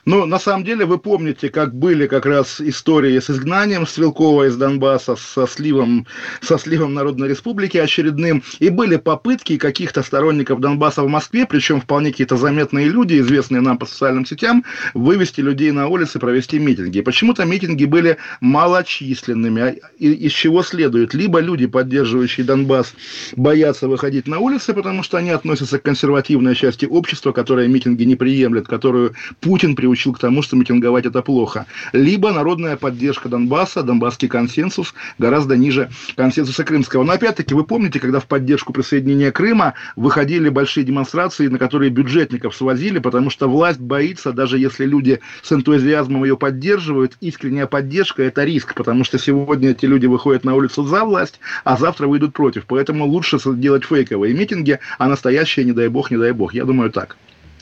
Но 0.06 0.28
на 0.28 0.38
самом 0.38 0.64
деле 0.64 0.86
вы 0.86 1.00
помните, 1.00 1.50
как 1.50 1.74
были 1.74 2.06
как 2.06 2.28
раз 2.28 2.62
истории 2.62 3.20
с 3.20 3.32
изгнанием 3.32 3.88
Стрелкова 3.88 4.48
из 4.48 4.56
Донбасса, 4.56 5.16
со 5.16 5.48
сливом, 5.48 6.06
со 6.42 6.60
сливом 6.60 6.94
Народной 6.94 7.28
Республики 7.28 7.78
очередным, 7.80 8.44
и 8.60 8.70
были 8.70 8.98
попытки 8.98 9.58
каких-то 9.58 10.04
сторонников 10.04 10.60
Донбасса 10.60 11.02
в 11.02 11.08
Москве, 11.08 11.48
причем 11.48 11.82
вполне 11.82 12.12
какие-то 12.12 12.38
заметные 12.38 12.88
люди, 12.88 13.20
известные 13.20 13.62
нам 13.62 13.80
по 13.80 13.88
социальным 13.88 14.28
сетям, 14.28 14.64
вывести 14.94 15.42
людей 15.42 15.72
на 15.72 15.88
улицы, 15.88 16.20
провести 16.20 16.60
митинги. 16.60 17.02
Почему-то 17.02 17.44
митинги 17.46 17.86
были 17.86 18.18
малочисленными. 18.42 19.62
А 19.62 19.76
из 19.98 20.32
чего 20.32 20.62
следует? 20.62 21.16
Либо 21.16 21.40
люди, 21.40 21.66
поддерживающие 21.66 22.46
Донбасс, 22.46 22.94
боятся 23.36 23.88
выходить 23.88 24.28
на 24.28 24.38
улицы, 24.38 24.76
потому 24.76 25.02
что 25.02 25.18
они 25.18 25.32
относятся 25.32 25.80
к 25.80 25.82
консервативной 25.82 26.54
части 26.54 26.86
общества, 26.86 27.32
которая 27.32 27.68
митинги 27.68 28.04
не 28.04 28.16
приемлет, 28.16 28.68
которую 28.68 29.16
Путин 29.40 29.76
приучил 29.76 29.95
к 29.96 30.20
тому, 30.20 30.42
что 30.42 30.56
митинговать 30.56 31.06
это 31.06 31.22
плохо. 31.22 31.66
Либо 31.94 32.32
народная 32.32 32.78
поддержка 32.78 33.30
Донбасса, 33.30 33.84
донбасский 33.84 34.28
консенсус 34.28 34.94
гораздо 35.18 35.58
ниже 35.58 35.90
консенсуса 36.16 36.64
крымского. 36.64 37.04
Но 37.04 37.14
опять-таки, 37.14 37.54
вы 37.54 37.64
помните, 37.64 38.00
когда 38.00 38.20
в 38.20 38.26
поддержку 38.26 38.74
присоединения 38.74 39.32
Крыма 39.32 39.74
выходили 39.96 40.50
большие 40.50 40.84
демонстрации, 40.84 41.48
на 41.48 41.58
которые 41.58 41.90
бюджетников 41.90 42.56
свозили, 42.56 43.00
потому 43.00 43.30
что 43.30 43.48
власть 43.50 43.80
боится, 43.80 44.32
даже 44.32 44.58
если 44.58 44.86
люди 44.86 45.20
с 45.42 45.52
энтузиазмом 45.52 46.24
ее 46.24 46.38
поддерживают, 46.38 47.18
искренняя 47.22 47.68
поддержка– 47.68 48.24
это 48.24 48.44
риск, 48.44 48.74
потому 48.76 49.04
что 49.04 49.18
сегодня 49.18 49.72
эти 49.72 49.86
люди 49.86 50.06
выходят 50.06 50.44
на 50.44 50.56
улицу 50.56 50.84
за 50.84 51.04
власть, 51.06 51.40
а 51.64 51.78
завтра 51.78 52.08
выйдут 52.08 52.34
против. 52.34 52.66
Поэтому 52.66 53.06
лучше 53.06 53.38
делать 53.46 53.86
фейковые 53.86 54.34
митинги, 54.34 54.80
а 54.98 55.08
настоящие, 55.08 55.66
не 55.66 55.72
дай 55.72 55.88
бог, 55.88 56.12
не 56.12 56.18
дай 56.18 56.32
бог. 56.32 56.54
Я 56.54 56.66
думаю, 56.66 56.92
так. 56.92 57.18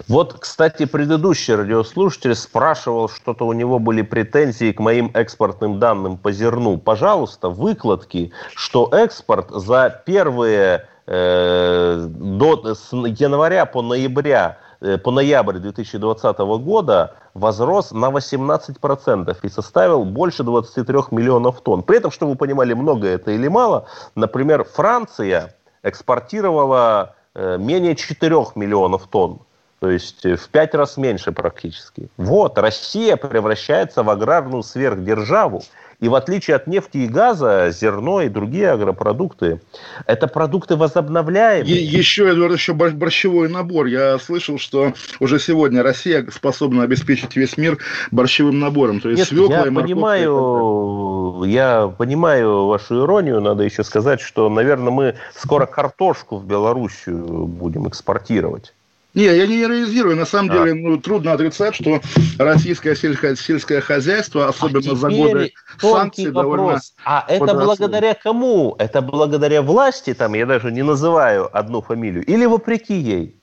Вот, 0.08 0.34
кстати, 0.40 0.86
предыдущий 0.86 1.56
радиослушатель 1.56 2.36
спрашивал, 2.36 3.10
что-то 3.10 3.46
у 3.46 3.54
него 3.54 3.80
были 3.80 4.02
претензии 4.02 4.72
к 4.72 4.80
моим 4.80 5.12
экспортным 5.14 5.80
данным 5.80 6.18
по 6.18 6.32
зерну. 6.32 6.78
Пожалуйста, 6.78 7.50
выкладки, 7.50 8.32
что 8.56 8.90
экспорт 8.92 9.52
за 9.52 10.02
первые 10.06 10.88
э, 11.06 12.08
до, 12.10 12.74
с 12.74 12.92
января 12.92 13.66
по 13.66 13.82
ноября 13.82 14.58
э, 14.82 14.98
по 14.98 15.12
ноябрь 15.12 15.60
2020 15.60 16.38
года 16.40 17.16
возрос 17.36 17.92
на 17.92 18.10
18% 18.10 19.38
и 19.42 19.50
составил 19.50 20.06
больше 20.06 20.44
23 20.44 20.98
миллионов 21.12 21.62
тонн. 21.62 21.84
При 21.84 21.98
этом, 21.98 22.12
чтобы 22.12 22.32
вы 22.32 22.38
понимали, 22.38 22.74
много 22.74 23.08
это 23.08 23.32
или 23.32 23.48
мало, 23.48 23.86
например, 24.16 24.64
Франция 24.64 25.56
экспортировала 25.84 27.16
э, 27.36 27.58
менее 27.60 27.96
4 27.96 28.36
миллионов 28.56 29.08
тонн 29.08 29.40
то 29.84 29.90
есть 29.90 30.26
э, 30.26 30.38
в 30.38 30.48
пять 30.48 30.74
раз 30.76 30.96
меньше 30.96 31.34
практически. 31.34 32.08
Вот, 32.16 32.58
Россия 32.58 33.18
превращается 33.18 34.02
в 34.02 34.10
аграрную 34.10 34.64
сверхдержаву, 34.64 35.62
и 36.00 36.08
в 36.08 36.16
отличие 36.16 36.56
от 36.56 36.68
нефти 36.68 37.00
и 37.00 37.08
газа, 37.08 37.70
зерно 37.70 38.22
и 38.22 38.30
другие 38.30 38.72
агропродукты– 38.72 39.60
это 40.06 40.28
продукты 40.28 40.78
возобновляемые. 40.78 41.76
И 41.76 41.84
еще, 41.84 42.32
Эдуард, 42.32 42.54
еще 42.54 42.74
борщевой 42.74 43.50
набор. 43.50 43.88
Я 43.88 44.18
слышал, 44.20 44.58
что 44.58 44.94
уже 45.20 45.38
сегодня 45.38 45.84
Россия 45.84 46.26
способна 46.34 46.84
обеспечить 46.84 47.36
весь 47.36 47.58
мир 47.58 47.78
борщевым 48.10 48.62
набором. 48.62 49.02
То 49.02 49.10
есть 49.10 49.20
Нет, 49.20 49.28
свекла 49.28 49.64
я 49.64 49.68
и 49.68 49.70
понимаю, 49.70 51.44
я 51.46 51.88
понимаю 51.90 52.68
вашу 52.68 53.04
иронию. 53.04 53.42
Надо 53.42 53.64
еще 53.64 53.84
сказать, 53.84 54.22
что, 54.22 54.48
наверное, 54.48 54.92
мы 54.92 55.16
скоро 55.36 55.66
картошку 55.66 56.38
в 56.38 56.46
Белоруссию 56.46 57.48
будем 57.48 57.86
экспортировать. 57.90 58.74
Не, 59.14 59.26
я 59.26 59.46
не 59.46 59.62
иронизирую. 59.62 60.16
На 60.16 60.26
самом 60.26 60.52
а. 60.52 60.54
деле, 60.54 60.74
ну, 60.74 60.98
трудно 60.98 61.34
отрицать, 61.34 61.76
что 61.76 62.02
российское 62.40 62.96
сельское, 62.96 63.36
сельское 63.36 63.80
хозяйство, 63.80 64.48
особенно 64.48 64.94
а 64.94 64.96
за 64.96 65.10
годы 65.10 65.54
санкций, 65.80 66.32
вопрос. 66.32 66.56
довольно... 66.58 66.82
А 67.06 67.26
это 67.28 67.54
благодаря 67.54 68.16
кому? 68.16 68.76
Это 68.80 69.02
благодаря 69.02 69.62
власти, 69.62 70.14
там, 70.14 70.34
я 70.34 70.46
даже 70.46 70.72
не 70.72 70.84
называю 70.84 71.56
одну 71.56 71.82
фамилию, 71.82 72.26
или 72.26 72.46
вопреки 72.46 72.96
ей? 72.96 73.36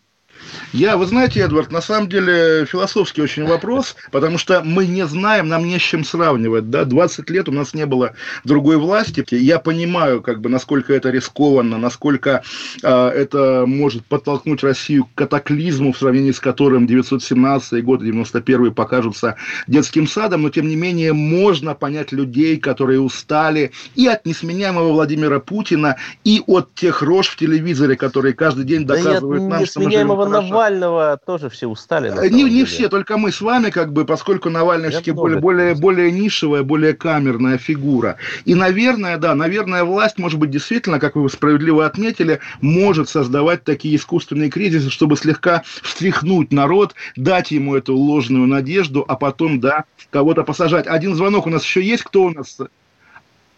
Я, 0.72 0.96
вы 0.96 1.06
знаете, 1.06 1.40
Эдвард, 1.40 1.72
на 1.72 1.80
самом 1.80 2.08
деле 2.08 2.64
философский 2.64 3.22
очень 3.22 3.44
вопрос, 3.44 3.96
потому 4.12 4.38
что 4.38 4.62
мы 4.64 4.86
не 4.86 5.06
знаем, 5.06 5.48
нам 5.48 5.66
не 5.66 5.78
с 5.78 5.82
чем 5.82 6.04
сравнивать. 6.04 6.70
Да? 6.70 6.84
20 6.84 7.28
лет 7.30 7.48
у 7.48 7.52
нас 7.52 7.74
не 7.74 7.86
было 7.86 8.14
другой 8.44 8.76
власти. 8.76 9.24
Я 9.30 9.58
понимаю, 9.58 10.22
как 10.22 10.40
бы, 10.40 10.48
насколько 10.48 10.92
это 10.92 11.10
рискованно, 11.10 11.78
насколько 11.78 12.42
э, 12.82 13.08
это 13.08 13.64
может 13.66 14.04
подтолкнуть 14.06 14.62
Россию 14.62 15.06
к 15.06 15.14
катаклизму, 15.14 15.92
в 15.92 15.98
сравнении 15.98 16.32
с 16.32 16.40
которым 16.40 16.86
917 16.86 17.84
год 17.84 18.02
и 18.02 18.06
91 18.06 18.72
покажутся 18.74 19.36
детским 19.66 20.06
садом, 20.06 20.42
но 20.42 20.50
тем 20.50 20.68
не 20.68 20.76
менее 20.76 21.12
можно 21.12 21.74
понять 21.74 22.12
людей, 22.12 22.56
которые 22.58 23.00
устали 23.00 23.72
и 23.94 24.06
от 24.06 24.26
несменяемого 24.26 24.92
Владимира 24.92 25.40
Путина, 25.40 25.96
и 26.24 26.42
от 26.46 26.74
тех 26.74 27.02
рож 27.02 27.28
в 27.28 27.36
телевизоре, 27.36 27.96
которые 27.96 28.34
каждый 28.34 28.64
день 28.64 28.86
доказывают 28.86 29.42
да 29.42 29.48
нам, 29.48 29.66
что 29.66 29.80
мы 29.80 29.90
живем 29.90 30.10
Навального 30.30 31.20
тоже 31.24 31.48
все 31.48 31.66
устали. 31.66 32.10
Не, 32.30 32.44
не 32.44 32.64
все, 32.64 32.88
только 32.88 33.16
мы 33.18 33.32
с 33.32 33.40
вами, 33.40 33.70
как 33.70 33.92
бы, 33.92 34.04
поскольку 34.04 34.50
Навальный 34.50 34.90
все-таки 34.90 35.12
более, 35.12 35.40
более, 35.40 35.74
более 35.74 36.10
нишевая, 36.10 36.62
более 36.62 36.94
камерная 36.94 37.58
фигура. 37.58 38.16
И, 38.44 38.54
наверное, 38.54 39.18
да, 39.18 39.34
наверное, 39.34 39.84
власть, 39.84 40.18
может 40.18 40.38
быть, 40.38 40.50
действительно, 40.50 40.98
как 40.98 41.16
вы 41.16 41.28
справедливо 41.28 41.86
отметили, 41.86 42.40
может 42.60 43.08
создавать 43.08 43.64
такие 43.64 43.96
искусственные 43.96 44.50
кризисы, 44.50 44.90
чтобы 44.90 45.16
слегка 45.16 45.62
встряхнуть 45.82 46.52
народ, 46.52 46.94
дать 47.16 47.50
ему 47.50 47.76
эту 47.76 47.96
ложную 47.96 48.46
надежду, 48.46 49.04
а 49.06 49.16
потом, 49.16 49.60
да, 49.60 49.84
кого-то 50.10 50.44
посажать. 50.44 50.86
Один 50.86 51.14
звонок 51.14 51.46
у 51.46 51.50
нас 51.50 51.64
еще 51.64 51.82
есть. 51.82 52.04
Кто 52.04 52.24
у 52.24 52.30
нас? 52.30 52.58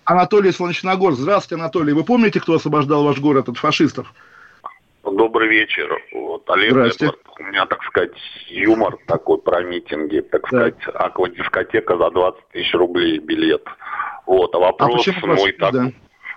Анатолий 0.05 0.53
Солнечногорск. 0.53 1.20
Здравствуйте, 1.20 1.61
Анатолий. 1.61 1.93
Вы 1.93 2.05
помните, 2.05 2.41
кто 2.41 2.55
освобождал 2.55 3.05
ваш 3.05 3.18
город 3.18 3.49
от 3.49 3.57
фашистов? 3.57 4.12
Добрый 5.05 5.49
вечер. 5.49 6.01
Вот, 6.13 6.49
Олег 6.49 6.73
Эдвард. 6.73 7.19
У 7.39 7.43
меня, 7.43 7.67
так 7.67 7.83
сказать, 7.85 8.13
юмор 8.49 8.97
такой 9.07 9.39
про 9.39 9.63
митинги, 9.63 10.21
так 10.21 10.43
да. 10.43 10.49
сказать, 10.49 10.75
аквадискотека 10.95 11.97
за 11.97 12.11
20 12.11 12.49
тысяч 12.49 12.75
рублей 12.75 13.19
билет. 13.19 13.65
Вот, 14.27 14.55
а, 14.55 14.59
вопрос 14.59 15.09
а 15.09 15.27
мой 15.27 15.53
так... 15.53 15.73
Да. 15.73 15.91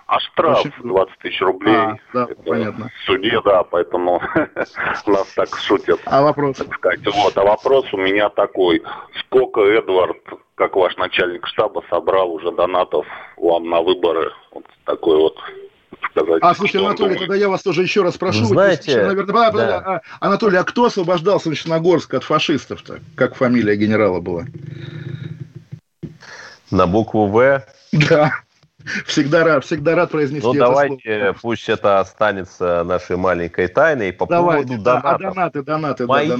А 0.08 0.20
штраф 0.20 0.62
Почему? 0.62 0.94
20 0.94 1.18
тысяч 1.18 1.40
рублей. 1.40 1.74
А, 1.74 1.96
да, 2.12 2.28
понятно. 2.44 2.90
В 2.90 3.06
суде, 3.06 3.40
да, 3.44 3.64
поэтому 3.64 4.22
нас 5.06 5.32
так 5.34 5.48
шутят. 5.56 6.00
А 6.04 6.22
вопрос? 6.22 6.58
Так 6.58 6.74
сказать. 6.74 7.00
Вот, 7.06 7.36
а 7.36 7.44
вопрос 7.44 7.92
у 7.92 7.96
меня 7.96 8.28
такой. 8.28 8.82
Сколько 9.18 9.62
Эдвард, 9.62 10.18
как 10.54 10.76
ваш 10.76 10.96
начальник 10.96 11.44
штаба, 11.48 11.82
собрал 11.90 12.32
уже 12.32 12.52
донатов 12.52 13.04
вам 13.36 13.68
на 13.68 13.80
выборы? 13.80 14.30
Вот 14.52 14.64
такой 14.84 15.16
вот 15.16 15.36
сказать. 16.10 16.38
А, 16.42 16.54
слушайте, 16.54 16.78
Анатолий, 16.78 17.14
думает. 17.14 17.18
тогда 17.20 17.34
я 17.36 17.48
вас 17.48 17.62
тоже 17.62 17.82
еще 17.82 18.02
раз 18.02 18.16
прошу. 18.16 18.40
Вы 18.40 18.46
знаете, 18.46 18.92
еще, 18.92 19.06
наверное, 19.06 19.50
да. 19.52 19.78
а, 19.78 20.00
Анатолий, 20.20 20.56
а 20.56 20.64
кто 20.64 20.86
освобождал 20.86 21.40
Солнечногорск 21.40 22.14
от 22.14 22.24
фашистов-то? 22.24 23.00
Как 23.14 23.34
фамилия 23.34 23.76
генерала 23.76 24.20
была? 24.20 24.46
На 26.70 26.86
букву 26.86 27.26
В? 27.26 27.64
Да. 27.92 28.32
Всегда 29.04 29.44
рад, 29.44 29.64
всегда 29.64 29.96
рад 29.96 30.10
произнести 30.10 30.46
Ну, 30.46 30.54
давайте, 30.54 31.18
слово. 31.18 31.36
пусть 31.42 31.68
это 31.68 31.98
останется 31.98 32.84
нашей 32.84 33.16
маленькой 33.16 33.66
тайной. 33.66 34.12
По 34.12 34.26
давайте, 34.26 34.68
поводу 34.68 34.82
да, 34.84 35.00
донатов. 35.00 35.20
А 35.20 35.34
донаты, 35.34 35.62
донаты. 35.62 36.06
Мои 36.06 36.28
да, 36.28 36.36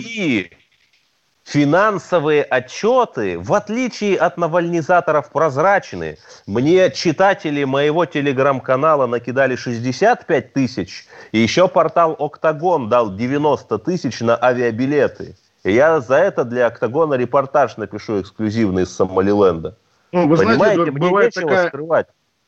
финансовые 1.46 2.42
отчеты, 2.42 3.38
в 3.38 3.54
отличие 3.54 4.18
от 4.18 4.36
навальнизаторов, 4.36 5.30
прозрачны. 5.30 6.18
Мне 6.46 6.90
читатели 6.90 7.62
моего 7.64 8.04
телеграм-канала 8.04 9.06
накидали 9.06 9.54
65 9.54 10.52
тысяч, 10.52 11.06
и 11.30 11.38
еще 11.38 11.68
портал 11.68 12.16
«Октагон» 12.18 12.88
дал 12.88 13.14
90 13.14 13.78
тысяч 13.78 14.20
на 14.20 14.36
авиабилеты. 14.42 15.36
И 15.62 15.72
я 15.72 16.00
за 16.00 16.16
это 16.16 16.44
для 16.44 16.66
«Октагона» 16.66 17.14
репортаж 17.14 17.76
напишу 17.76 18.20
эксклюзивный 18.20 18.82
из 18.82 18.94
Сомалиленда. 18.94 19.76
Ну, 20.12 20.28
вы 20.28 20.36
Понимаете, 20.36 20.74
знаете, 20.74 20.90
мне 20.90 21.00
бывает 21.00 21.36
нечего 21.36 21.50
такая... 21.50 21.68
скрывать 21.68 22.06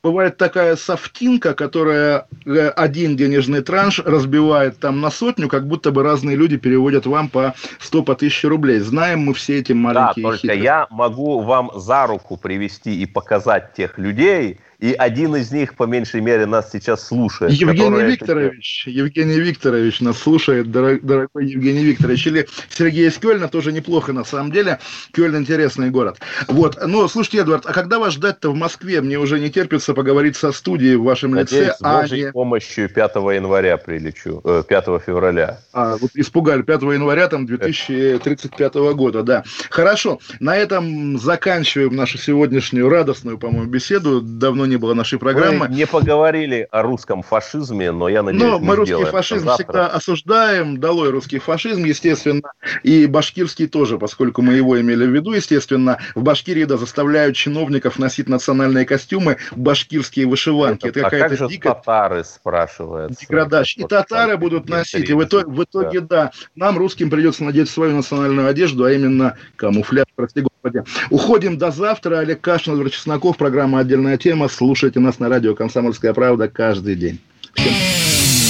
бывает 0.09 0.37
такая 0.39 0.77
софтинка, 0.77 1.55
которая 1.55 2.27
э, 2.47 2.69
один 2.71 3.17
денежный 3.17 3.61
транш 3.63 4.01
разбивает 4.01 4.79
там 4.79 5.01
на 5.01 5.11
сотню, 5.11 5.49
как 5.49 5.67
будто 5.69 5.91
бы 5.91 6.03
разные 6.03 6.35
люди 6.37 6.57
переводят 6.57 7.07
вам 7.07 7.29
по 7.29 7.55
100 7.79 8.03
по 8.03 8.13
1000 8.15 8.49
рублей. 8.49 8.81
Знаем 8.81 9.21
мы 9.21 9.35
все 9.35 9.59
эти 9.59 9.73
маленькие 9.73 10.23
Да, 10.25 10.31
только 10.31 10.39
хитрые. 10.39 10.63
я 10.63 10.87
могу 10.91 11.41
вам 11.41 11.71
за 11.75 12.07
руку 12.07 12.37
привести 12.37 13.03
и 13.03 13.07
показать 13.07 13.75
тех 13.75 13.99
людей, 13.99 14.59
и 14.79 14.93
один 14.93 15.35
из 15.35 15.51
них, 15.51 15.75
по 15.75 15.85
меньшей 15.85 16.21
мере, 16.21 16.47
нас 16.47 16.71
сейчас 16.71 17.05
слушает. 17.05 17.53
Евгений 17.53 18.01
Викторович, 18.13 18.85
это... 18.87 18.97
Евгений 18.97 19.41
Викторович 19.41 20.01
нас 20.01 20.19
слушает, 20.19 20.71
дорогой 20.71 21.47
Евгений 21.47 21.83
Викторович. 21.83 22.27
Или 22.29 22.49
Сергей 22.69 23.09
из 23.09 23.19
Кёльна, 23.19 23.49
тоже 23.49 23.73
неплохо 23.73 24.13
на 24.13 24.25
самом 24.25 24.53
деле. 24.53 24.79
Кёльн 25.13 25.37
интересный 25.39 25.91
город. 25.91 26.21
Вот, 26.47 26.79
но 26.87 27.09
слушайте, 27.09 27.39
Эдвард, 27.39 27.67
а 27.67 27.73
когда 27.73 27.99
вас 27.99 28.15
ждать-то 28.15 28.53
в 28.53 28.55
Москве? 28.55 29.01
Мне 29.01 29.19
уже 29.19 29.41
не 29.41 29.51
терпится 29.51 29.95
поговорить 29.95 30.37
со 30.37 30.53
студией 30.53 30.95
в 30.95 31.03
вашем 31.03 31.33
Надеюсь, 31.33 31.67
лице. 31.67 31.77
с 31.77 31.81
Божьей 31.81 32.29
а 32.29 32.33
помощью 32.33 32.89
5 32.89 33.15
января 33.17 33.79
прилечу, 33.79 34.41
5 34.69 34.85
э, 34.87 34.99
февраля. 35.05 35.59
А, 35.73 35.97
вот 35.97 36.13
испугали, 36.15 36.63
5 36.63 36.83
января 36.83 37.27
там 37.27 37.47
2035 37.47 38.75
года, 38.95 39.25
да. 39.25 39.43
Хорошо, 39.71 40.21
на 40.39 40.57
этом 40.57 41.19
заканчиваем 41.19 41.97
нашу 41.97 42.17
сегодняшнюю 42.17 42.89
радостную, 42.89 43.39
по-моему, 43.39 43.69
беседу. 43.69 44.21
Давно 44.21 44.68
не 44.69 44.77
было 44.77 44.95
нашей 44.95 45.19
программы. 45.19 45.69
Мы 45.69 45.75
не 45.75 45.87
поговорили 45.87 46.69
о 46.71 46.83
русском 46.83 47.23
фашизме, 47.23 47.91
но 47.91 48.09
я 48.09 48.23
надеюсь, 48.23 48.45
Но 48.45 48.59
мы 48.59 48.77
русский 48.77 49.05
фашизм 49.05 49.49
всегда 49.51 49.89
осуждаем, 49.89 50.79
долой 50.79 51.11
русский 51.11 51.39
фашизм, 51.39 51.85
естественно, 51.85 52.43
и 52.83 53.07
башкирский 53.07 53.67
тоже, 53.67 53.99
поскольку 53.99 54.43
мы 54.43 54.55
его 54.55 54.81
имели 54.81 55.07
в 55.07 55.11
виду, 55.11 55.33
естественно. 55.33 55.99
В 56.15 56.23
Башкирии, 56.23 56.65
да, 56.65 56.77
заставляют 56.77 57.37
чиновников 57.37 57.99
носить 57.99 58.29
национальные 58.29 58.85
костюмы, 58.85 59.39
башкирские 59.57 60.27
вышиванки. 60.27 60.87
Это, 60.87 61.01
Это 61.01 61.11
какая-то 61.11 61.45
а 61.47 61.49
дикая... 61.49 61.75
татары, 61.75 62.25
спрашивают. 62.25 63.13
Деградация. 63.13 63.85
И 63.85 63.87
татары 63.87 64.37
будут 64.37 64.69
носить. 64.69 65.09
И 65.09 65.13
в 65.13 65.25
итоге, 65.25 65.51
в 65.51 65.63
итоге 65.63 66.01
да. 66.01 66.25
да, 66.25 66.33
нам, 66.55 66.79
русским, 66.79 67.11
придется 67.11 67.45
надеть 67.45 67.71
свою 67.71 67.97
национальную 67.97 68.49
одежду, 68.49 68.85
а 68.85 68.93
именно 68.93 69.37
камуфляж, 69.57 70.07
прости 70.15 70.43
господи. 70.43 70.85
Уходим 71.11 71.59
до 71.59 71.71
завтра. 71.71 72.19
Олег 72.19 72.41
Кашин, 72.41 72.75
Эдвард 72.75 72.93
Чесноков, 72.93 73.37
программа 73.37 73.81
«Отдельная 73.81 74.19
тема». 74.19 74.49
Слушайте 74.59 74.99
нас 74.99 75.21
на 75.21 75.29
радио 75.29 75.55
«Комсомольская 75.55 76.13
правда» 76.13 76.49
каждый 76.49 76.97
день. 76.97 77.21
Всем. 77.55 77.73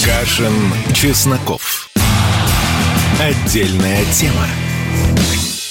Кашин, 0.07 0.55
Чесноков. 0.95 1.91
Отдельная 3.21 4.03
тема. 4.15 4.47